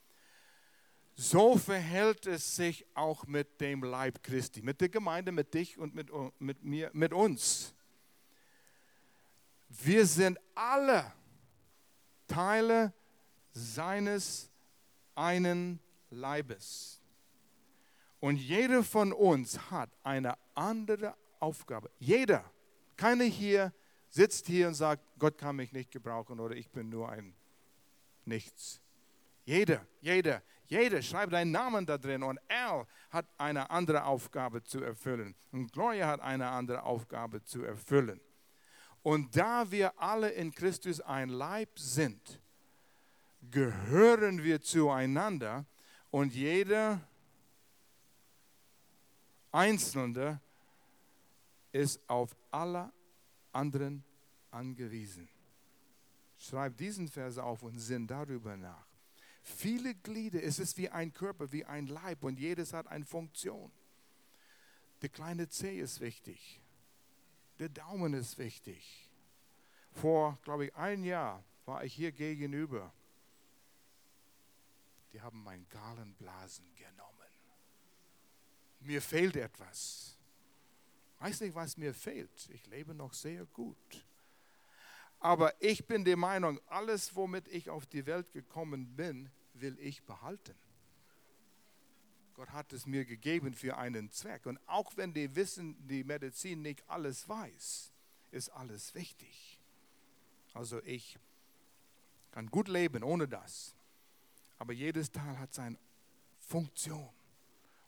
So 1.14 1.56
verhält 1.58 2.26
es 2.26 2.56
sich 2.56 2.86
auch 2.94 3.26
mit 3.26 3.60
dem 3.60 3.82
Leib 3.82 4.22
Christi, 4.22 4.62
mit 4.62 4.80
der 4.80 4.88
Gemeinde, 4.88 5.32
mit 5.32 5.52
dich 5.52 5.76
und 5.76 5.94
mit, 5.94 6.10
mit 6.38 6.62
mir, 6.62 6.90
mit 6.94 7.12
uns. 7.12 7.74
Wir 9.68 10.06
sind 10.06 10.38
alle 10.54 11.12
Teile 12.26 12.92
seines 13.52 14.50
einen 15.14 15.80
Leibes. 16.10 17.00
Und 18.20 18.36
jeder 18.36 18.82
von 18.82 19.12
uns 19.12 19.70
hat 19.70 19.90
eine 20.02 20.36
andere 20.54 21.14
Aufgabe. 21.38 21.90
Jeder. 21.98 22.44
Keiner 22.96 23.24
hier 23.24 23.72
sitzt 24.10 24.46
hier 24.46 24.68
und 24.68 24.74
sagt, 24.74 25.02
Gott 25.18 25.38
kann 25.38 25.56
mich 25.56 25.72
nicht 25.72 25.90
gebrauchen 25.90 26.38
oder 26.40 26.54
ich 26.54 26.70
bin 26.70 26.90
nur 26.90 27.08
ein 27.08 27.34
nichts. 28.24 28.80
Jeder, 29.44 29.86
jeder, 30.00 30.42
jeder 30.66 31.02
schreibt 31.02 31.34
einen 31.34 31.50
Namen 31.50 31.84
da 31.84 31.98
drin 31.98 32.22
und 32.22 32.38
er 32.48 32.86
hat 33.10 33.26
eine 33.38 33.70
andere 33.70 34.04
Aufgabe 34.04 34.62
zu 34.62 34.82
erfüllen. 34.82 35.34
Und 35.50 35.72
Gloria 35.72 36.06
hat 36.06 36.20
eine 36.20 36.48
andere 36.48 36.82
Aufgabe 36.84 37.42
zu 37.42 37.64
erfüllen. 37.64 38.20
Und 39.02 39.34
da 39.36 39.70
wir 39.70 39.98
alle 40.00 40.30
in 40.30 40.52
Christus 40.52 41.00
ein 41.00 41.30
Leib 41.30 41.78
sind, 41.78 42.40
gehören 43.50 44.44
wir 44.44 44.60
zueinander 44.60 45.64
und 46.10 46.34
jeder 46.34 47.00
Einzelne 49.50 50.40
ist 51.72 52.00
auf 52.08 52.36
alle 52.50 52.92
anderen 53.52 54.04
angewiesen. 54.50 55.28
Schreib 56.40 56.78
diesen 56.78 57.06
Vers 57.06 57.36
auf 57.36 57.62
und 57.62 57.78
sinn 57.78 58.06
darüber 58.06 58.56
nach. 58.56 58.86
Viele 59.42 59.94
Glieder, 59.94 60.42
es 60.42 60.58
ist 60.58 60.78
wie 60.78 60.88
ein 60.88 61.12
Körper, 61.12 61.52
wie 61.52 61.66
ein 61.66 61.86
Leib 61.86 62.24
und 62.24 62.38
jedes 62.38 62.72
hat 62.72 62.86
eine 62.86 63.04
Funktion. 63.04 63.70
Der 65.02 65.10
kleine 65.10 65.48
Zeh 65.48 65.78
ist 65.78 66.00
wichtig. 66.00 66.62
Der 67.58 67.68
Daumen 67.68 68.14
ist 68.14 68.38
wichtig. 68.38 69.10
Vor, 69.92 70.38
glaube 70.42 70.66
ich, 70.66 70.74
ein 70.76 71.04
Jahr 71.04 71.44
war 71.66 71.84
ich 71.84 71.92
hier 71.92 72.10
gegenüber. 72.10 72.90
Die 75.12 75.20
haben 75.20 75.42
mein 75.42 75.68
Galenblasen 75.68 76.64
genommen. 76.74 77.28
Mir 78.80 79.02
fehlt 79.02 79.36
etwas. 79.36 80.16
Weiß 81.18 81.42
nicht, 81.42 81.54
was 81.54 81.76
mir 81.76 81.92
fehlt. 81.92 82.48
Ich 82.50 82.66
lebe 82.66 82.94
noch 82.94 83.12
sehr 83.12 83.44
gut. 83.44 84.06
Aber 85.20 85.52
ich 85.62 85.86
bin 85.86 86.04
der 86.04 86.16
Meinung, 86.16 86.58
alles, 86.66 87.14
womit 87.14 87.46
ich 87.48 87.68
auf 87.68 87.86
die 87.86 88.06
Welt 88.06 88.32
gekommen 88.32 88.96
bin, 88.96 89.30
will 89.52 89.78
ich 89.78 90.02
behalten. 90.02 90.54
Gott 92.34 92.50
hat 92.52 92.72
es 92.72 92.86
mir 92.86 93.04
gegeben 93.04 93.52
für 93.52 93.76
einen 93.76 94.10
Zweck. 94.10 94.46
Und 94.46 94.58
auch 94.66 94.96
wenn 94.96 95.12
die 95.12 95.36
Wissen, 95.36 95.76
die 95.86 96.04
Medizin 96.04 96.62
nicht 96.62 96.82
alles 96.88 97.28
weiß, 97.28 97.92
ist 98.30 98.48
alles 98.48 98.94
wichtig. 98.94 99.60
Also 100.54 100.82
ich 100.84 101.18
kann 102.30 102.46
gut 102.46 102.68
leben 102.68 103.02
ohne 103.02 103.28
das. 103.28 103.74
Aber 104.58 104.72
jedes 104.72 105.10
Teil 105.10 105.38
hat 105.38 105.52
seine 105.52 105.78
Funktion. 106.38 107.10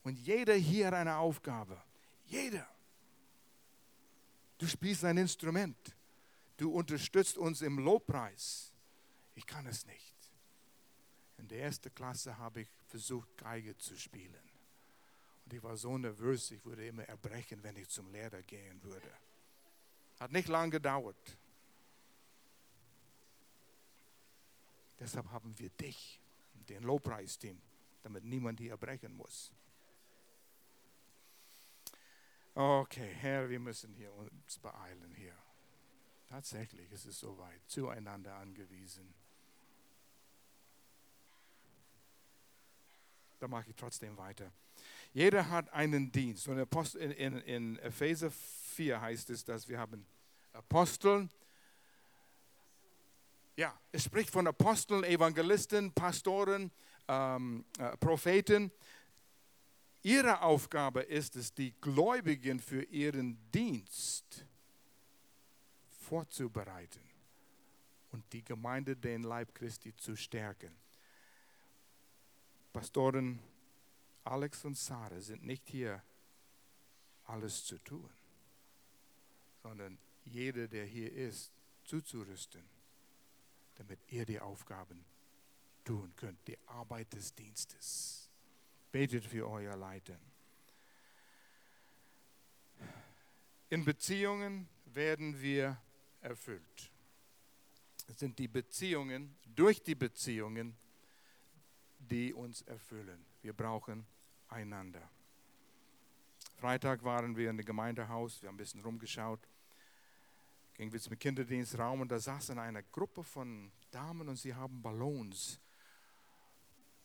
Und 0.02 0.18
jeder 0.18 0.54
hier 0.54 0.88
hat 0.88 0.94
eine 0.94 1.16
Aufgabe. 1.16 1.82
Jeder. 2.26 2.68
Du 4.58 4.66
spielst 4.66 5.02
ein 5.04 5.16
Instrument. 5.16 5.96
Du 6.62 6.70
unterstützt 6.70 7.38
uns 7.38 7.60
im 7.60 7.76
Lobpreis. 7.80 8.72
Ich 9.34 9.44
kann 9.44 9.66
es 9.66 9.84
nicht. 9.84 10.14
In 11.38 11.48
der 11.48 11.64
ersten 11.64 11.92
Klasse 11.92 12.38
habe 12.38 12.60
ich 12.60 12.68
versucht, 12.86 13.36
Geige 13.36 13.76
zu 13.76 13.96
spielen. 13.96 14.48
Und 15.44 15.52
ich 15.52 15.60
war 15.60 15.76
so 15.76 15.98
nervös, 15.98 16.52
ich 16.52 16.64
würde 16.64 16.86
immer 16.86 17.02
erbrechen, 17.02 17.60
wenn 17.64 17.74
ich 17.74 17.88
zum 17.88 18.12
Lehrer 18.12 18.42
gehen 18.42 18.80
würde. 18.84 19.10
Hat 20.20 20.30
nicht 20.30 20.46
lange 20.46 20.70
gedauert. 20.70 21.36
Deshalb 25.00 25.28
haben 25.32 25.58
wir 25.58 25.70
dich, 25.70 26.20
den 26.68 26.84
Lobpreisteam, 26.84 27.60
damit 28.04 28.22
niemand 28.22 28.60
hier 28.60 28.70
erbrechen 28.70 29.16
muss. 29.16 29.50
Okay, 32.54 33.12
Herr, 33.14 33.50
wir 33.50 33.58
müssen 33.58 33.92
hier 33.94 34.12
uns 34.12 34.60
beeilen 34.60 35.12
hier. 35.16 35.41
Tatsächlich 36.32 36.90
ist 36.90 37.04
es 37.04 37.20
soweit, 37.20 37.60
zueinander 37.66 38.34
angewiesen. 38.36 39.12
Da 43.38 43.46
mache 43.46 43.68
ich 43.68 43.76
trotzdem 43.76 44.16
weiter. 44.16 44.50
Jeder 45.12 45.50
hat 45.50 45.70
einen 45.74 46.10
Dienst. 46.10 46.48
Und 46.48 46.56
in, 46.94 47.10
in, 47.10 47.36
in 47.40 47.78
Epheser 47.80 48.30
4 48.30 48.98
heißt 48.98 49.28
es, 49.28 49.44
dass 49.44 49.68
wir 49.68 49.78
haben 49.78 50.06
Apostel. 50.54 51.28
Ja, 53.56 53.78
es 53.92 54.04
spricht 54.04 54.30
von 54.30 54.46
Aposteln, 54.46 55.04
Evangelisten, 55.04 55.92
Pastoren, 55.92 56.70
ähm, 57.08 57.66
äh, 57.78 57.94
Propheten. 57.98 58.72
Ihre 60.02 60.40
Aufgabe 60.40 61.02
ist 61.02 61.36
es, 61.36 61.52
die 61.52 61.74
Gläubigen 61.82 62.58
für 62.58 62.84
ihren 62.84 63.36
Dienst 63.50 64.46
vorzubereiten 66.12 67.00
und 68.10 68.30
die 68.34 68.44
Gemeinde, 68.44 68.94
den 68.94 69.22
Leib 69.22 69.54
Christi 69.54 69.96
zu 69.96 70.14
stärken. 70.14 70.76
Pastoren 72.70 73.38
Alex 74.22 74.62
und 74.66 74.76
Sarah 74.76 75.22
sind 75.22 75.42
nicht 75.42 75.70
hier, 75.70 76.02
alles 77.24 77.64
zu 77.64 77.78
tun, 77.78 78.10
sondern 79.62 79.96
jeder, 80.26 80.68
der 80.68 80.84
hier 80.84 81.10
ist, 81.10 81.50
zuzurüsten, 81.84 82.62
damit 83.76 83.98
ihr 84.08 84.26
die 84.26 84.38
Aufgaben 84.38 85.06
tun 85.82 86.12
könnt, 86.16 86.46
die 86.46 86.58
Arbeit 86.66 87.10
des 87.14 87.34
Dienstes. 87.34 88.28
Betet 88.90 89.24
für 89.24 89.48
euer 89.48 89.78
Leiden. 89.78 90.20
In 93.70 93.86
Beziehungen 93.86 94.68
werden 94.84 95.40
wir 95.40 95.80
erfüllt. 96.22 96.90
Es 98.08 98.18
sind 98.18 98.38
die 98.38 98.48
Beziehungen, 98.48 99.36
durch 99.54 99.82
die 99.82 99.94
Beziehungen, 99.94 100.76
die 101.98 102.32
uns 102.32 102.62
erfüllen. 102.62 103.24
Wir 103.42 103.52
brauchen 103.52 104.06
einander. 104.48 105.08
Freitag 106.56 107.02
waren 107.04 107.36
wir 107.36 107.50
in 107.50 107.56
dem 107.56 107.66
Gemeindehaus, 107.66 108.40
wir 108.42 108.48
haben 108.48 108.54
ein 108.54 108.58
bisschen 108.58 108.82
rumgeschaut, 108.82 109.40
gingen 110.74 110.92
wir 110.92 111.00
zum 111.00 111.18
Kinderdienstraum 111.18 112.00
und 112.00 112.10
da 112.10 112.18
saßen 112.18 112.58
eine 112.58 112.82
Gruppe 112.84 113.24
von 113.24 113.70
Damen 113.90 114.28
und 114.28 114.36
sie 114.36 114.54
haben 114.54 114.82
Ballons 114.82 115.60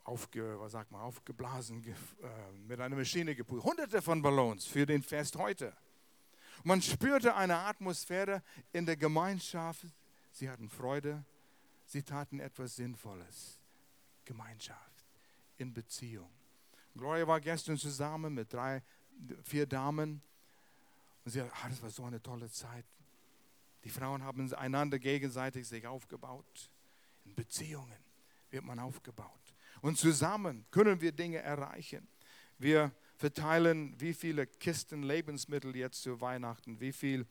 aufge, 0.03 0.59
was 0.59 0.72
sagt 0.72 0.91
man, 0.91 1.01
aufgeblasen, 1.01 1.84
äh, 1.86 2.51
mit 2.68 2.80
einer 2.80 2.95
Maschine 2.95 3.36
gepult. 3.36 3.63
Hunderte 3.63 4.01
von 4.01 4.22
Ballons 4.22 4.65
für 4.65 4.86
den 4.86 5.03
Fest 5.03 5.36
heute. 5.36 5.76
Man 6.64 6.82
spürte 6.82 7.36
eine 7.36 7.58
Atmosphäre 7.58 8.41
in 8.74 8.86
der 8.86 8.97
Gemeinschaft. 8.97 9.86
Sie 10.32 10.49
hatten 10.49 10.70
Freude, 10.70 11.24
sie 11.86 12.03
taten 12.03 12.39
etwas 12.39 12.76
Sinnvolles. 12.76 13.60
Gemeinschaft, 14.28 15.05
in 15.58 15.74
Beziehung. 15.74 16.30
Gloria 16.95 17.26
war 17.28 17.39
gestern 17.39 17.78
zusammen 17.78 18.34
mit 18.34 18.51
drei, 18.51 18.84
vier 19.43 19.66
Damen. 19.66 20.22
Und 21.24 21.32
sie 21.32 21.41
hat, 21.41 21.51
ah, 21.64 21.70
das 21.70 21.82
war 21.82 21.89
so 21.89 22.03
eine 22.03 22.22
tolle 22.22 22.49
Zeit. 22.51 22.86
Die 23.84 23.89
Frauen 23.89 24.24
haben 24.24 24.53
einander 24.53 24.99
gegenseitig 24.99 25.68
sich 25.68 25.88
aufgebaut. 25.88 26.70
In 27.24 27.36
Beziehungen 27.36 27.97
wird 28.49 28.66
man 28.66 28.80
aufgebaut. 28.80 29.32
Und 29.82 29.97
zusammen 29.97 30.66
können 30.72 30.99
wir 30.99 31.12
Dinge 31.12 31.38
erreichen. 31.38 32.08
Wir 32.58 32.91
verteilen 33.18 33.99
wie 33.99 34.13
viele 34.13 34.45
Kisten 34.45 35.03
Lebensmittel 35.03 35.76
jetzt 35.76 36.01
zu 36.03 36.22
Weihnachten, 36.22 36.80
wie 36.80 36.93
viele 36.93 37.26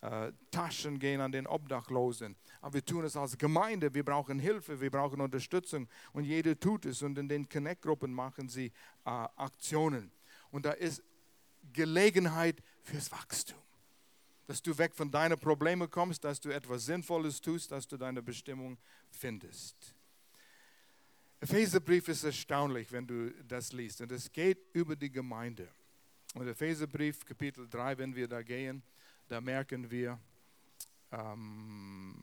äh, 0.00 0.32
Taschen 0.50 0.98
gehen 0.98 1.20
an 1.20 1.32
den 1.32 1.46
Obdachlosen. 1.46 2.36
Aber 2.60 2.74
wir 2.74 2.84
tun 2.84 3.04
es 3.04 3.16
als 3.16 3.36
Gemeinde. 3.36 3.94
Wir 3.94 4.04
brauchen 4.04 4.38
Hilfe, 4.38 4.80
wir 4.80 4.90
brauchen 4.90 5.20
Unterstützung. 5.20 5.88
Und 6.12 6.24
jeder 6.24 6.58
tut 6.58 6.86
es. 6.86 7.02
Und 7.02 7.18
in 7.18 7.28
den 7.28 7.48
Connect-Gruppen 7.48 8.12
machen 8.12 8.48
sie 8.48 8.66
äh, 9.04 9.10
Aktionen. 9.10 10.10
Und 10.50 10.64
da 10.64 10.72
ist 10.72 11.02
Gelegenheit 11.72 12.62
fürs 12.82 13.12
Wachstum. 13.12 13.58
Dass 14.46 14.62
du 14.62 14.76
weg 14.78 14.94
von 14.94 15.10
deinen 15.10 15.38
Problemen 15.38 15.90
kommst, 15.90 16.24
dass 16.24 16.40
du 16.40 16.50
etwas 16.50 16.86
Sinnvolles 16.86 17.40
tust, 17.40 17.72
dass 17.72 17.86
du 17.86 17.96
deine 17.96 18.22
Bestimmung 18.22 18.78
findest. 19.10 19.95
Epheserbrief 21.48 22.08
ist 22.08 22.24
erstaunlich, 22.24 22.90
wenn 22.90 23.06
du 23.06 23.30
das 23.44 23.72
liest. 23.72 24.00
Und 24.00 24.10
es 24.10 24.32
geht 24.32 24.58
über 24.72 24.96
die 24.96 25.12
Gemeinde. 25.12 25.68
Und 26.34 26.48
Epheserbrief, 26.48 27.24
Kapitel 27.24 27.68
3, 27.68 27.98
wenn 27.98 28.16
wir 28.16 28.26
da 28.26 28.42
gehen, 28.42 28.82
da 29.28 29.40
merken 29.40 29.88
wir, 29.88 30.18
ähm, 31.12 32.16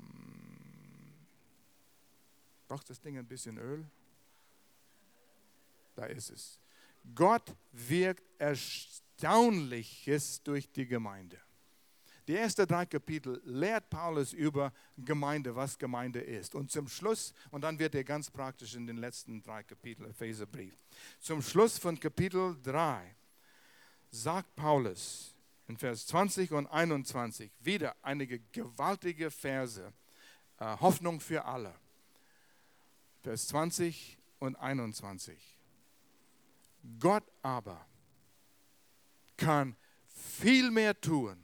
braucht 2.67 2.89
das 2.89 2.99
Ding 2.99 3.17
ein 3.17 3.25
bisschen 3.25 3.57
Öl? 3.57 3.85
Da 5.95 6.07
ist 6.07 6.29
es. 6.29 6.59
Gott 7.15 7.55
wirkt 7.71 8.29
Erstaunliches 8.37 10.43
durch 10.43 10.69
die 10.69 10.85
Gemeinde. 10.85 11.39
Die 12.27 12.35
ersten 12.35 12.65
drei 12.65 12.85
Kapitel 12.85 13.41
lehrt 13.43 13.89
Paulus 13.89 14.31
über 14.31 14.71
Gemeinde, 14.97 15.55
was 15.55 15.77
Gemeinde 15.77 16.21
ist. 16.21 16.55
Und 16.55 16.71
zum 16.71 16.87
Schluss, 16.87 17.33
und 17.51 17.61
dann 17.61 17.77
wird 17.77 17.95
er 17.95 18.05
ganz 18.05 18.29
praktisch 18.29 18.75
in 18.75 18.87
den 18.87 18.97
letzten 18.97 19.43
drei 19.43 19.63
Kapiteln, 19.63 20.09
Epheserbrief. 20.09 20.77
Zum 21.19 21.41
Schluss 21.41 21.77
von 21.77 21.99
Kapitel 21.99 22.57
3 22.63 23.15
sagt 24.09 24.55
Paulus 24.55 25.35
in 25.67 25.77
Vers 25.77 26.07
20 26.07 26.53
und 26.53 26.67
21 26.67 27.51
wieder 27.59 27.95
einige 28.01 28.39
gewaltige 28.51 29.29
Verse, 29.29 29.91
äh, 30.59 30.77
Hoffnung 30.79 31.19
für 31.19 31.43
alle. 31.43 31.75
Vers 33.21 33.47
20 33.47 34.17
und 34.39 34.55
21. 34.55 35.57
Gott 36.99 37.23
aber 37.41 37.85
kann 39.35 39.75
viel 40.07 40.71
mehr 40.71 40.99
tun 40.99 41.42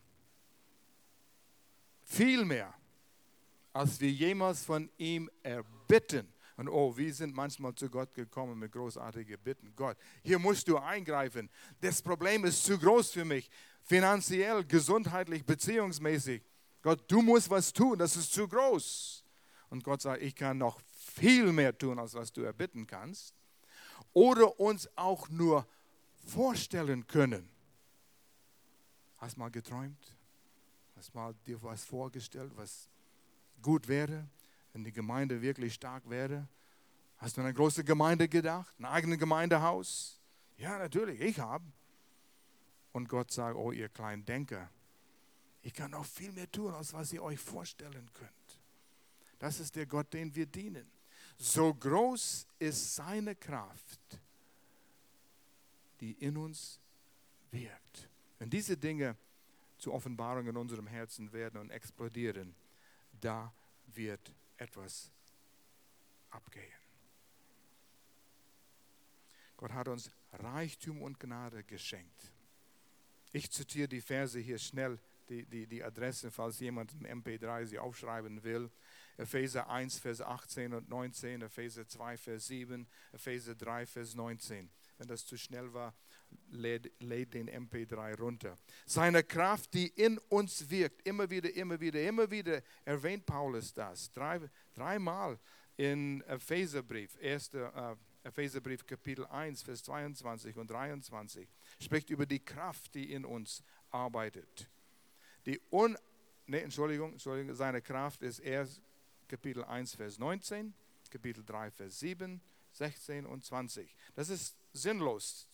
viel 2.10 2.44
mehr, 2.44 2.74
als 3.72 4.00
wir 4.02 4.12
jemals 4.12 4.66
von 4.66 4.90
ihm 4.98 5.30
erbitten. 5.44 6.28
Und 6.58 6.68
oh, 6.68 6.98
wir 6.98 7.14
sind 7.14 7.34
manchmal 7.34 7.74
zu 7.76 7.90
Gott 7.90 8.14
gekommen 8.14 8.60
mit 8.60 8.74
großartigen 8.74 9.40
Bitten. 9.42 9.74
Gott, 9.76 9.98
hier 10.24 10.40
musst 10.40 10.68
du 10.68 10.78
eingreifen. 10.78 11.50
Das 11.80 12.02
Problem 12.02 12.44
ist 12.44 12.66
zu 12.66 12.78
groß 12.78 13.12
für 13.12 13.24
mich. 13.24 13.50
Finanziell, 13.84 14.66
gesundheitlich, 14.66 15.46
beziehungsmäßig. 15.46 16.42
Gott, 16.82 17.10
du 17.10 17.22
musst 17.22 17.50
was 17.50 17.72
tun, 17.72 17.98
das 17.98 18.18
ist 18.18 18.34
zu 18.34 18.48
groß. 18.48 19.24
Und 19.70 19.84
Gott 19.84 20.02
sagt, 20.02 20.22
ich 20.22 20.36
kann 20.36 20.58
noch 20.58 20.82
viel 20.90 21.54
mehr 21.54 21.78
tun, 21.78 22.00
als 22.00 22.14
was 22.14 22.34
du 22.34 22.42
erbitten 22.42 22.86
kannst. 22.86 23.34
Oder 24.14 24.60
uns 24.60 24.90
auch 24.98 25.30
nur 25.30 25.66
vorstellen 26.28 27.08
können. 27.08 27.50
Hast 29.18 29.38
du 29.38 29.42
mal 29.42 29.52
geträumt? 29.52 30.19
Hast 31.00 31.16
mal 31.16 31.34
dir 31.46 31.64
was 31.64 31.86
vorgestellt, 31.86 32.52
was 32.58 32.90
gut 33.62 33.88
wäre, 33.88 34.28
wenn 34.74 34.84
die 34.84 34.92
Gemeinde 34.92 35.42
wirklich 35.42 35.76
stark 35.76 36.10
wäre? 36.10 36.46
Hast 37.20 37.38
du 37.38 37.42
an 37.42 37.48
eine 37.48 37.54
große 37.54 37.86
Gemeinde 37.86 38.28
gedacht? 38.28 38.76
Ein 38.78 38.84
eigenes 38.84 39.18
Gemeindehaus? 39.18 40.20
Ja, 40.58 40.78
natürlich, 40.78 41.22
ich 41.22 41.40
habe. 41.40 41.64
Und 42.92 43.08
Gott 43.08 43.32
sagt, 43.32 43.56
oh 43.56 43.72
ihr 43.72 43.88
kleinen 43.88 44.26
Denker, 44.26 44.70
ich 45.62 45.74
kann 45.74 45.92
noch 45.92 46.04
viel 46.04 46.34
mehr 46.34 46.52
tun, 46.52 46.74
als 46.74 46.92
was 46.92 47.14
ihr 47.14 47.24
euch 47.24 47.40
vorstellen 47.40 48.10
könnt. 48.14 48.60
Das 49.40 49.62
ist 49.62 49.78
der 49.78 49.86
Gott, 49.86 50.14
den 50.14 50.36
wir 50.36 50.48
dienen. 50.48 50.92
So 51.38 51.74
groß 51.74 52.46
ist 52.60 52.96
seine 52.96 53.36
Kraft, 53.36 54.02
die 56.02 56.12
in 56.12 56.36
uns 56.36 56.78
wirkt. 57.52 58.10
Wenn 58.38 58.50
diese 58.50 58.76
Dinge 58.76 59.16
zur 59.80 59.94
Offenbarung 59.94 60.48
in 60.48 60.58
unserem 60.58 60.88
Herzen 60.88 61.32
werden 61.34 61.60
und 61.60 61.72
explodieren, 61.72 62.56
da 63.20 63.54
wird 63.88 64.32
etwas 64.58 65.12
abgehen. 66.30 66.66
Gott 69.58 69.74
hat 69.74 69.88
uns 69.88 70.12
Reichtum 70.34 71.02
und 71.02 71.20
Gnade 71.20 71.64
geschenkt. 71.64 72.32
Ich 73.32 73.52
zitiere 73.52 73.88
die 73.88 74.02
Verse 74.02 74.40
hier 74.40 74.58
schnell, 74.58 75.00
die, 75.28 75.46
die, 75.46 75.68
die 75.68 75.84
Adresse, 75.84 76.32
falls 76.32 76.60
jemand 76.60 76.94
im 76.94 77.22
MP3 77.22 77.66
sie 77.66 77.80
aufschreiben 77.80 78.44
will. 78.44 78.72
Epheser 79.18 79.70
1, 79.70 80.00
Vers 80.00 80.22
18 80.22 80.74
und 80.74 80.90
19, 80.90 81.42
Epheser 81.42 81.88
2, 81.88 82.18
Vers 82.18 82.48
7, 82.48 82.88
Epheser 83.12 83.54
3, 83.54 83.86
Vers 83.86 84.16
19. 84.16 84.70
Wenn 84.98 85.08
das 85.08 85.26
zu 85.26 85.38
schnell 85.38 85.74
war, 85.74 85.94
lädt, 86.52 86.92
lädt 87.00 87.34
den 87.34 87.50
MP3 87.50 88.18
runter. 88.18 88.58
Seine 88.86 89.24
Kraft, 89.24 89.74
die 89.74 89.88
in 89.88 90.18
uns 90.30 90.70
wirkt, 90.70 91.06
immer 91.08 91.30
wieder, 91.30 91.54
immer 91.54 91.80
wieder, 91.80 92.02
immer 92.02 92.30
wieder 92.30 92.62
erwähnt 92.86 93.26
Paulus 93.26 93.74
das. 93.74 94.12
Drei, 94.12 94.40
dreimal 94.74 95.40
in 95.78 96.22
Epheserbrief, 96.22 97.18
1. 97.22 97.54
Äh, 97.54 97.96
Epheserbrief 98.24 98.86
Kapitel 98.86 99.26
1, 99.26 99.64
Vers 99.64 99.84
22 99.84 100.58
und 100.58 100.70
23, 100.70 101.48
spricht 101.80 102.10
über 102.10 102.26
die 102.26 102.40
Kraft, 102.40 102.94
die 102.94 103.14
in 103.14 103.24
uns 103.24 103.64
arbeitet. 103.92 104.70
Die 105.46 105.60
un, 105.72 105.98
nee, 106.46 106.60
Entschuldigung, 106.60 107.14
Entschuldigung, 107.14 107.56
seine 107.56 107.82
Kraft 107.82 108.22
ist 108.22 108.40
erst 108.40 108.82
Kapitel 109.28 109.64
1, 109.64 109.96
Vers 109.96 110.20
19, 110.20 110.74
Kapitel 111.10 111.46
3, 111.46 111.72
Vers 111.72 112.00
7, 112.00 112.42
16 112.74 113.26
und 113.26 113.44
20. 113.46 113.96
Das 114.16 114.30
ist 114.30 114.58
sinnlos, 114.74 115.48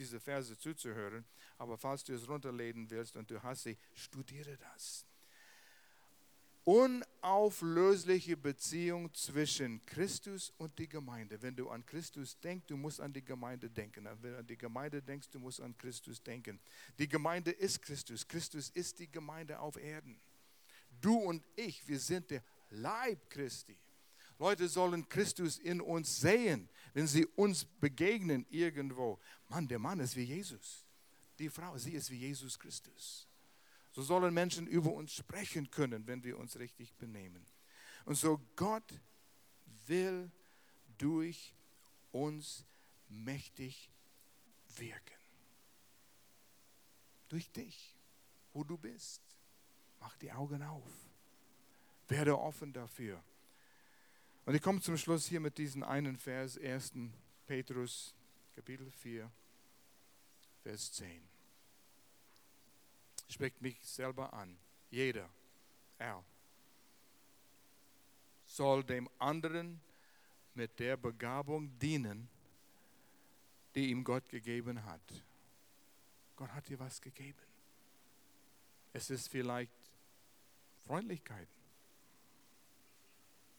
diese 0.00 0.18
Verse 0.18 0.56
zuzuhören, 0.58 1.24
aber 1.58 1.78
falls 1.78 2.02
du 2.02 2.12
es 2.14 2.28
runterladen 2.28 2.90
willst 2.90 3.16
und 3.16 3.30
du 3.30 3.40
hast 3.40 3.62
sie, 3.62 3.76
studiere 3.94 4.56
das 4.56 5.06
unauflösliche 6.64 8.36
Beziehung 8.36 9.12
zwischen 9.14 9.84
Christus 9.86 10.52
und 10.58 10.78
die 10.78 10.88
Gemeinde. 10.88 11.40
Wenn 11.42 11.56
du 11.56 11.68
an 11.68 11.84
Christus 11.84 12.38
denkst, 12.38 12.66
du 12.66 12.76
musst 12.76 13.00
an 13.00 13.12
die 13.12 13.24
Gemeinde 13.24 13.70
denken. 13.70 14.06
Wenn 14.20 14.32
du 14.32 14.38
an 14.38 14.46
die 14.46 14.56
Gemeinde 14.58 15.02
denkst, 15.02 15.30
du 15.30 15.40
musst 15.40 15.60
an 15.60 15.76
Christus 15.76 16.22
denken. 16.22 16.60
Die 16.98 17.08
Gemeinde 17.08 17.50
ist 17.50 17.82
Christus. 17.82 18.26
Christus 18.26 18.70
ist 18.70 18.98
die 18.98 19.10
Gemeinde 19.10 19.58
auf 19.58 19.76
Erden. 19.76 20.20
Du 21.00 21.16
und 21.16 21.42
ich, 21.56 21.86
wir 21.88 21.98
sind 21.98 22.30
der 22.30 22.44
Leib 22.70 23.30
Christi. 23.30 23.76
Leute 24.40 24.70
sollen 24.70 25.06
Christus 25.06 25.58
in 25.58 25.82
uns 25.82 26.18
sehen, 26.18 26.70
wenn 26.94 27.06
sie 27.06 27.26
uns 27.26 27.66
begegnen 27.66 28.46
irgendwo. 28.48 29.20
Mann, 29.48 29.68
der 29.68 29.78
Mann 29.78 30.00
ist 30.00 30.16
wie 30.16 30.22
Jesus. 30.22 30.86
Die 31.38 31.50
Frau, 31.50 31.76
sie 31.76 31.92
ist 31.92 32.10
wie 32.10 32.16
Jesus 32.16 32.58
Christus. 32.58 33.28
So 33.90 34.00
sollen 34.00 34.32
Menschen 34.32 34.66
über 34.66 34.94
uns 34.94 35.12
sprechen 35.12 35.70
können, 35.70 36.06
wenn 36.06 36.24
wir 36.24 36.38
uns 36.38 36.58
richtig 36.58 36.94
benehmen. 36.94 37.44
Und 38.06 38.14
so 38.14 38.40
Gott 38.56 38.98
will 39.86 40.30
durch 40.96 41.54
uns 42.10 42.64
mächtig 43.08 43.90
wirken. 44.76 45.20
Durch 47.28 47.50
dich, 47.52 47.94
wo 48.54 48.64
du 48.64 48.78
bist. 48.78 49.20
Mach 50.00 50.16
die 50.16 50.32
Augen 50.32 50.62
auf. 50.62 50.90
Werde 52.08 52.38
offen 52.38 52.72
dafür. 52.72 53.22
Und 54.46 54.54
ich 54.54 54.62
komme 54.62 54.80
zum 54.80 54.96
Schluss 54.96 55.26
hier 55.26 55.40
mit 55.40 55.58
diesem 55.58 55.82
einen 55.82 56.16
Vers, 56.16 56.58
1. 56.58 56.92
Petrus, 57.46 58.14
Kapitel 58.54 58.90
4, 58.90 59.30
Vers 60.62 60.92
10 60.92 61.30
spricht 63.30 63.60
mich 63.62 63.78
selber 63.82 64.32
an. 64.32 64.58
Jeder, 64.90 65.28
er, 65.98 66.24
soll 68.44 68.82
dem 68.82 69.08
anderen 69.18 69.80
mit 70.54 70.78
der 70.80 70.96
Begabung 70.96 71.78
dienen, 71.78 72.28
die 73.74 73.90
ihm 73.90 74.02
Gott 74.02 74.28
gegeben 74.28 74.84
hat. 74.84 75.00
Gott 76.34 76.50
hat 76.52 76.68
dir 76.68 76.78
was 76.80 77.00
gegeben. 77.00 77.38
Es 78.92 79.10
ist 79.10 79.28
vielleicht 79.28 79.70
Freundlichkeit. 80.82 81.48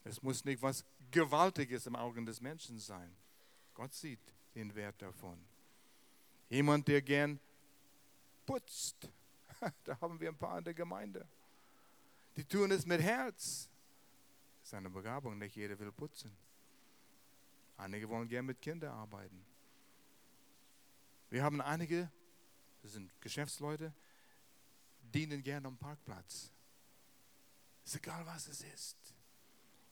Es 0.03 0.21
muss 0.21 0.43
nicht 0.45 0.61
was 0.61 0.83
Gewaltiges 1.11 1.85
im 1.85 1.95
Augen 1.95 2.25
des 2.25 2.41
Menschen 2.41 2.79
sein. 2.79 3.15
Gott 3.73 3.93
sieht 3.93 4.19
den 4.55 4.73
Wert 4.75 5.01
davon. 5.01 5.37
Jemand, 6.49 6.87
der 6.87 7.01
gern 7.01 7.39
putzt, 8.45 9.09
da 9.83 9.99
haben 10.01 10.19
wir 10.19 10.29
ein 10.29 10.37
paar 10.37 10.57
in 10.57 10.63
der 10.63 10.73
Gemeinde. 10.73 11.27
Die 12.35 12.43
tun 12.43 12.71
es 12.71 12.85
mit 12.85 13.01
Herz. 13.01 13.69
Das 14.59 14.67
ist 14.67 14.73
eine 14.73 14.89
Begabung, 14.89 15.37
nicht 15.37 15.55
jeder 15.55 15.77
will 15.79 15.91
putzen. 15.91 16.31
Einige 17.77 18.07
wollen 18.09 18.27
gerne 18.27 18.47
mit 18.47 18.61
Kindern 18.61 18.91
arbeiten. 18.91 19.43
Wir 21.29 21.43
haben 21.43 21.61
einige, 21.61 22.11
das 22.81 22.93
sind 22.93 23.09
Geschäftsleute, 23.21 23.93
dienen 25.01 25.41
gerne 25.41 25.67
am 25.67 25.77
Parkplatz. 25.77 26.51
Ist 27.85 27.95
egal, 27.95 28.25
was 28.25 28.47
es 28.47 28.61
ist. 28.61 28.97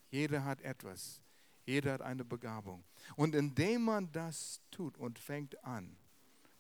Jeder 0.10 0.44
hat 0.44 0.62
etwas. 0.62 1.22
Jeder 1.66 1.94
hat 1.94 2.02
eine 2.02 2.26
Begabung. 2.26 2.84
Und 3.16 3.36
indem 3.36 3.84
man 3.84 4.12
das 4.12 4.62
tut 4.72 4.98
und 4.98 5.20
fängt 5.20 5.64
an, 5.64 5.96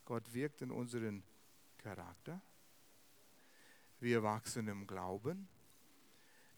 Gott 0.06 0.34
wirkt 0.34 0.62
in 0.62 0.72
unseren 0.72 1.24
Charakter, 1.78 2.42
wir 4.00 4.24
wachsen 4.24 4.68
im 4.68 4.88
Glauben. 4.88 5.48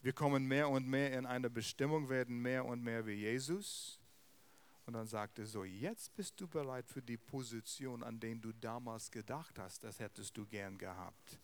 Wir 0.02 0.14
kommen 0.14 0.48
mehr 0.48 0.70
und 0.70 0.88
mehr 0.88 1.18
in 1.18 1.26
eine 1.26 1.50
Bestimmung, 1.50 2.10
werden 2.10 2.42
mehr 2.42 2.66
und 2.66 2.84
mehr 2.84 3.06
wie 3.06 3.14
Jesus. 3.14 4.00
Und 4.86 4.94
dann 4.94 5.08
sagt 5.08 5.40
er 5.40 5.46
so, 5.46 5.64
jetzt 5.64 6.14
bist 6.16 6.40
du 6.42 6.48
bereit 6.48 6.88
für 6.88 7.02
die 7.02 7.18
Position, 7.18 8.04
an 8.04 8.20
den 8.20 8.42
du 8.42 8.52
damals 8.52 9.10
gedacht 9.10 9.58
hast, 9.60 9.84
das 9.84 10.00
hättest 10.00 10.36
du 10.36 10.46
gern 10.46 10.78
gehabt. 10.78 11.40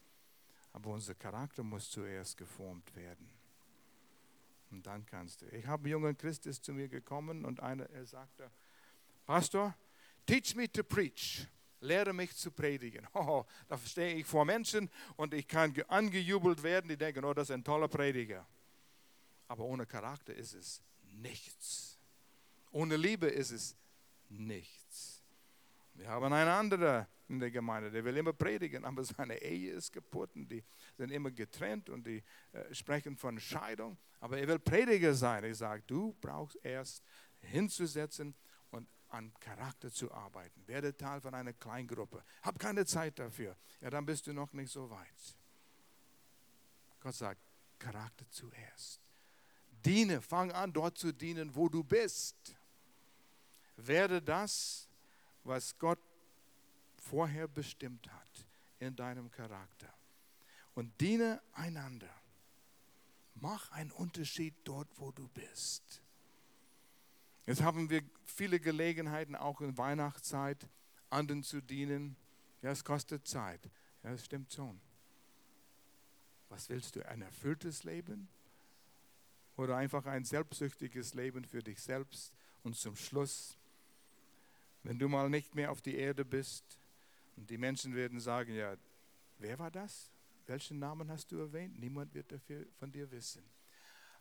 Aber 0.74 0.92
unser 0.92 1.16
Charakter 1.16 1.64
muss 1.64 1.90
zuerst 1.90 2.38
geformt 2.38 2.96
werden. 2.96 3.37
Und 4.72 4.86
dann 4.86 5.06
kannst 5.06 5.42
du. 5.42 5.46
Ich 5.48 5.66
habe 5.66 5.84
einen 5.84 5.92
jungen 5.92 6.18
Christ 6.18 6.46
ist 6.46 6.66
zu 6.66 6.74
mir 6.74 6.88
gekommen 6.88 7.46
und 7.46 7.62
einer, 7.62 7.90
er 7.90 8.06
sagte, 8.06 8.52
Pastor, 9.26 9.76
teach 10.26 10.56
me 10.56 10.72
to 10.72 10.84
preach 10.84 11.48
lehre 11.82 12.14
mich 12.14 12.36
zu 12.36 12.52
predigen. 12.52 13.08
Oh, 13.14 13.46
da 13.68 13.78
stehe 13.78 14.16
ich 14.16 14.26
vor 14.26 14.46
Menschen 14.46 14.90
und 15.16 15.34
ich 15.34 15.48
kann 15.48 15.74
angejubelt 15.88 16.62
werden, 16.64 16.88
die 16.88 16.98
denken, 16.98 17.24
oh, 17.26 17.34
das 17.34 17.50
ist 17.50 17.54
ein 17.54 17.64
toller 17.64 17.88
Prediger. 17.88 18.46
Aber 19.48 19.64
ohne 19.64 19.86
Charakter 19.86 20.34
ist 20.34 20.54
es 20.54 20.82
nichts. 21.02 21.98
Ohne 22.72 22.98
Liebe 22.98 23.28
ist 23.28 23.52
es 23.52 23.76
nichts. 24.30 25.24
Wir 25.94 26.10
haben 26.10 26.32
einen 26.32 26.50
anderen 26.50 27.08
in 27.30 27.40
der 27.40 27.52
Gemeinde, 27.52 27.92
der 27.92 28.04
will 28.06 28.16
immer 28.18 28.34
predigen, 28.34 28.86
aber 28.86 29.04
seine 29.04 29.42
Ehe 29.42 29.74
ist 29.74 29.92
kaputt 29.92 30.36
und 30.36 30.50
die 30.50 30.64
sind 30.98 31.12
immer 31.12 31.32
getrennt 31.32 31.90
und 31.90 32.06
die 32.08 32.24
äh, 32.54 32.74
sprechen 32.74 33.18
von 33.18 33.40
Scheidung. 33.40 33.98
Aber 34.20 34.38
er 34.38 34.48
will 34.48 34.60
Prediger 34.60 35.14
sein. 35.14 35.44
Ich 35.44 35.58
sage, 35.58 35.84
du 35.88 36.16
brauchst 36.22 36.58
erst 36.64 37.04
hinzusetzen 37.42 38.34
an 39.10 39.34
Charakter 39.40 39.92
zu 39.92 40.12
arbeiten. 40.12 40.68
Werde 40.68 40.96
Teil 40.96 41.22
von 41.22 41.34
einer 41.34 41.54
Kleingruppe. 41.54 42.24
Hab 42.42 42.60
keine 42.60 42.86
Zeit 42.86 43.18
dafür. 43.20 43.56
Ja, 43.82 43.90
dann 43.90 44.06
bist 44.06 44.28
du 44.28 44.34
noch 44.34 44.52
nicht 44.54 44.72
so 44.72 44.90
weit. 44.90 45.38
Gott 47.00 47.16
sagt, 47.16 47.42
Charakter 47.80 48.26
zuerst. 48.30 49.02
Diene, 49.86 50.22
fang 50.22 50.52
an 50.52 50.74
dort 50.74 50.98
zu 50.98 51.14
dienen, 51.14 51.54
wo 51.56 51.70
du 51.70 51.84
bist. 51.84 52.56
Werde 53.78 54.22
das, 54.22 54.90
was 55.44 55.78
Gott 55.78 56.00
vorher 57.10 57.48
bestimmt 57.48 58.12
hat 58.12 58.46
in 58.80 58.96
deinem 58.96 59.32
Charakter. 59.32 59.94
Und 60.74 61.00
diene 61.02 61.42
einander. 61.54 62.10
Mach 63.36 63.72
einen 63.72 63.92
Unterschied 63.92 64.56
dort, 64.64 64.88
wo 64.98 65.12
du 65.12 65.28
bist. 65.30 66.02
Jetzt 67.46 67.62
haben 67.62 67.90
wir 67.90 68.04
viele 68.26 68.60
Gelegenheiten, 68.60 69.36
auch 69.36 69.62
in 69.62 69.78
Weihnachtszeit, 69.78 70.68
anderen 71.10 71.44
zu 71.44 71.62
dienen. 71.62 72.16
Ja, 72.62 72.72
es 72.72 72.84
kostet 72.84 73.28
Zeit. 73.28 73.70
Ja, 74.04 74.12
das 74.12 74.26
stimmt 74.26 74.52
schon. 74.52 74.80
Was 76.50 76.70
willst 76.70 76.96
du? 76.96 77.08
Ein 77.08 77.22
erfülltes 77.22 77.84
Leben? 77.84 78.28
Oder 79.56 79.78
einfach 79.78 80.06
ein 80.06 80.24
selbstsüchtiges 80.24 81.14
Leben 81.14 81.46
für 81.46 81.64
dich 81.64 81.82
selbst? 81.82 82.34
Und 82.64 82.76
zum 82.76 82.96
Schluss, 82.96 83.58
wenn 84.84 85.00
du 85.00 85.08
mal 85.08 85.30
nicht 85.30 85.56
mehr 85.56 85.72
auf 85.72 85.82
die 85.82 85.96
Erde 85.96 86.26
bist 86.26 86.80
und 87.38 87.50
die 87.50 87.58
Menschen 87.58 87.96
werden 87.96 88.20
sagen, 88.20 88.54
ja, 88.54 88.76
wer 89.38 89.58
war 89.58 89.72
das? 89.72 90.12
Welchen 90.48 90.80
Namen 90.80 91.10
hast 91.10 91.32
du 91.32 91.40
erwähnt? 91.40 91.80
Niemand 91.80 92.14
wird 92.14 92.32
dafür 92.32 92.66
von 92.80 92.92
dir 92.92 93.10
wissen. 93.12 93.44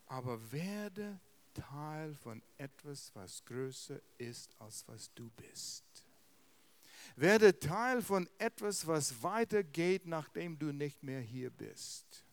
Aber 0.05 0.39
werde 0.51 1.19
Teil 1.53 2.13
von 2.15 2.41
etwas, 2.57 3.11
was 3.15 3.43
größer 3.45 3.99
ist, 4.17 4.55
als 4.59 4.87
was 4.87 5.11
du 5.15 5.29
bist. 5.31 5.83
Werde 7.15 7.57
Teil 7.57 8.01
von 8.01 8.29
etwas, 8.37 8.85
was 8.85 9.23
weitergeht, 9.23 10.05
nachdem 10.05 10.57
du 10.59 10.71
nicht 10.71 11.01
mehr 11.01 11.21
hier 11.21 11.49
bist. 11.49 12.23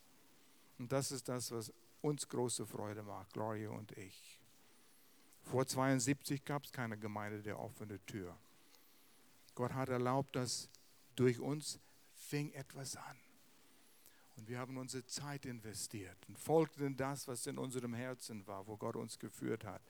Und 0.79 0.93
das 0.93 1.11
ist 1.13 1.29
das, 1.29 1.51
was 1.51 1.73
uns 2.03 2.29
große 2.29 2.67
Freude 2.67 3.03
macht, 3.03 3.33
Gloria 3.33 3.71
und 3.71 3.97
ich. 3.97 4.39
Vor 5.45 5.67
72 5.67 6.45
gab 6.45 6.65
es 6.65 6.73
keine 6.73 6.99
Gemeinde 6.99 7.43
der 7.43 7.59
offenen 7.59 8.05
Tür. 8.07 8.37
Gott 9.55 9.73
hat 9.73 9.89
erlaubt, 9.89 10.37
dass 10.37 10.69
durch 11.17 11.39
uns 11.39 11.79
fing 12.15 12.53
etwas 12.53 12.97
an. 12.97 13.19
Und 14.37 14.49
wir 14.49 14.59
haben 14.59 14.77
unsere 14.77 15.07
Zeit 15.07 15.47
investiert 15.47 16.17
und 16.29 16.39
folgten 16.39 16.97
das, 16.97 17.29
was 17.29 17.47
in 17.47 17.57
unserem 17.57 17.95
Herzen 17.95 18.47
war, 18.47 18.67
wo 18.67 18.77
Gott 18.77 18.97
uns 18.97 19.19
geführt 19.19 19.65
hat. 19.65 19.83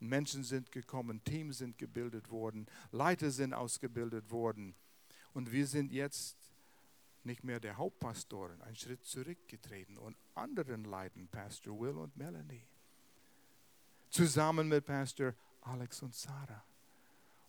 Menschen 0.00 0.44
sind 0.44 0.72
gekommen, 0.72 1.22
Teams 1.24 1.58
sind 1.58 1.78
gebildet 1.78 2.30
worden, 2.30 2.66
Leiter 2.90 3.30
sind 3.30 3.54
ausgebildet 3.54 4.30
worden. 4.30 4.74
Und 5.32 5.52
wir 5.52 5.66
sind 5.66 5.92
jetzt 5.92 6.36
nicht 7.24 7.44
mehr 7.44 7.60
der 7.60 7.76
Hauptpastoren, 7.76 8.60
einen 8.62 8.76
Schritt 8.76 9.04
zurückgetreten 9.04 9.96
und 9.96 10.16
anderen 10.34 10.84
leiten, 10.84 11.28
Pastor 11.28 11.78
Will 11.78 11.96
und 11.96 12.16
Melanie. 12.16 12.66
Zusammen 14.10 14.68
mit 14.68 14.84
Pastor 14.84 15.34
Alex 15.60 16.02
und 16.02 16.14
Sarah. 16.14 16.64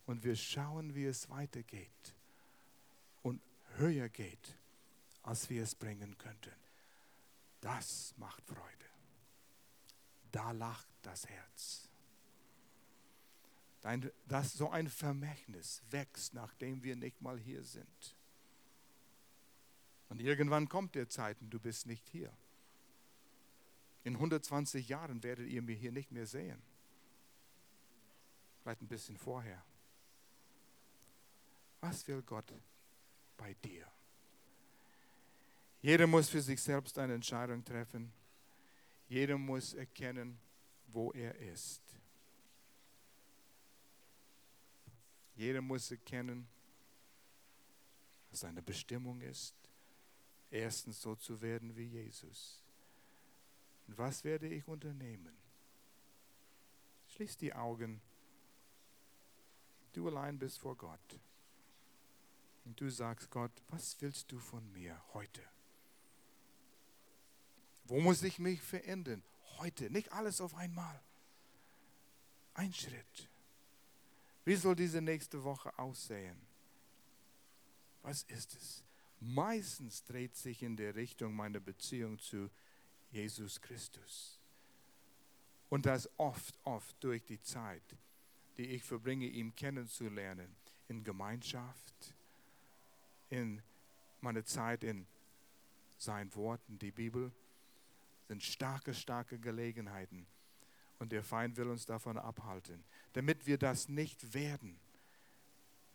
Und 0.06 0.24
wir 0.24 0.36
schauen, 0.36 0.96
wie 0.96 1.06
es 1.06 1.30
weitergeht 1.30 2.16
und 3.22 3.42
höher 3.78 4.10
geht, 4.10 4.58
als 5.22 5.50
wir 5.50 5.64
es 5.64 5.76
bringen 5.76 6.18
könnten. 6.18 6.54
Das 7.62 8.14
macht 8.18 8.44
Freude. 8.46 8.86
Da 10.32 10.52
lacht 10.52 10.88
das 11.02 11.28
Herz. 11.28 11.90
Dass 14.28 14.54
so 14.54 14.70
ein 14.70 14.90
Vermächtnis 14.90 15.82
wächst, 15.90 16.34
nachdem 16.34 16.84
wir 16.84 16.96
nicht 16.96 17.22
mal 17.22 17.40
hier 17.40 17.64
sind. 17.64 18.16
Und 20.10 20.20
irgendwann 20.22 20.70
kommt 20.70 20.96
der 20.96 21.10
Zeit 21.10 21.42
und 21.42 21.50
du 21.50 21.60
bist 21.60 21.86
nicht 21.86 22.08
hier. 22.10 22.32
In 24.04 24.16
120 24.16 24.88
Jahren 24.90 25.24
werdet 25.24 25.48
ihr 25.48 25.62
mich 25.62 25.80
hier 25.80 25.92
nicht 25.92 26.12
mehr 26.12 26.28
sehen. 26.28 26.62
Vielleicht 28.62 28.82
ein 28.82 28.88
bisschen 28.88 29.18
vorher. 29.18 29.64
Was 31.84 32.08
will 32.08 32.22
Gott 32.22 32.54
bei 33.36 33.54
dir? 33.56 33.86
Jeder 35.82 36.08
muss 36.08 36.30
für 36.30 36.42
sich 36.42 36.62
selbst 36.62 36.98
eine 36.98 37.14
Entscheidung 37.14 37.64
treffen. 37.66 38.14
Jeder 39.10 39.38
muss 39.38 39.74
erkennen, 39.74 40.40
wo 40.88 41.12
er 41.12 41.36
ist. 41.36 41.82
Jeder 45.36 45.62
muss 45.62 45.92
erkennen, 45.92 46.48
was 48.30 48.40
seine 48.40 48.62
Bestimmung 48.62 49.20
ist 49.20 49.56
erstens 50.54 51.02
so 51.02 51.16
zu 51.16 51.42
werden 51.42 51.76
wie 51.76 51.86
Jesus. 51.86 52.64
Und 53.88 53.98
was 53.98 54.24
werde 54.24 54.48
ich 54.48 54.68
unternehmen? 54.68 55.36
Schließ 57.10 57.38
die 57.38 57.54
Augen. 57.54 58.02
Du 59.92 60.08
allein 60.08 60.38
bist 60.40 60.60
vor 60.60 60.78
Gott. 60.78 61.20
Und 62.66 62.80
du 62.80 62.90
sagst 62.90 63.30
Gott, 63.30 63.52
was 63.70 63.98
willst 64.00 64.32
du 64.32 64.40
von 64.40 64.72
mir 64.72 65.02
heute? 65.14 65.42
Wo 67.86 68.00
muss 68.00 68.24
ich 68.24 68.40
mich 68.40 68.62
verändern? 68.62 69.22
Heute, 69.58 69.90
nicht 69.90 70.12
alles 70.12 70.40
auf 70.42 70.56
einmal. 70.56 71.02
Ein 72.54 72.74
Schritt. 72.74 73.30
Wie 74.46 74.56
soll 74.56 74.76
diese 74.76 75.02
nächste 75.02 75.44
Woche 75.44 75.78
aussehen? 75.78 76.38
Was 78.02 78.24
ist 78.24 78.56
es? 78.56 78.84
meistens 79.24 80.04
dreht 80.04 80.36
sich 80.36 80.62
in 80.62 80.76
der 80.76 80.96
Richtung 80.96 81.34
meiner 81.34 81.60
Beziehung 81.60 82.20
zu 82.20 82.50
Jesus 83.12 83.62
Christus. 83.62 84.40
Und 85.70 85.86
das 85.86 86.10
oft, 86.18 86.58
oft 86.64 86.96
durch 87.04 87.24
die 87.24 87.42
Zeit, 87.42 87.96
die 88.58 88.68
ich 88.68 88.84
verbringe, 88.84 89.26
ihn 89.26 89.56
kennenzulernen, 89.56 90.56
in 90.88 91.04
Gemeinschaft, 91.04 92.14
in 93.34 93.62
meiner 94.22 94.46
Zeit 94.46 94.84
in 94.84 95.08
sein 95.98 96.34
Wort, 96.36 96.62
in 96.70 96.78
die 96.78 96.92
Bibel, 96.92 97.32
sind 98.28 98.44
starke, 98.44 98.94
starke 98.94 99.40
Gelegenheiten. 99.40 100.28
Und 101.00 101.12
der 101.12 101.24
Feind 101.24 101.58
will 101.58 101.68
uns 101.68 101.86
davon 101.86 102.18
abhalten, 102.18 102.84
damit 103.14 103.48
wir 103.48 103.58
das 103.58 103.90
nicht 103.90 104.34
werden, 104.34 104.80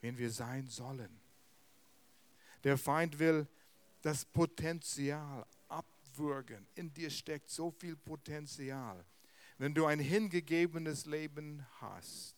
wenn 0.00 0.18
wir 0.18 0.30
sein 0.30 0.66
sollen. 0.66 1.20
Der 2.64 2.76
Feind 2.76 3.18
will 3.18 3.46
das 4.02 4.24
Potenzial 4.24 5.46
abwürgen. 5.68 6.66
In 6.74 6.92
dir 6.92 7.10
steckt 7.10 7.50
so 7.50 7.70
viel 7.70 7.96
Potenzial. 7.96 9.04
Wenn 9.58 9.74
du 9.74 9.86
ein 9.86 10.00
hingegebenes 10.00 11.06
Leben 11.06 11.64
hast, 11.80 12.36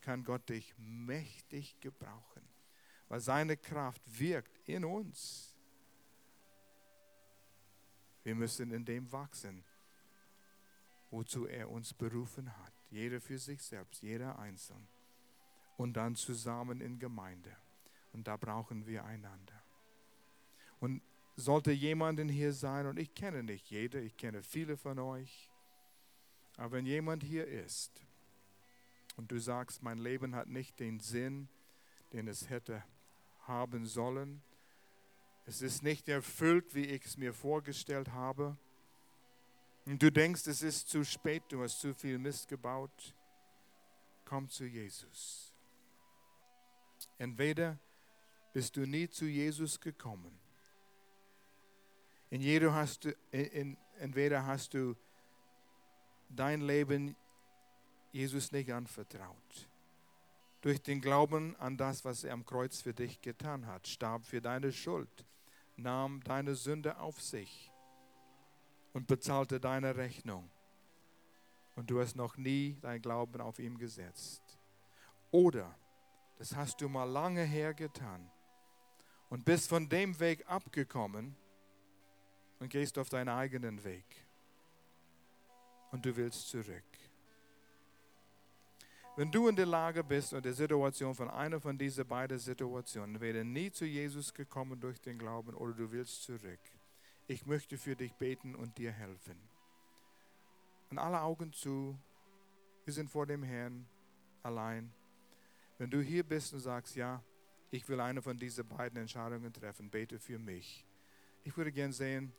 kann 0.00 0.24
Gott 0.24 0.48
dich 0.48 0.74
mächtig 0.78 1.78
gebrauchen, 1.80 2.42
weil 3.08 3.20
seine 3.20 3.56
Kraft 3.56 4.02
wirkt 4.18 4.58
in 4.68 4.84
uns. 4.84 5.54
Wir 8.22 8.34
müssen 8.34 8.70
in 8.72 8.84
dem 8.84 9.10
wachsen, 9.10 9.64
wozu 11.10 11.46
er 11.46 11.70
uns 11.70 11.94
berufen 11.94 12.54
hat. 12.58 12.72
Jeder 12.90 13.20
für 13.20 13.38
sich 13.38 13.62
selbst, 13.62 14.02
jeder 14.02 14.38
einzeln. 14.38 14.86
Und 15.76 15.94
dann 15.94 16.16
zusammen 16.16 16.80
in 16.80 16.98
Gemeinde. 16.98 17.56
Und 18.12 18.26
da 18.26 18.36
brauchen 18.36 18.86
wir 18.86 19.04
einander. 19.04 19.62
Und 20.80 21.02
sollte 21.36 21.72
jemanden 21.72 22.28
hier 22.28 22.52
sein, 22.52 22.86
und 22.86 22.98
ich 22.98 23.14
kenne 23.14 23.42
nicht 23.42 23.70
jede, 23.70 24.00
ich 24.00 24.16
kenne 24.16 24.42
viele 24.42 24.76
von 24.76 24.98
euch, 24.98 25.50
aber 26.56 26.72
wenn 26.72 26.86
jemand 26.86 27.22
hier 27.22 27.46
ist 27.46 28.04
und 29.16 29.30
du 29.30 29.38
sagst, 29.38 29.82
mein 29.82 29.98
Leben 29.98 30.34
hat 30.34 30.48
nicht 30.48 30.80
den 30.80 30.98
Sinn, 30.98 31.48
den 32.12 32.26
es 32.26 32.50
hätte 32.50 32.82
haben 33.48 33.86
sollen, 33.86 34.42
es 35.46 35.62
ist 35.62 35.82
nicht 35.82 36.08
erfüllt, 36.08 36.74
wie 36.74 36.84
ich 36.84 37.04
es 37.04 37.16
mir 37.16 37.32
vorgestellt 37.32 38.12
habe, 38.12 38.56
und 39.88 40.02
du 40.02 40.12
denkst, 40.12 40.46
es 40.48 40.60
ist 40.60 40.90
zu 40.90 41.02
spät, 41.02 41.44
du 41.48 41.62
hast 41.62 41.80
zu 41.80 41.94
viel 41.94 42.18
Mist 42.18 42.46
gebaut, 42.46 43.14
komm 44.26 44.46
zu 44.50 44.66
Jesus. 44.66 45.54
Entweder 47.16 47.78
bist 48.52 48.76
du 48.76 48.82
nie 48.82 49.08
zu 49.08 49.24
Jesus 49.24 49.80
gekommen. 49.80 50.38
In 52.28 52.42
jeder 52.42 52.74
hast 52.74 53.06
du, 53.06 53.16
entweder 53.32 54.44
hast 54.44 54.74
du 54.74 54.94
dein 56.28 56.60
Leben 56.60 57.16
Jesus 58.12 58.52
nicht 58.52 58.70
anvertraut. 58.70 59.67
Durch 60.60 60.82
den 60.82 61.00
Glauben 61.00 61.54
an 61.56 61.76
das, 61.76 62.04
was 62.04 62.24
er 62.24 62.32
am 62.32 62.44
Kreuz 62.44 62.80
für 62.80 62.92
dich 62.92 63.20
getan 63.20 63.66
hat, 63.66 63.86
starb 63.86 64.24
für 64.24 64.40
deine 64.40 64.72
Schuld, 64.72 65.24
nahm 65.76 66.22
deine 66.24 66.56
Sünde 66.56 66.98
auf 66.98 67.20
sich 67.20 67.70
und 68.92 69.06
bezahlte 69.06 69.60
deine 69.60 69.96
Rechnung. 69.96 70.50
Und 71.76 71.90
du 71.90 72.00
hast 72.00 72.16
noch 72.16 72.36
nie 72.36 72.76
dein 72.80 73.00
Glauben 73.00 73.40
auf 73.40 73.60
ihm 73.60 73.78
gesetzt. 73.78 74.42
Oder, 75.30 75.72
das 76.38 76.56
hast 76.56 76.80
du 76.80 76.88
mal 76.88 77.04
lange 77.04 77.44
her 77.44 77.72
getan 77.72 78.28
und 79.28 79.44
bist 79.44 79.68
von 79.68 79.88
dem 79.88 80.18
Weg 80.18 80.44
abgekommen 80.48 81.36
und 82.58 82.70
gehst 82.70 82.98
auf 82.98 83.08
deinen 83.08 83.28
eigenen 83.28 83.84
Weg. 83.84 84.04
Und 85.92 86.04
du 86.04 86.16
willst 86.16 86.48
zurück. 86.48 86.87
Wenn 89.18 89.32
du 89.32 89.48
in 89.48 89.56
der 89.56 89.66
Lage 89.66 90.04
bist 90.04 90.32
und 90.32 90.44
der 90.44 90.52
Situation 90.52 91.12
von 91.12 91.28
einer 91.28 91.60
von 91.60 91.76
diesen 91.76 92.06
beiden 92.06 92.38
Situationen, 92.38 93.16
entweder 93.16 93.42
nie 93.42 93.68
zu 93.68 93.84
Jesus 93.84 94.32
gekommen 94.32 94.78
durch 94.78 95.00
den 95.00 95.18
Glauben 95.18 95.54
oder 95.56 95.72
du 95.72 95.90
willst 95.90 96.22
zurück, 96.22 96.60
ich 97.26 97.44
möchte 97.44 97.78
für 97.78 97.96
dich 97.96 98.14
beten 98.14 98.54
und 98.54 98.78
dir 98.78 98.92
helfen. 98.92 99.36
Und 100.90 100.98
alle 101.00 101.20
Augen 101.20 101.52
zu, 101.52 101.98
wir 102.84 102.94
sind 102.94 103.10
vor 103.10 103.26
dem 103.26 103.42
Herrn 103.42 103.88
allein. 104.44 104.94
Wenn 105.78 105.90
du 105.90 106.00
hier 106.00 106.22
bist 106.22 106.54
und 106.54 106.60
sagst, 106.60 106.94
ja, 106.94 107.20
ich 107.72 107.88
will 107.88 107.98
eine 107.98 108.22
von 108.22 108.38
diesen 108.38 108.68
beiden 108.68 109.00
Entscheidungen 109.00 109.52
treffen. 109.52 109.90
Bete 109.90 110.20
für 110.20 110.38
mich. 110.38 110.86
Ich 111.42 111.56
würde 111.56 111.72
gern 111.72 111.90
sehen, 111.90 112.32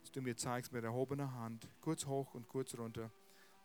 dass 0.00 0.12
du 0.12 0.22
mir 0.22 0.36
zeigst 0.36 0.72
mit 0.72 0.84
erhobener 0.84 1.34
Hand, 1.34 1.66
kurz 1.80 2.06
hoch 2.06 2.34
und 2.34 2.46
kurz 2.46 2.78
runter, 2.78 3.10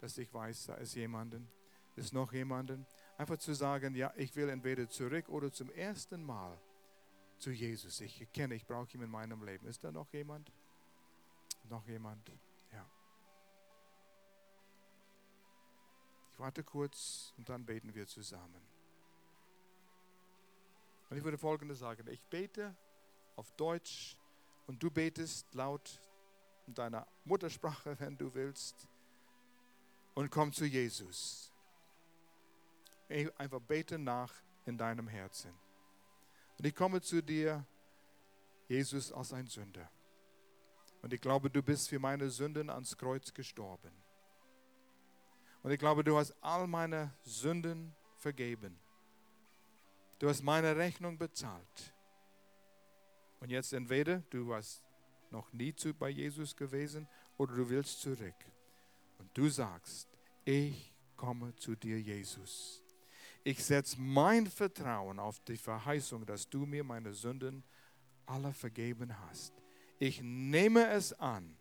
dass 0.01 0.17
ich 0.17 0.33
weiß, 0.33 0.65
da 0.65 0.73
ist 0.73 0.95
jemanden, 0.95 1.47
ist 1.95 2.13
noch 2.13 2.33
jemanden. 2.33 2.85
Einfach 3.17 3.37
zu 3.37 3.53
sagen, 3.53 3.95
ja, 3.95 4.13
ich 4.17 4.35
will 4.35 4.49
entweder 4.49 4.89
zurück 4.89 5.29
oder 5.29 5.51
zum 5.51 5.69
ersten 5.71 6.23
Mal 6.23 6.57
zu 7.37 7.51
Jesus. 7.51 8.01
Ich 8.01 8.19
erkenne, 8.19 8.55
ich 8.55 8.65
brauche 8.65 8.95
ihn 8.95 9.01
in 9.01 9.09
meinem 9.09 9.43
Leben. 9.43 9.67
Ist 9.67 9.83
da 9.83 9.91
noch 9.91 10.11
jemand? 10.13 10.51
Noch 11.69 11.85
jemand? 11.87 12.29
Ja. 12.71 12.85
Ich 16.31 16.39
warte 16.39 16.63
kurz 16.63 17.33
und 17.37 17.47
dann 17.49 17.65
beten 17.65 17.93
wir 17.93 18.07
zusammen. 18.07 18.61
Und 21.09 21.17
ich 21.17 21.23
würde 21.23 21.37
Folgendes 21.37 21.79
sagen. 21.79 22.07
Ich 22.09 22.25
bete 22.27 22.75
auf 23.35 23.51
Deutsch 23.51 24.17
und 24.67 24.81
du 24.81 24.89
betest 24.89 25.53
laut 25.53 26.01
in 26.67 26.73
deiner 26.73 27.07
Muttersprache, 27.23 27.97
wenn 27.99 28.17
du 28.17 28.33
willst, 28.33 28.87
und 30.13 30.31
komm 30.31 30.51
zu 30.53 30.65
Jesus. 30.65 31.51
Einfach 33.07 33.61
bete 33.61 33.97
nach 33.97 34.33
in 34.65 34.77
deinem 34.77 35.07
Herzen. 35.07 35.53
Und 36.57 36.65
ich 36.65 36.75
komme 36.75 37.01
zu 37.01 37.21
dir, 37.21 37.65
Jesus, 38.67 39.11
als 39.11 39.33
ein 39.33 39.47
Sünder. 39.47 39.89
Und 41.01 41.13
ich 41.13 41.21
glaube, 41.21 41.49
du 41.49 41.61
bist 41.61 41.89
für 41.89 41.99
meine 41.99 42.29
Sünden 42.29 42.69
ans 42.69 42.97
Kreuz 42.97 43.33
gestorben. 43.33 43.91
Und 45.61 45.71
ich 45.71 45.79
glaube, 45.79 46.03
du 46.03 46.17
hast 46.17 46.35
all 46.41 46.67
meine 46.67 47.13
Sünden 47.23 47.95
vergeben. 48.17 48.79
Du 50.19 50.29
hast 50.29 50.41
meine 50.41 50.75
Rechnung 50.75 51.17
bezahlt. 51.17 51.93
Und 53.39 53.51
jetzt 53.51 53.73
entweder 53.73 54.19
du 54.29 54.53
hast 54.53 54.81
noch 55.29 55.51
nie 55.53 55.75
zu, 55.75 55.93
bei 55.93 56.09
Jesus 56.09 56.55
gewesen 56.55 57.07
oder 57.37 57.55
du 57.55 57.69
willst 57.69 58.01
zurück. 58.01 58.45
Und 59.19 59.29
du 59.37 59.49
sagst, 59.49 60.07
ich 60.45 60.93
komme 61.15 61.55
zu 61.55 61.75
dir, 61.75 61.99
Jesus. 61.99 62.84
Ich 63.47 63.63
setze 63.63 64.01
mein 64.01 64.47
Vertrauen 64.47 65.19
auf 65.19 65.39
die 65.41 65.55
Verheißung, 65.55 66.25
dass 66.25 66.49
du 66.49 66.65
mir 66.65 66.83
meine 66.83 67.13
Sünden 67.13 67.63
alle 68.25 68.51
vergeben 68.51 69.15
hast. 69.27 69.53
Ich 69.99 70.19
nehme 70.23 70.87
es 70.87 71.13
an. 71.13 71.55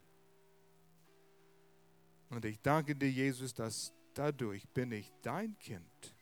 Und 2.30 2.46
ich 2.46 2.58
danke 2.62 2.96
dir, 2.96 3.10
Jesus, 3.10 3.52
dass 3.52 3.92
dadurch 4.14 4.66
bin 4.70 4.92
ich 4.92 5.12
dein 5.20 5.58
Kind. 5.58 6.16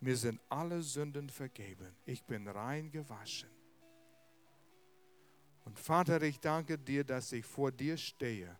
Mir 0.00 0.16
sind 0.16 0.40
alle 0.48 0.82
Sünden 0.82 1.30
vergeben. 1.30 1.94
Ich 2.04 2.24
bin 2.24 2.48
rein 2.48 2.90
gewaschen. 2.90 3.48
Und 5.64 5.78
Vater, 5.78 6.20
ich 6.22 6.40
danke 6.40 6.76
dir, 6.76 7.04
dass 7.04 7.30
ich 7.30 7.46
vor 7.46 7.70
dir 7.70 7.96
stehe, 7.96 8.58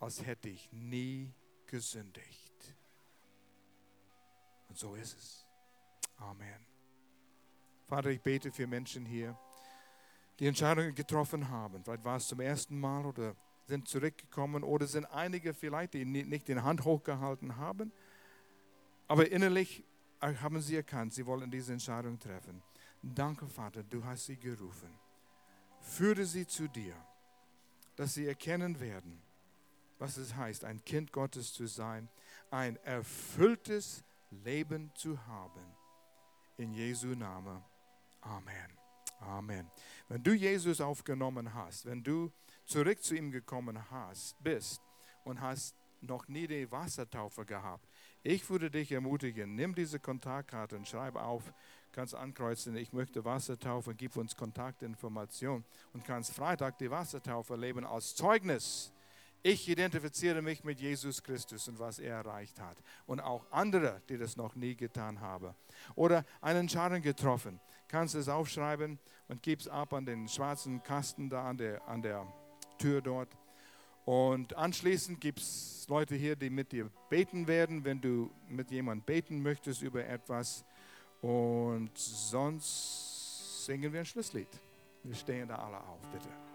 als 0.00 0.24
hätte 0.24 0.48
ich 0.48 0.72
nie 0.72 1.30
gesündigt. 1.66 2.41
Und 4.72 4.78
so 4.78 4.94
ist 4.94 5.18
es. 5.18 5.46
Amen. 6.16 6.66
Vater, 7.88 8.08
ich 8.08 8.22
bete 8.22 8.50
für 8.50 8.66
Menschen 8.66 9.04
hier, 9.04 9.38
die 10.38 10.46
Entscheidungen 10.46 10.94
getroffen 10.94 11.50
haben. 11.50 11.84
Vielleicht 11.84 12.04
war 12.06 12.16
es 12.16 12.26
zum 12.26 12.40
ersten 12.40 12.80
Mal 12.80 13.04
oder 13.04 13.36
sind 13.66 13.86
zurückgekommen 13.86 14.62
oder 14.62 14.86
sind 14.86 15.04
einige 15.04 15.52
vielleicht, 15.52 15.92
die 15.92 16.06
nicht 16.06 16.48
die 16.48 16.58
Hand 16.58 16.86
hochgehalten 16.86 17.58
haben, 17.58 17.92
aber 19.08 19.30
innerlich 19.30 19.84
haben 20.22 20.58
sie 20.62 20.76
erkannt, 20.76 21.12
sie 21.12 21.26
wollen 21.26 21.50
diese 21.50 21.74
Entscheidung 21.74 22.18
treffen. 22.18 22.62
Danke, 23.02 23.46
Vater, 23.48 23.82
du 23.82 24.02
hast 24.02 24.24
sie 24.24 24.38
gerufen. 24.38 24.88
Führe 25.82 26.24
sie 26.24 26.46
zu 26.46 26.66
dir, 26.66 26.96
dass 27.96 28.14
sie 28.14 28.26
erkennen 28.26 28.80
werden, 28.80 29.20
was 29.98 30.16
es 30.16 30.34
heißt, 30.34 30.64
ein 30.64 30.82
Kind 30.82 31.12
Gottes 31.12 31.52
zu 31.52 31.66
sein, 31.66 32.08
ein 32.50 32.76
erfülltes 32.84 34.02
Leben 34.32 34.90
zu 34.94 35.26
haben. 35.26 35.64
In 36.56 36.72
Jesu 36.72 37.08
Namen. 37.08 37.62
Amen. 38.22 38.78
Amen. 39.20 39.70
Wenn 40.08 40.22
du 40.22 40.32
Jesus 40.32 40.80
aufgenommen 40.80 41.54
hast, 41.54 41.86
wenn 41.86 42.02
du 42.02 42.32
zurück 42.64 43.02
zu 43.02 43.14
ihm 43.14 43.30
gekommen 43.30 43.90
hast, 43.90 44.42
bist 44.42 44.82
und 45.24 45.40
hast 45.40 45.76
noch 46.00 46.26
nie 46.26 46.46
die 46.46 46.70
Wassertaufe 46.70 47.44
gehabt, 47.44 47.86
ich 48.24 48.48
würde 48.50 48.70
dich 48.70 48.90
ermutigen, 48.90 49.54
nimm 49.54 49.74
diese 49.74 50.00
Kontaktkarte 50.00 50.76
und 50.76 50.88
schreib 50.88 51.16
auf, 51.16 51.52
kannst 51.92 52.14
ankreuzen, 52.14 52.76
ich 52.76 52.92
möchte 52.92 53.24
Wassertaufe, 53.24 53.94
gib 53.94 54.16
uns 54.16 54.34
Kontaktinformation 54.34 55.64
und 55.92 56.04
kannst 56.04 56.32
Freitag 56.32 56.78
die 56.78 56.90
Wassertaufe 56.90 57.54
erleben 57.54 57.84
als 57.84 58.14
Zeugnis. 58.14 58.92
Ich 59.44 59.68
identifiziere 59.68 60.40
mich 60.40 60.62
mit 60.62 60.80
Jesus 60.80 61.20
Christus 61.20 61.66
und 61.66 61.78
was 61.78 61.98
er 61.98 62.16
erreicht 62.16 62.60
hat. 62.60 62.76
Und 63.06 63.20
auch 63.20 63.44
andere, 63.50 64.00
die 64.08 64.16
das 64.16 64.36
noch 64.36 64.54
nie 64.54 64.76
getan 64.76 65.20
haben. 65.20 65.54
Oder 65.96 66.24
einen 66.40 66.60
Entscheidung 66.60 67.02
getroffen. 67.02 67.60
Kannst 67.88 68.14
es 68.14 68.28
aufschreiben 68.28 69.00
und 69.26 69.42
gib 69.42 69.60
es 69.60 69.68
ab 69.68 69.92
an 69.94 70.06
den 70.06 70.28
schwarzen 70.28 70.82
Kasten 70.82 71.28
da 71.28 71.48
an 71.48 71.56
der, 71.56 71.86
an 71.88 72.02
der 72.02 72.26
Tür 72.78 73.02
dort. 73.02 73.36
Und 74.04 74.56
anschließend 74.56 75.20
gibt 75.20 75.40
es 75.40 75.86
Leute 75.88 76.14
hier, 76.14 76.36
die 76.36 76.50
mit 76.50 76.70
dir 76.70 76.90
beten 77.10 77.46
werden, 77.48 77.84
wenn 77.84 78.00
du 78.00 78.30
mit 78.48 78.70
jemandem 78.70 79.04
beten 79.04 79.42
möchtest 79.42 79.82
über 79.82 80.04
etwas. 80.04 80.64
Und 81.20 81.90
sonst 81.96 83.64
singen 83.66 83.92
wir 83.92 84.00
ein 84.00 84.06
Schlusslied. 84.06 84.48
Wir 85.02 85.14
stehen 85.16 85.48
da 85.48 85.56
alle 85.56 85.80
auf, 85.80 86.00
bitte. 86.12 86.51